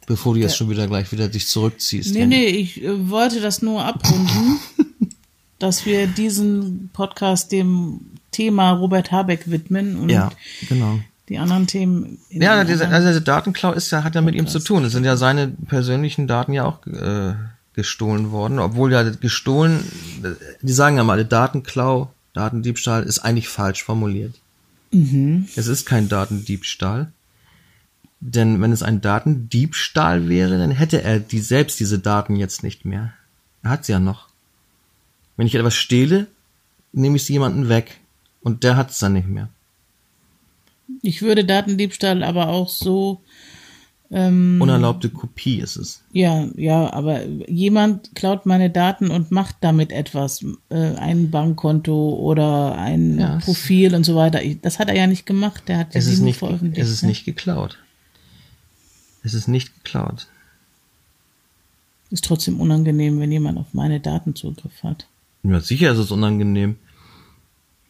Bevor 0.08 0.34
du 0.34 0.40
jetzt 0.42 0.58
schon 0.58 0.70
wieder 0.70 0.88
gleich 0.88 1.12
wieder 1.12 1.28
dich 1.30 1.48
zurückziehst. 1.48 2.14
Nee, 2.14 2.26
nee, 2.26 2.46
ich 2.48 2.82
äh, 2.84 3.10
wollte 3.10 3.40
das 3.40 3.62
nur 3.62 3.86
abrunden, 3.86 4.60
dass 5.60 5.86
wir 5.86 6.08
diesen 6.08 6.90
Podcast 6.92 7.52
dem 7.52 8.02
Thema 8.32 8.72
Robert 8.72 9.12
Habeck 9.12 9.50
widmen 9.50 9.96
und 9.98 10.10
Ja, 10.10 10.32
genau. 10.68 11.00
Die 11.32 11.40
anderen 11.40 11.66
Themen. 11.66 12.20
Ja, 12.30 12.64
diese, 12.66 12.90
also 12.90 13.08
diese 13.08 13.22
Datenklau 13.22 13.72
ist 13.72 13.90
ja, 13.92 14.04
hat 14.04 14.16
ja 14.16 14.22
mit 14.22 14.36
ihm 14.36 14.48
zu 14.48 14.60
tun. 14.60 14.84
Es 14.84 14.92
sind 14.92 15.06
ja 15.06 15.16
seine 15.16 15.48
persönlichen 15.48 16.28
Daten 16.28 16.52
ja 16.52 16.66
auch 16.66 16.86
äh, 16.86 17.36
gestohlen 17.74 18.32
worden, 18.32 18.60
obwohl 18.60 18.92
ja 18.92 19.04
gestohlen, 19.04 19.80
äh, 20.24 20.32
die 20.62 20.74
sagen 20.74 20.98
ja 20.98 21.06
mal, 21.06 21.24
Datenklau, 21.24 22.12
Datendiebstahl 22.34 23.04
ist 23.04 23.20
eigentlich 23.20 23.48
falsch 23.48 23.82
formuliert. 23.82 24.36
Es 25.56 25.68
ist 25.68 25.86
kein 25.86 26.10
Datendiebstahl. 26.10 27.14
Denn 28.20 28.62
wenn 28.62 28.74
es 28.74 28.84
ein 28.84 29.00
Datendiebstahl 29.00 30.28
wäre, 30.28 30.58
dann 30.58 30.72
hätte 30.72 31.02
er 31.02 31.20
die 31.20 31.40
selbst 31.40 31.80
diese 31.80 31.98
Daten 31.98 32.36
jetzt 32.36 32.62
nicht 32.62 32.84
mehr. 32.84 33.14
Er 33.64 33.70
hat 33.70 33.86
sie 33.86 33.94
ja 33.94 34.00
noch. 34.00 34.28
Wenn 35.38 35.48
ich 35.48 35.56
etwas 35.56 35.76
stehle, 35.76 36.28
nehme 36.92 37.16
ich 37.16 37.24
sie 37.24 37.34
jemanden 37.34 37.70
weg. 37.70 38.02
Und 38.42 38.64
der 38.66 38.76
hat 38.76 38.92
es 38.92 39.00
dann 39.00 39.14
nicht 39.14 39.28
mehr. 39.28 39.48
Ich 41.02 41.22
würde 41.22 41.46
Datendiebstahl 41.46 42.24
aber 42.24 42.50
auch 42.50 42.70
so, 42.70 43.22
ähm, 44.14 44.58
Unerlaubte 44.62 45.10
Kopie 45.10 45.60
ist 45.62 45.78
es. 45.78 46.04
ja, 46.12 46.48
ja, 46.58 46.92
aber 46.92 47.26
jemand 47.48 48.14
klaut 48.14 48.46
meine 48.46 48.70
Daten 48.70 49.10
und 49.10 49.32
macht 49.32 49.56
damit 49.62 49.94
etwas, 49.94 50.44
äh, 50.70 50.96
ein 50.96 51.32
Bankkonto 51.32 52.16
oder 52.16 52.78
ein 52.78 53.18
Ja, 53.20 53.38
Profil 53.40 53.96
und 53.96 54.04
so 54.04 54.16
weiter. 54.16 54.44
Ich, 54.44 54.60
das 54.60 54.80
hat 54.80 54.90
er 54.90 54.96
ja 54.98 55.08
nicht 55.08 55.26
gemacht, 55.26 55.64
der 55.68 55.78
hat 55.78 55.94
ja 55.94 56.00
Es 56.00 56.08
ist 56.08 56.20
nicht, 56.20 56.40
veröffentlicht. 56.40 56.82
es 56.86 56.92
ist 56.92 57.04
ne? 57.04 57.08
nicht 57.10 57.24
geklaut. 57.24 57.78
Es 59.24 59.34
ist 59.34 59.48
nicht 59.48 59.74
geklaut. 59.76 60.28
Ist 62.10 62.26
trotzdem 62.26 62.60
unangenehm, 62.60 63.20
wenn 63.22 63.32
jemand 63.32 63.58
auf 63.58 63.74
meine 63.74 64.02
Daten 64.02 64.36
Zugriff 64.36 64.84
hat. 64.84 65.08
Ja, 65.44 65.62
sicher 65.62 65.92
ist 65.94 66.00
es 66.00 66.12
unangenehm. 66.12 66.76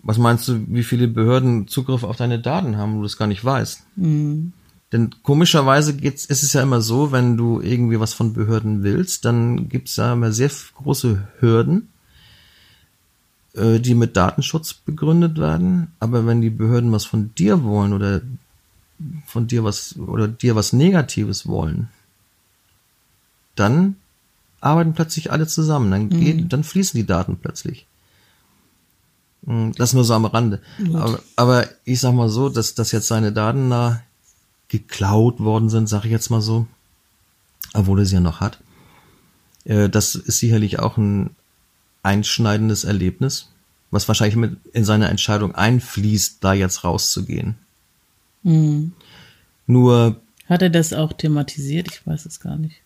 Was 0.03 0.17
meinst 0.17 0.47
du, 0.47 0.65
wie 0.67 0.83
viele 0.83 1.07
Behörden 1.07 1.67
Zugriff 1.67 2.03
auf 2.03 2.17
deine 2.17 2.39
Daten 2.39 2.77
haben, 2.77 2.93
wo 2.93 2.97
du 2.97 3.03
das 3.03 3.17
gar 3.17 3.27
nicht 3.27 3.45
weißt? 3.45 3.83
Hm. 3.97 4.53
Denn 4.91 5.11
komischerweise 5.23 5.95
geht's, 5.95 6.25
ist 6.25 6.43
es 6.43 6.53
ja 6.53 6.61
immer 6.61 6.81
so, 6.81 7.11
wenn 7.11 7.37
du 7.37 7.61
irgendwie 7.61 7.99
was 7.99 8.13
von 8.13 8.33
Behörden 8.33 8.83
willst, 8.83 9.23
dann 9.25 9.69
gibt's 9.69 9.95
da 9.95 10.13
immer 10.13 10.31
sehr 10.33 10.51
große 10.75 11.27
Hürden, 11.39 11.89
äh, 13.53 13.79
die 13.79 13.95
mit 13.95 14.17
Datenschutz 14.17 14.73
begründet 14.73 15.37
werden. 15.37 15.93
Aber 15.99 16.25
wenn 16.25 16.41
die 16.41 16.49
Behörden 16.49 16.91
was 16.91 17.05
von 17.05 17.33
dir 17.35 17.63
wollen 17.63 17.93
oder 17.93 18.21
von 19.25 19.47
dir 19.47 19.63
was 19.63 19.97
oder 19.97 20.27
dir 20.27 20.55
was 20.55 20.73
Negatives 20.73 21.47
wollen, 21.47 21.87
dann 23.55 23.95
arbeiten 24.59 24.93
plötzlich 24.93 25.31
alle 25.31 25.47
zusammen. 25.47 25.91
Dann 25.91 26.09
geht, 26.09 26.51
dann 26.51 26.63
fließen 26.63 26.97
die 26.97 27.05
Daten 27.05 27.37
plötzlich. 27.41 27.87
Mm, 29.43 29.71
Das 29.77 29.93
nur 29.93 30.03
so 30.03 30.13
am 30.13 30.25
Rande. 30.25 30.61
Aber, 30.93 31.19
aber 31.35 31.67
ich 31.85 31.99
sag 31.99 32.13
mal 32.13 32.29
so, 32.29 32.49
dass, 32.49 32.75
dass 32.75 32.91
jetzt 32.91 33.07
seine 33.07 33.31
Daten 33.31 33.69
da 33.69 34.01
geklaut 34.67 35.39
worden 35.39 35.69
sind, 35.69 35.87
sag 35.89 36.05
ich 36.05 36.11
jetzt 36.11 36.29
mal 36.29 36.41
so, 36.41 36.67
obwohl 37.73 37.99
er 37.99 38.05
sie 38.05 38.15
ja 38.15 38.21
noch 38.21 38.39
hat. 38.39 38.59
Äh, 39.65 39.89
Das 39.89 40.15
ist 40.15 40.39
sicherlich 40.39 40.79
auch 40.79 40.97
ein 40.97 41.31
einschneidendes 42.03 42.83
Erlebnis, 42.83 43.49
was 43.91 44.07
wahrscheinlich 44.07 44.35
mit 44.37 44.57
in 44.73 44.85
seine 44.85 45.07
Entscheidung 45.09 45.53
einfließt, 45.53 46.37
da 46.43 46.53
jetzt 46.53 46.83
rauszugehen. 46.83 47.55
Hm. 48.43 48.93
Nur 49.67 50.15
Hat 50.47 50.61
er 50.61 50.69
das 50.69 50.93
auch 50.93 51.13
thematisiert? 51.13 51.87
Ich 51.91 52.07
weiß 52.07 52.25
es 52.25 52.39
gar 52.39 52.57
nicht. 52.57 52.77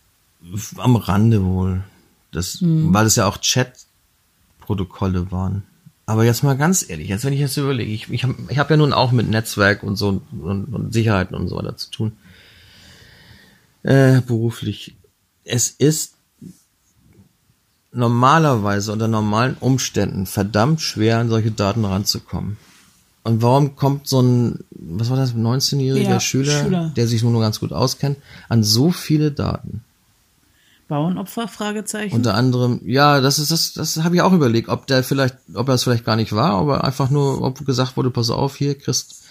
am 0.77 0.95
Rande 0.95 1.43
wohl. 1.45 1.83
Das, 2.31 2.59
weil 2.61 3.05
es 3.05 3.15
ja 3.15 3.25
auch 3.27 3.37
Chat-Protokolle 3.37 5.31
waren. 5.31 5.63
Aber 6.05 6.23
jetzt 6.23 6.43
mal 6.43 6.55
ganz 6.55 6.87
ehrlich, 6.87 7.07
jetzt 7.09 7.25
wenn 7.25 7.33
ich 7.33 7.39
jetzt 7.39 7.57
überlege, 7.57 7.91
ich, 7.91 8.09
ich 8.11 8.23
habe 8.23 8.35
ich 8.49 8.59
hab 8.59 8.69
ja 8.69 8.77
nun 8.77 8.93
auch 8.93 9.11
mit 9.11 9.29
Netzwerk 9.29 9.81
und 9.81 9.95
so 9.95 10.21
und, 10.31 10.73
und 10.73 10.93
Sicherheiten 10.93 11.35
und 11.35 11.47
so 11.47 11.55
weiter 11.55 11.77
zu 11.77 11.89
tun. 11.89 12.11
Äh, 13.81 14.21
beruflich. 14.21 14.95
Es 15.43 15.69
ist 15.69 16.15
normalerweise 17.91 18.91
unter 18.91 19.07
normalen 19.07 19.55
Umständen 19.59 20.25
verdammt 20.25 20.81
schwer, 20.81 21.19
an 21.19 21.29
solche 21.29 21.51
Daten 21.51 21.85
ranzukommen. 21.85 22.57
Und 23.23 23.41
warum 23.41 23.75
kommt 23.75 24.07
so 24.07 24.21
ein, 24.21 24.59
was 24.69 25.09
war 25.09 25.17
das, 25.17 25.33
19-jähriger 25.33 26.09
Ja, 26.09 26.19
Schüler, 26.19 26.63
Schüler. 26.63 26.91
der 26.95 27.07
sich 27.07 27.23
nur 27.23 27.41
ganz 27.41 27.59
gut 27.59 27.71
auskennt, 27.71 28.17
an 28.49 28.63
so 28.63 28.91
viele 28.91 29.31
Daten? 29.31 29.83
Bauernopfer? 30.87 31.47
Fragezeichen. 31.47 32.15
Unter 32.15 32.35
anderem, 32.35 32.81
ja, 32.85 33.19
das 33.21 33.39
ist 33.39 33.51
das, 33.51 33.73
das 33.73 34.03
habe 34.03 34.15
ich 34.15 34.21
auch 34.21 34.33
überlegt, 34.33 34.69
ob 34.69 34.85
der 34.87 35.03
vielleicht, 35.03 35.35
ob 35.53 35.67
er 35.67 35.75
es 35.75 35.83
vielleicht 35.83 36.05
gar 36.05 36.15
nicht 36.15 36.33
war, 36.33 36.51
aber 36.51 36.83
einfach 36.83 37.09
nur, 37.09 37.41
ob 37.41 37.65
gesagt 37.65 37.97
wurde, 37.97 38.11
pass 38.11 38.29
auf, 38.29 38.55
hier 38.55 38.77
kriegst 38.77 39.23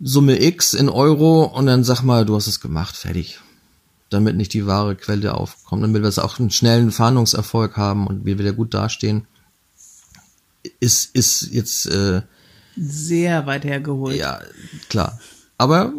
Summe 0.00 0.42
X 0.42 0.74
in 0.74 0.88
Euro 0.88 1.44
und 1.44 1.66
dann 1.66 1.84
sag 1.84 2.02
mal, 2.02 2.24
du 2.24 2.34
hast 2.34 2.48
es 2.48 2.60
gemacht, 2.60 2.96
fertig. 2.96 3.40
Damit 4.10 4.36
nicht 4.36 4.52
die 4.52 4.66
wahre 4.66 4.96
Quelle 4.96 5.34
aufkommt, 5.34 5.82
damit 5.82 6.02
wir 6.02 6.08
es 6.08 6.18
auch 6.18 6.38
einen 6.38 6.50
schnellen 6.50 6.90
Fahndungserfolg 6.90 7.76
haben 7.76 8.06
und 8.06 8.24
wir 8.24 8.38
wieder 8.38 8.52
gut 8.52 8.74
dastehen, 8.74 9.26
ist, 10.80 11.14
ist 11.14 11.48
jetzt, 11.52 11.86
äh, 11.86 12.22
Sehr 12.76 13.46
weit 13.46 13.64
hergeholt. 13.64 14.16
ja, 14.16 14.40
klar. 14.88 15.18
Aber 15.56 15.92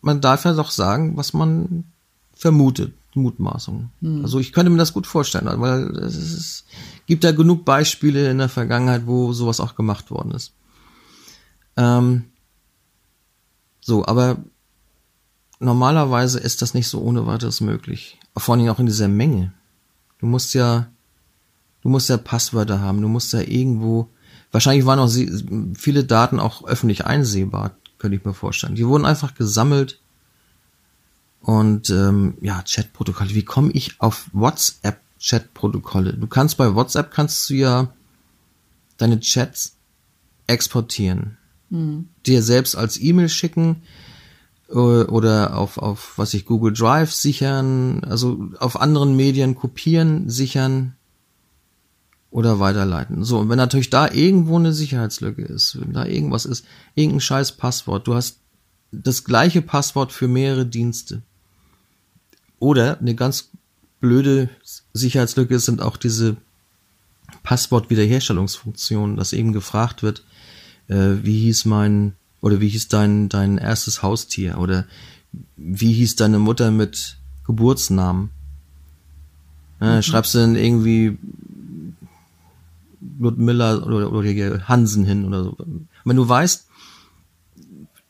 man 0.00 0.20
darf 0.20 0.44
ja 0.44 0.54
doch 0.54 0.70
sagen, 0.70 1.16
was 1.16 1.34
man 1.34 1.84
vermutet, 2.34 2.94
Mutmaßungen. 3.16 3.90
Also 4.22 4.38
ich 4.38 4.52
könnte 4.52 4.70
mir 4.70 4.78
das 4.78 4.92
gut 4.92 5.06
vorstellen, 5.06 5.48
weil 5.60 5.96
es 5.98 6.16
ist, 6.16 6.64
gibt 7.06 7.24
ja 7.24 7.32
genug 7.32 7.64
Beispiele 7.64 8.30
in 8.30 8.38
der 8.38 8.48
Vergangenheit, 8.48 9.06
wo 9.06 9.32
sowas 9.32 9.60
auch 9.60 9.74
gemacht 9.74 10.10
worden 10.10 10.32
ist. 10.32 10.52
Ähm, 11.76 12.24
so, 13.80 14.06
aber 14.06 14.38
normalerweise 15.58 16.38
ist 16.40 16.62
das 16.62 16.74
nicht 16.74 16.88
so 16.88 17.00
ohne 17.00 17.26
weiteres 17.26 17.60
möglich. 17.60 18.18
Vor 18.36 18.54
allem 18.54 18.68
auch 18.68 18.78
in 18.78 18.86
dieser 18.86 19.08
Menge. 19.08 19.52
Du 20.18 20.26
musst 20.26 20.54
ja, 20.54 20.88
du 21.82 21.88
musst 21.88 22.08
ja 22.08 22.16
Passwörter 22.16 22.80
haben, 22.80 23.02
du 23.02 23.08
musst 23.08 23.32
ja 23.32 23.40
irgendwo, 23.40 24.08
wahrscheinlich 24.52 24.86
waren 24.86 24.98
auch 24.98 25.12
viele 25.76 26.04
Daten 26.04 26.40
auch 26.40 26.64
öffentlich 26.64 27.04
einsehbar, 27.04 27.72
könnte 27.98 28.16
ich 28.16 28.24
mir 28.24 28.34
vorstellen. 28.34 28.74
Die 28.74 28.86
wurden 28.86 29.04
einfach 29.04 29.34
gesammelt 29.34 30.00
und 31.44 31.90
ähm, 31.90 32.38
ja, 32.40 32.62
Chatprotokolle. 32.66 33.34
Wie 33.34 33.44
komme 33.44 33.70
ich 33.72 34.00
auf 34.00 34.30
WhatsApp 34.32 35.00
Chatprotokolle? 35.20 36.14
Du 36.14 36.26
kannst 36.26 36.56
bei 36.56 36.74
WhatsApp 36.74 37.10
kannst 37.10 37.50
du 37.50 37.54
ja 37.54 37.92
deine 38.96 39.20
Chats 39.20 39.76
exportieren, 40.46 41.36
hm. 41.70 42.08
dir 42.24 42.42
selbst 42.42 42.76
als 42.76 42.98
E-Mail 42.98 43.28
schicken 43.28 43.82
äh, 44.70 44.74
oder 44.74 45.58
auf, 45.58 45.76
auf 45.76 46.14
was 46.16 46.32
ich 46.32 46.46
Google 46.46 46.72
Drive 46.72 47.12
sichern, 47.12 48.02
also 48.04 48.48
auf 48.58 48.80
anderen 48.80 49.14
Medien 49.14 49.54
kopieren, 49.54 50.30
sichern 50.30 50.96
oder 52.30 52.58
weiterleiten. 52.58 53.22
So, 53.22 53.38
und 53.38 53.50
wenn 53.50 53.58
natürlich 53.58 53.90
da 53.90 54.10
irgendwo 54.10 54.56
eine 54.56 54.72
Sicherheitslücke 54.72 55.42
ist, 55.42 55.78
wenn 55.78 55.92
da 55.92 56.06
irgendwas 56.06 56.46
ist, 56.46 56.64
irgendein 56.94 57.20
scheiß 57.20 57.52
Passwort, 57.52 58.06
du 58.06 58.14
hast 58.14 58.38
das 58.92 59.24
gleiche 59.24 59.60
Passwort 59.60 60.10
für 60.10 60.26
mehrere 60.26 60.64
Dienste. 60.64 61.22
Oder 62.64 62.98
eine 62.98 63.14
ganz 63.14 63.50
blöde 64.00 64.48
Sicherheitslücke 64.94 65.58
sind 65.58 65.82
auch 65.82 65.98
diese 65.98 66.38
Passwortwiederherstellungsfunktion, 67.42 69.18
dass 69.18 69.34
eben 69.34 69.52
gefragt 69.52 70.02
wird, 70.02 70.24
äh, 70.88 71.16
wie 71.22 71.40
hieß 71.40 71.66
mein 71.66 72.14
oder 72.40 72.62
wie 72.62 72.68
hieß 72.68 72.88
dein 72.88 73.28
dein 73.28 73.58
erstes 73.58 74.02
Haustier 74.02 74.56
oder 74.56 74.86
wie 75.58 75.92
hieß 75.92 76.16
deine 76.16 76.38
Mutter 76.38 76.70
mit 76.70 77.18
Geburtsnamen? 77.46 78.30
Äh, 79.82 79.96
mhm. 79.96 80.02
Schreibst 80.02 80.34
du 80.34 80.38
dann 80.38 80.56
irgendwie 80.56 81.18
Ludmilla 83.18 83.82
oder, 83.82 84.10
oder 84.10 84.68
Hansen 84.68 85.04
hin 85.04 85.26
oder 85.26 85.44
so. 85.44 85.56
Wenn 86.06 86.16
du 86.16 86.26
weißt, 86.26 86.63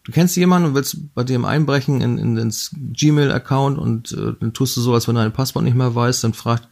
du 0.04 0.12
kennst 0.12 0.36
jemanden 0.36 0.68
und 0.68 0.74
willst 0.74 1.14
bei 1.14 1.24
dem 1.24 1.44
einbrechen 1.44 2.00
in, 2.00 2.18
in 2.18 2.36
ins 2.36 2.70
Gmail-Account 2.74 3.78
und 3.78 4.12
äh, 4.12 4.34
dann 4.38 4.52
tust 4.52 4.76
du 4.76 4.80
so, 4.80 4.94
als 4.94 5.08
wenn 5.08 5.14
du 5.14 5.22
dein 5.22 5.32
Passwort 5.32 5.64
nicht 5.64 5.76
mehr 5.76 5.94
weißt, 5.94 6.22
dann 6.24 6.34
fragt 6.34 6.68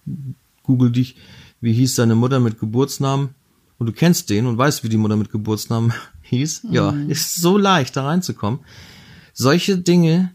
Google 0.62 0.92
dich, 0.92 1.16
wie 1.60 1.72
hieß 1.72 1.96
deine 1.96 2.14
Mutter 2.14 2.40
mit 2.40 2.60
Geburtsnamen? 2.60 3.30
Und 3.78 3.86
du 3.86 3.92
kennst 3.92 4.30
den 4.30 4.46
und 4.46 4.58
weißt, 4.58 4.84
wie 4.84 4.88
die 4.88 4.96
Mutter 4.96 5.16
mit 5.16 5.32
Geburtsnamen 5.32 5.92
hieß. 6.22 6.64
Mhm. 6.64 6.72
Ja, 6.72 6.90
ist 7.08 7.36
so 7.36 7.58
leicht, 7.58 7.96
da 7.96 8.04
reinzukommen. 8.04 8.60
Solche 9.32 9.78
Dinge 9.78 10.32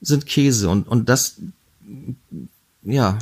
sind 0.00 0.26
Käse 0.26 0.68
und, 0.68 0.88
und 0.88 1.08
das, 1.08 1.40
ja, 2.82 3.18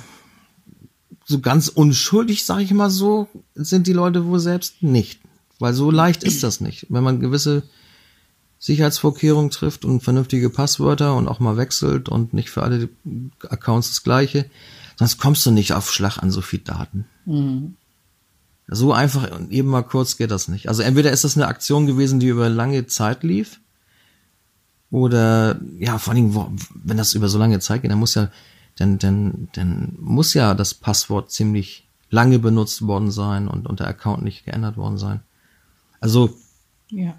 so 1.24 1.40
ganz 1.40 1.68
unschuldig, 1.68 2.44
sage 2.44 2.62
ich 2.62 2.72
mal 2.72 2.90
so, 2.90 3.28
sind 3.54 3.86
die 3.86 3.92
Leute 3.92 4.26
wohl 4.26 4.40
selbst 4.40 4.82
nicht. 4.82 5.20
Weil 5.58 5.74
so 5.74 5.90
leicht 5.90 6.24
ist 6.24 6.42
das 6.42 6.60
nicht. 6.60 6.86
Wenn 6.88 7.04
man 7.04 7.20
gewisse 7.20 7.62
Sicherheitsvorkehrungen 8.64 9.50
trifft 9.50 9.84
und 9.84 10.02
vernünftige 10.02 10.48
Passwörter 10.48 11.16
und 11.16 11.28
auch 11.28 11.40
mal 11.40 11.56
wechselt 11.56 12.08
und 12.08 12.32
nicht 12.32 12.50
für 12.50 12.62
alle 12.62 12.88
Accounts 13.48 13.88
das 13.88 14.02
gleiche, 14.02 14.46
Sonst 15.02 15.18
kommst 15.18 15.44
du 15.46 15.50
nicht 15.50 15.72
auf 15.72 15.92
Schlag 15.92 16.18
an 16.18 16.30
so 16.30 16.40
viel 16.42 16.60
Daten. 16.60 17.06
Mhm. 17.24 17.76
So 18.68 18.92
einfach 18.92 19.30
und 19.36 19.50
eben 19.50 19.68
mal 19.68 19.82
kurz 19.82 20.16
geht 20.16 20.30
das 20.30 20.46
nicht. 20.46 20.68
Also 20.68 20.82
entweder 20.82 21.10
ist 21.10 21.24
das 21.24 21.36
eine 21.36 21.48
Aktion 21.48 21.86
gewesen, 21.86 22.20
die 22.20 22.28
über 22.28 22.48
lange 22.48 22.86
Zeit 22.86 23.24
lief, 23.24 23.58
oder 24.90 25.58
ja, 25.78 25.98
vor 25.98 26.12
allen 26.12 26.30
Dingen, 26.30 26.58
wenn 26.84 26.98
das 26.98 27.14
über 27.14 27.28
so 27.28 27.38
lange 27.38 27.58
Zeit 27.60 27.82
geht, 27.82 27.90
dann 27.90 27.98
muss 27.98 28.14
ja, 28.14 28.30
dann, 28.76 28.98
dann, 28.98 29.48
dann 29.54 29.96
muss 29.98 30.34
ja 30.34 30.54
das 30.54 30.74
Passwort 30.74 31.32
ziemlich 31.32 31.88
lange 32.10 32.38
benutzt 32.38 32.86
worden 32.86 33.10
sein 33.10 33.48
und, 33.48 33.66
und 33.66 33.80
der 33.80 33.88
Account 33.88 34.22
nicht 34.22 34.44
geändert 34.44 34.76
worden 34.76 34.98
sein. 34.98 35.20
Also 35.98 36.36
ja 36.90 37.14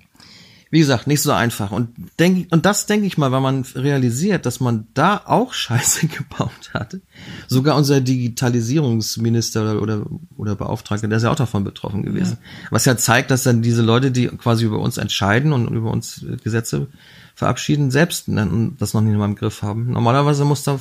wie 0.73 0.79
gesagt, 0.79 1.05
nicht 1.05 1.21
so 1.21 1.31
einfach. 1.31 1.71
Und 1.71 1.89
denk, 2.17 2.51
und 2.51 2.65
das 2.65 2.87
denke 2.87 3.05
ich 3.05 3.15
mal, 3.15 3.31
weil 3.31 3.41
man 3.41 3.63
realisiert, 3.75 4.47
dass 4.47 4.59
man 4.59 4.87
da 4.95 5.21
auch 5.23 5.53
Scheiße 5.53 6.07
gebaut 6.07 6.71
hatte. 6.73 7.01
Sogar 7.47 7.77
unser 7.77 8.01
Digitalisierungsminister 8.01 9.61
oder, 9.61 9.81
oder, 9.83 10.05
oder 10.35 10.55
Beauftragter, 10.55 11.07
der 11.07 11.17
ist 11.17 11.25
ja 11.25 11.31
auch 11.31 11.35
davon 11.35 11.63
betroffen 11.63 12.01
gewesen. 12.01 12.39
Ja. 12.41 12.67
Was 12.71 12.85
ja 12.85 12.97
zeigt, 12.97 13.29
dass 13.29 13.43
dann 13.43 13.61
diese 13.61 13.83
Leute, 13.83 14.09
die 14.09 14.29
quasi 14.29 14.65
über 14.65 14.79
uns 14.79 14.97
entscheiden 14.97 15.53
und 15.53 15.67
über 15.67 15.91
uns 15.91 16.25
Gesetze 16.43 16.87
verabschieden, 17.35 17.91
selbst 17.91 18.25
das 18.27 18.95
noch 18.95 19.01
nicht 19.01 19.15
mal 19.15 19.25
im 19.25 19.35
Griff 19.35 19.61
haben. 19.61 19.91
Normalerweise 19.91 20.43
muss 20.43 20.63
da, 20.63 20.79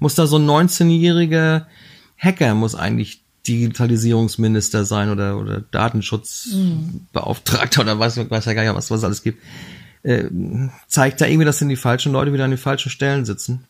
muss 0.00 0.14
da 0.14 0.26
so 0.26 0.38
ein 0.38 0.48
19-jähriger 0.48 1.66
Hacker 2.16 2.54
muss 2.54 2.74
eigentlich 2.74 3.23
Digitalisierungsminister 3.46 4.84
sein 4.84 5.10
oder, 5.10 5.38
oder 5.38 5.60
Datenschutzbeauftragter 5.60 7.82
mhm. 7.82 7.88
oder 7.88 7.98
weiß, 7.98 8.30
weiß 8.30 8.44
ja 8.46 8.54
gar 8.54 8.62
nicht, 8.62 8.74
was, 8.74 8.90
was 8.90 8.98
es 8.98 9.04
alles 9.04 9.22
gibt, 9.22 9.42
äh, 10.02 10.24
zeigt 10.88 11.20
da 11.20 11.26
irgendwie, 11.26 11.44
dass 11.44 11.58
dann 11.58 11.68
die 11.68 11.76
falschen 11.76 12.12
Leute 12.12 12.32
wieder 12.32 12.44
an 12.44 12.50
den 12.50 12.58
falschen 12.58 12.90
Stellen 12.90 13.24
sitzen. 13.24 13.66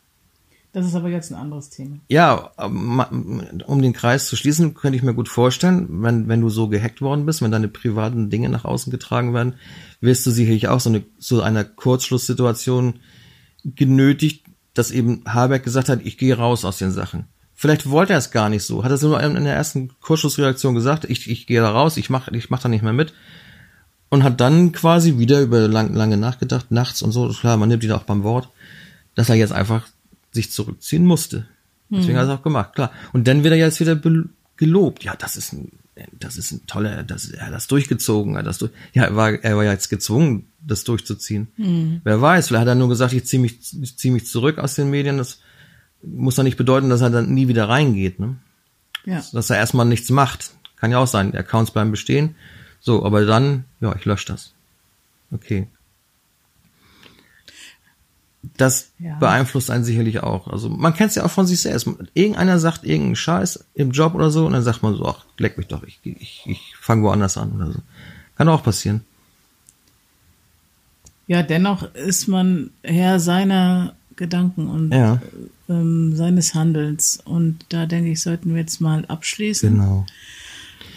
Das 0.74 0.84
ist 0.84 0.96
aber 0.96 1.08
jetzt 1.08 1.30
ein 1.30 1.36
anderes 1.36 1.70
Thema. 1.70 1.98
Ja, 2.08 2.50
um 2.56 3.80
den 3.80 3.92
Kreis 3.92 4.26
zu 4.26 4.34
schließen, 4.34 4.74
könnte 4.74 4.96
ich 4.96 5.04
mir 5.04 5.14
gut 5.14 5.28
vorstellen, 5.28 5.86
wenn, 6.02 6.26
wenn 6.26 6.40
du 6.40 6.48
so 6.48 6.68
gehackt 6.68 7.00
worden 7.00 7.26
bist, 7.26 7.42
wenn 7.42 7.52
deine 7.52 7.68
privaten 7.68 8.28
Dinge 8.28 8.48
nach 8.48 8.64
außen 8.64 8.90
getragen 8.90 9.32
werden, 9.34 9.54
wirst 10.00 10.26
du 10.26 10.32
sicherlich 10.32 10.66
auch 10.66 10.80
so 10.80 10.90
eine, 10.90 11.04
so 11.20 11.42
einer 11.42 11.62
Kurzschlusssituation 11.62 12.94
genötigt, 13.64 14.46
dass 14.74 14.90
eben 14.90 15.22
Habeck 15.26 15.62
gesagt 15.62 15.88
hat, 15.88 16.00
ich 16.02 16.18
gehe 16.18 16.36
raus 16.36 16.64
aus 16.64 16.78
den 16.78 16.90
Sachen. 16.90 17.26
Vielleicht 17.64 17.88
wollte 17.88 18.12
er 18.12 18.18
es 18.18 18.30
gar 18.30 18.50
nicht 18.50 18.62
so. 18.62 18.84
Hat 18.84 18.90
er 18.90 18.96
es 18.96 19.00
nur 19.00 19.18
in 19.22 19.42
der 19.42 19.54
ersten 19.54 19.88
Kursschussreaktion 20.02 20.74
gesagt, 20.74 21.06
ich, 21.06 21.30
ich 21.30 21.46
gehe 21.46 21.62
da 21.62 21.70
raus, 21.70 21.96
ich 21.96 22.10
mach, 22.10 22.28
ich 22.28 22.50
mach 22.50 22.60
da 22.60 22.68
nicht 22.68 22.82
mehr 22.82 22.92
mit. 22.92 23.14
Und 24.10 24.22
hat 24.22 24.38
dann 24.38 24.72
quasi 24.72 25.16
wieder 25.16 25.40
über 25.40 25.66
lang, 25.66 25.94
lange 25.94 26.18
nachgedacht, 26.18 26.70
nachts 26.70 27.00
und 27.00 27.12
so, 27.12 27.26
klar, 27.30 27.56
man 27.56 27.70
nimmt 27.70 27.82
ihn 27.82 27.92
auch 27.92 28.02
beim 28.02 28.22
Wort, 28.22 28.50
dass 29.14 29.30
er 29.30 29.36
jetzt 29.36 29.54
einfach 29.54 29.86
sich 30.30 30.52
zurückziehen 30.52 31.06
musste. 31.06 31.46
Deswegen 31.88 32.12
mhm. 32.12 32.18
hat 32.18 32.26
er 32.26 32.34
es 32.34 32.38
auch 32.38 32.42
gemacht, 32.42 32.74
klar. 32.74 32.92
Und 33.14 33.26
dann 33.28 33.44
wird 33.44 33.54
er 33.54 33.58
jetzt 33.58 33.80
wieder 33.80 33.98
gelobt. 34.58 35.02
Ja, 35.02 35.16
das 35.16 35.38
ist 35.38 35.54
ein, 35.54 35.72
das 36.12 36.36
ist 36.36 36.52
ein 36.52 36.66
toller, 36.66 37.02
das, 37.02 37.30
er 37.30 37.46
hat 37.46 37.54
das 37.54 37.66
durchgezogen, 37.66 38.34
er 38.34 38.40
hat 38.40 38.46
das 38.46 38.58
durch, 38.58 38.72
ja, 38.92 39.04
er 39.04 39.16
war, 39.16 39.32
er 39.42 39.56
war 39.56 39.64
jetzt 39.64 39.88
gezwungen, 39.88 40.48
das 40.60 40.84
durchzuziehen. 40.84 41.48
Mhm. 41.56 42.02
Wer 42.04 42.20
weiß, 42.20 42.48
vielleicht 42.48 42.60
hat 42.60 42.68
er 42.68 42.74
nur 42.74 42.90
gesagt, 42.90 43.14
ich 43.14 43.24
ziehe 43.24 43.40
mich, 43.40 43.58
ich 43.80 43.96
zieh 43.96 44.10
mich 44.10 44.26
zurück 44.26 44.58
aus 44.58 44.74
den 44.74 44.90
Medien, 44.90 45.16
das, 45.16 45.38
muss 46.06 46.36
doch 46.36 46.42
nicht 46.42 46.56
bedeuten, 46.56 46.90
dass 46.90 47.00
er 47.00 47.10
dann 47.10 47.32
nie 47.32 47.48
wieder 47.48 47.68
reingeht, 47.68 48.20
ne? 48.20 48.36
Ja. 49.04 49.22
Dass 49.32 49.50
er 49.50 49.56
erstmal 49.56 49.86
nichts 49.86 50.10
macht. 50.10 50.52
Kann 50.76 50.90
ja 50.90 50.98
auch 50.98 51.06
sein. 51.06 51.32
Die 51.32 51.38
Accounts 51.38 51.70
bleiben 51.70 51.90
bestehen. 51.90 52.34
So, 52.80 53.04
aber 53.04 53.24
dann, 53.24 53.64
ja, 53.80 53.94
ich 53.96 54.04
lösche 54.04 54.26
das. 54.26 54.52
Okay. 55.30 55.68
Das 58.56 58.90
ja. 58.98 59.16
beeinflusst 59.16 59.70
einen 59.70 59.84
sicherlich 59.84 60.22
auch. 60.22 60.48
Also 60.48 60.68
man 60.68 60.94
kennt 60.94 61.10
es 61.10 61.16
ja 61.16 61.24
auch 61.24 61.30
von 61.30 61.46
sich 61.46 61.62
selbst. 61.62 61.88
Irgendeiner 62.12 62.58
sagt 62.58 62.84
irgendeinen 62.84 63.16
Scheiß 63.16 63.64
im 63.74 63.90
Job 63.90 64.14
oder 64.14 64.30
so 64.30 64.46
und 64.46 64.52
dann 64.52 64.62
sagt 64.62 64.82
man 64.82 64.94
so, 64.94 65.06
ach, 65.06 65.24
leck 65.38 65.56
mich 65.56 65.66
doch, 65.66 65.82
ich, 65.82 66.00
ich, 66.04 66.42
ich 66.44 66.76
fange 66.78 67.02
woanders 67.02 67.38
an 67.38 67.52
oder 67.52 67.72
so. 67.72 67.78
Kann 68.36 68.48
auch 68.48 68.62
passieren. 68.62 69.02
Ja, 71.26 71.42
dennoch 71.42 71.94
ist 71.94 72.28
man 72.28 72.70
Herr 72.82 73.18
seiner 73.18 73.94
Gedanken 74.16 74.68
und 74.68 74.92
ja. 74.92 75.20
ähm, 75.68 76.14
seines 76.16 76.54
Handelns. 76.54 77.20
Und 77.24 77.66
da 77.68 77.86
denke 77.86 78.10
ich, 78.10 78.22
sollten 78.22 78.50
wir 78.50 78.60
jetzt 78.60 78.80
mal 78.80 79.04
abschließen. 79.06 79.70
Genau. 79.70 80.06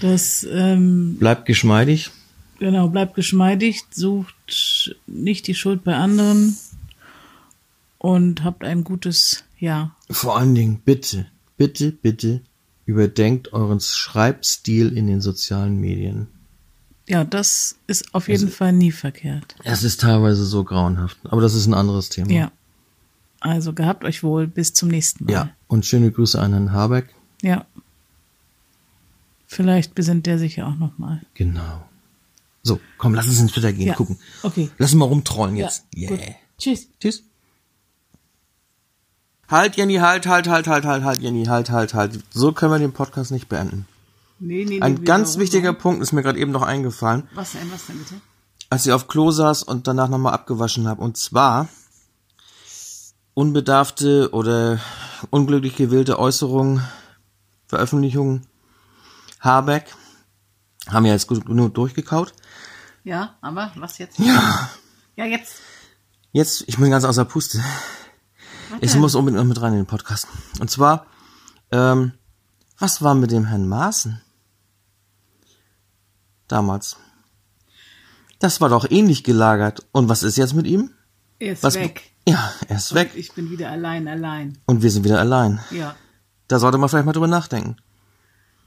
Das 0.02 0.48
ähm, 0.52 1.18
bleibt 1.18 1.46
geschmeidig. 1.46 2.12
Genau, 2.60 2.88
bleibt 2.88 3.16
geschmeidig, 3.16 3.84
sucht 3.92 4.96
nicht 5.06 5.48
die 5.48 5.56
Schuld 5.56 5.84
bei 5.84 5.96
anderen 5.96 6.58
und 8.00 8.44
habt 8.44 8.64
ein 8.64 8.84
gutes 8.84 9.44
Jahr. 9.60 9.96
Vor 10.10 10.38
allen 10.38 10.56
Dingen, 10.56 10.82
bitte, 10.84 11.28
bitte, 11.58 11.92
bitte 11.92 12.42
überdenkt 12.86 13.54
euren 13.54 13.80
Schreibstil 13.80 14.96
in 14.98 15.08
den 15.08 15.22
sozialen 15.22 15.80
Medien. 15.80 16.28
Ja, 17.08 17.24
das 17.24 17.78
ist 17.88 18.14
auf 18.14 18.28
jeden 18.28 18.46
also, 18.46 18.56
Fall 18.56 18.74
nie 18.74 18.92
verkehrt. 18.92 19.56
Es 19.64 19.84
ist 19.84 20.02
teilweise 20.02 20.46
so 20.46 20.64
grauenhaft, 20.64 21.18
aber 21.24 21.42
das 21.42 21.54
ist 21.54 21.68
ein 21.68 21.74
anderes 21.74 22.10
Thema. 22.10 22.32
Ja. 22.32 22.52
Also 23.40 23.74
gehabt 23.74 24.04
euch 24.04 24.24
wohl, 24.24 24.48
bis 24.48 24.74
zum 24.74 24.90
nächsten 24.90 25.26
Mal. 25.26 25.32
Ja, 25.32 25.50
und 25.68 25.86
schöne 25.86 26.12
Grüße 26.12 26.40
an 26.40 26.52
Herrn 26.52 26.72
Habeck. 26.72 27.14
Ja. 27.42 27.66
Vielleicht 29.46 29.96
besinnt 29.96 30.26
der 30.26 30.40
sich 30.40 30.58
ja 30.58 30.68
auch 30.68 30.76
nochmal. 30.76 31.22
Genau. 31.36 31.86
So, 32.64 32.80
komm, 32.98 33.14
lass 33.14 33.28
uns 33.28 33.40
ins 33.40 33.54
Twitter 33.54 33.72
gehen, 33.72 33.88
ja. 33.88 33.94
gucken. 33.94 34.18
Okay. 34.44 34.70
Lass 34.78 34.92
uns 34.92 35.00
mal 35.00 35.06
rumtrollen 35.06 35.56
jetzt. 35.56 35.86
Ja, 35.96 36.10
yeah. 36.10 36.18
Gut. 36.18 36.36
Tschüss. 36.58 36.88
Tschüss. 37.00 37.24
Halt, 39.48 39.78
Jenny, 39.78 39.96
halt, 39.96 40.28
halt, 40.28 40.48
halt, 40.50 40.68
halt, 40.68 40.84
halt, 40.84 41.04
halt, 41.04 41.22
Jenny, 41.22 41.46
halt, 41.46 41.70
halt, 41.70 41.94
halt. 41.94 42.20
So 42.32 42.52
können 42.52 42.74
wir 42.74 42.80
den 42.80 42.92
Podcast 42.92 43.32
nicht 43.32 43.48
beenden. 43.48 43.86
Nee, 44.40 44.66
nee, 44.66 44.76
nee. 44.76 44.82
Ein 44.82 45.06
ganz 45.06 45.38
wichtiger 45.38 45.72
machen. 45.72 45.82
Punkt 45.82 46.02
ist 46.02 46.12
mir 46.12 46.22
gerade 46.22 46.40
eben 46.40 46.52
noch 46.52 46.64
eingefallen. 46.64 47.24
Was 47.34 47.54
denn, 47.54 47.72
was 47.72 47.86
denn 47.86 47.98
bitte? 47.98 48.16
Als 48.70 48.86
ich 48.86 48.92
auf 48.92 49.08
Klo 49.08 49.32
saß 49.32 49.64
und 49.64 49.88
danach 49.88 50.10
nochmal 50.10 50.34
abgewaschen 50.34 50.88
habe. 50.88 51.02
Und 51.02 51.16
zwar 51.16 51.70
unbedarfte 53.38 54.32
oder 54.34 54.80
unglücklich 55.30 55.76
gewählte 55.76 56.18
Äußerung, 56.18 56.82
Veröffentlichung 57.68 58.42
Habeck 59.40 59.94
haben 60.90 61.06
wir 61.06 61.12
jetzt 61.12 61.28
gut 61.28 61.46
genug 61.46 61.76
durchgekaut. 61.76 62.34
Ja, 63.04 63.36
aber 63.42 63.72
was 63.76 64.00
jetzt? 64.00 64.18
Ja. 64.18 64.72
Ja, 65.16 65.26
jetzt. 65.26 65.62
Jetzt, 66.32 66.64
ich 66.66 66.78
bin 66.78 66.90
ganz 66.90 67.04
außer 67.04 67.26
Puste. 67.26 67.64
Ich 68.82 68.94
denn? 68.94 69.02
muss 69.02 69.14
unbedingt 69.14 69.40
noch 69.40 69.48
mit 69.48 69.62
rein 69.62 69.74
in 69.74 69.82
den 69.82 69.86
Podcast. 69.86 70.28
Und 70.60 70.72
zwar, 70.72 71.06
ähm, 71.72 72.14
was 72.80 73.04
war 73.04 73.14
mit 73.14 73.30
dem 73.30 73.46
Herrn 73.46 73.68
Maaßen? 73.68 74.20
Damals. 76.48 76.98
Das 78.40 78.62
war 78.62 78.70
doch 78.70 78.90
ähnlich 78.90 79.24
gelagert. 79.24 79.86
Und 79.92 80.10
was 80.10 80.24
ist 80.24 80.38
jetzt 80.38 80.56
mit 80.56 80.66
ihm? 80.66 80.92
Er 81.40 81.54
ist 81.54 81.64
Was, 81.64 81.76
weg. 81.76 82.04
Ja, 82.28 82.52
er 82.68 82.78
ist 82.78 82.94
weg. 82.94 83.12
Und 83.14 83.20
ich 83.20 83.32
bin 83.34 83.50
wieder 83.52 83.70
allein, 83.72 84.08
allein. 84.08 84.58
Und 84.66 84.82
wir 84.82 84.92
sind 84.92 85.04
wieder 85.04 85.20
allein. 85.20 85.60
Ja. 85.72 85.96
Da 86.48 86.60
sollte 86.60 86.78
man 86.78 86.90
vielleicht 86.90 87.06
mal 87.06 87.12
drüber 87.14 87.28
nachdenken. 87.28 87.78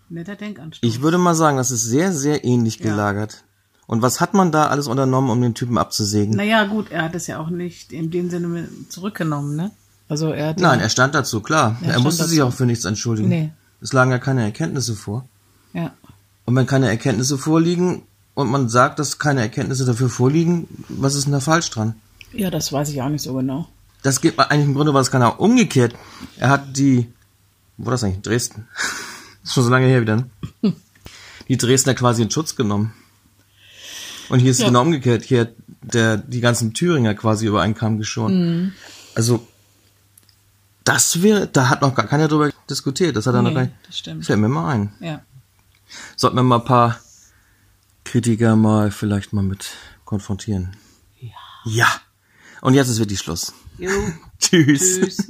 Netter 0.09 0.35
Denkanstoß. 0.37 0.89
Ich 0.89 1.03
würde 1.03 1.19
mal 1.19 1.35
sagen, 1.35 1.57
das 1.57 1.71
ist 1.71 1.85
sehr, 1.85 2.13
sehr 2.13 2.45
ähnlich 2.45 2.79
Ja. 2.79 2.87
gelagert. 2.91 3.45
Und 3.87 4.03
was 4.03 4.21
hat 4.21 4.35
man 4.35 4.53
da 4.53 4.69
alles 4.69 4.87
unternommen, 4.87 5.31
um 5.31 5.41
den 5.41 5.55
Typen 5.55 5.77
abzusägen? 5.79 6.37
Naja, 6.37 6.65
gut, 6.65 6.91
er 6.91 7.03
hat 7.03 7.15
es 7.15 7.27
ja 7.27 7.39
auch 7.39 7.51
nicht 7.51 7.93
in 7.93 8.11
dem 8.11 8.31
Sinne 8.31 8.69
zurückgenommen, 8.89 9.57
ne? 9.57 9.71
Also 10.09 10.31
er 10.33 10.49
hat 10.49 10.59
Nein, 10.59 10.81
er 10.81 10.89
stand 10.89 11.15
dazu, 11.15 11.41
klar. 11.41 11.77
Er 11.83 11.95
Er, 11.95 12.01
musste 12.01 12.25
sich 12.25 12.39
dazu. 12.39 12.49
auch 12.49 12.53
für 12.55 12.67
nichts 12.67 12.85
entschuldigen. 12.85 13.29
Nee. 13.29 13.51
Es 13.81 13.93
lagen 13.93 14.11
ja 14.11 14.19
keine 14.19 14.43
Erkenntnisse 14.45 14.95
vor. 14.95 15.25
ja. 15.73 15.93
Und 16.47 16.57
wenn 16.57 16.67
keine 16.67 16.89
Erkenntnisse 16.89 17.39
vorliegen 17.39 18.03
und 18.35 18.51
man 18.51 18.69
sagt, 18.69 18.99
dass 18.99 19.21
keine 19.21 19.41
Erkenntnisse 19.43 19.85
dafür 19.85 20.09
vorliegen, 20.09 20.67
was 20.89 21.15
ist 21.15 21.27
denn 21.27 21.33
da 21.33 21.39
falsch 21.39 21.71
dran? 21.71 21.95
Ja, 22.33 22.51
das 22.51 22.73
weiß 22.73 22.89
ich 22.91 23.01
auch 23.03 23.09
nicht 23.09 23.23
so 23.23 23.35
genau. 23.35 23.69
Das 24.03 24.21
geht 24.21 24.39
eigentlich 24.39 24.67
im 24.67 24.75
Grunde 24.75 24.95
war 24.95 25.01
es 25.01 25.11
keiner 25.11 25.41
umgekehrt. 25.41 25.95
Er 26.39 26.49
hat 26.49 26.77
die, 26.77 27.13
wo 27.77 27.87
war 27.87 27.93
das 27.93 28.05
eigentlich? 28.05 28.23
Dresden. 28.23 28.67
ist 29.45 29.53
schon 29.55 29.65
so 29.65 29.71
lange 29.71 29.87
her 29.87 30.01
wieder, 30.01 30.17
ne? 30.17 30.31
Die 31.49 31.57
Dresdner 31.57 31.95
quasi 31.95 32.23
in 32.23 32.31
Schutz 32.31 32.55
genommen. 32.55 32.95
Und 34.29 34.39
hier 34.39 34.53
ist 34.53 34.59
es 34.59 34.63
Ja. 34.63 34.69
genau 34.69 34.83
umgekehrt. 34.83 35.25
Hier 35.25 35.41
hat 35.41 35.53
der, 35.83 36.17
die 36.17 36.41
ganzen 36.41 36.73
Thüringer 36.75 37.15
quasi 37.15 37.47
über 37.47 37.61
einen 37.63 37.75
Kamm 37.75 37.99
geschoren. 37.99 38.73
Also, 39.17 39.45
das 40.85 41.23
wäre, 41.23 41.49
da 41.49 41.69
hat 41.69 41.83
noch 41.83 41.95
gar 41.97 42.07
keiner 42.07 42.29
drüber 42.29 42.51
diskutiert. 42.69 43.17
Das 43.17 43.27
hat 43.27 43.35
er 43.35 43.43
noch 43.43 43.49
Nee, 43.51 43.55
gar 43.57 43.63
nicht. 43.63 43.75
das 43.87 43.99
stimmt. 43.99 44.25
Fällt 44.25 44.39
mir 44.39 44.49
mal 44.49 44.71
ein. 44.73 44.93
Ja. 45.01 45.23
Sollten 46.17 46.37
wir 46.37 46.45
mal 46.45 46.59
ein 46.61 46.65
paar 46.65 47.01
Kritiker 48.05 48.55
mal 48.55 48.93
vielleicht 48.93 49.33
mal 49.33 49.43
mit 49.43 49.71
konfrontieren. 50.05 50.77
Ja. 51.19 51.31
Ja. 51.65 51.89
Und 52.61 52.75
jetzt 52.75 52.89
ist 52.89 52.99
wirklich 52.99 53.19
Schluss. 53.19 53.53
Jo. 53.79 53.91
Tschüss. 54.39 55.01
Tschüss. 55.01 55.27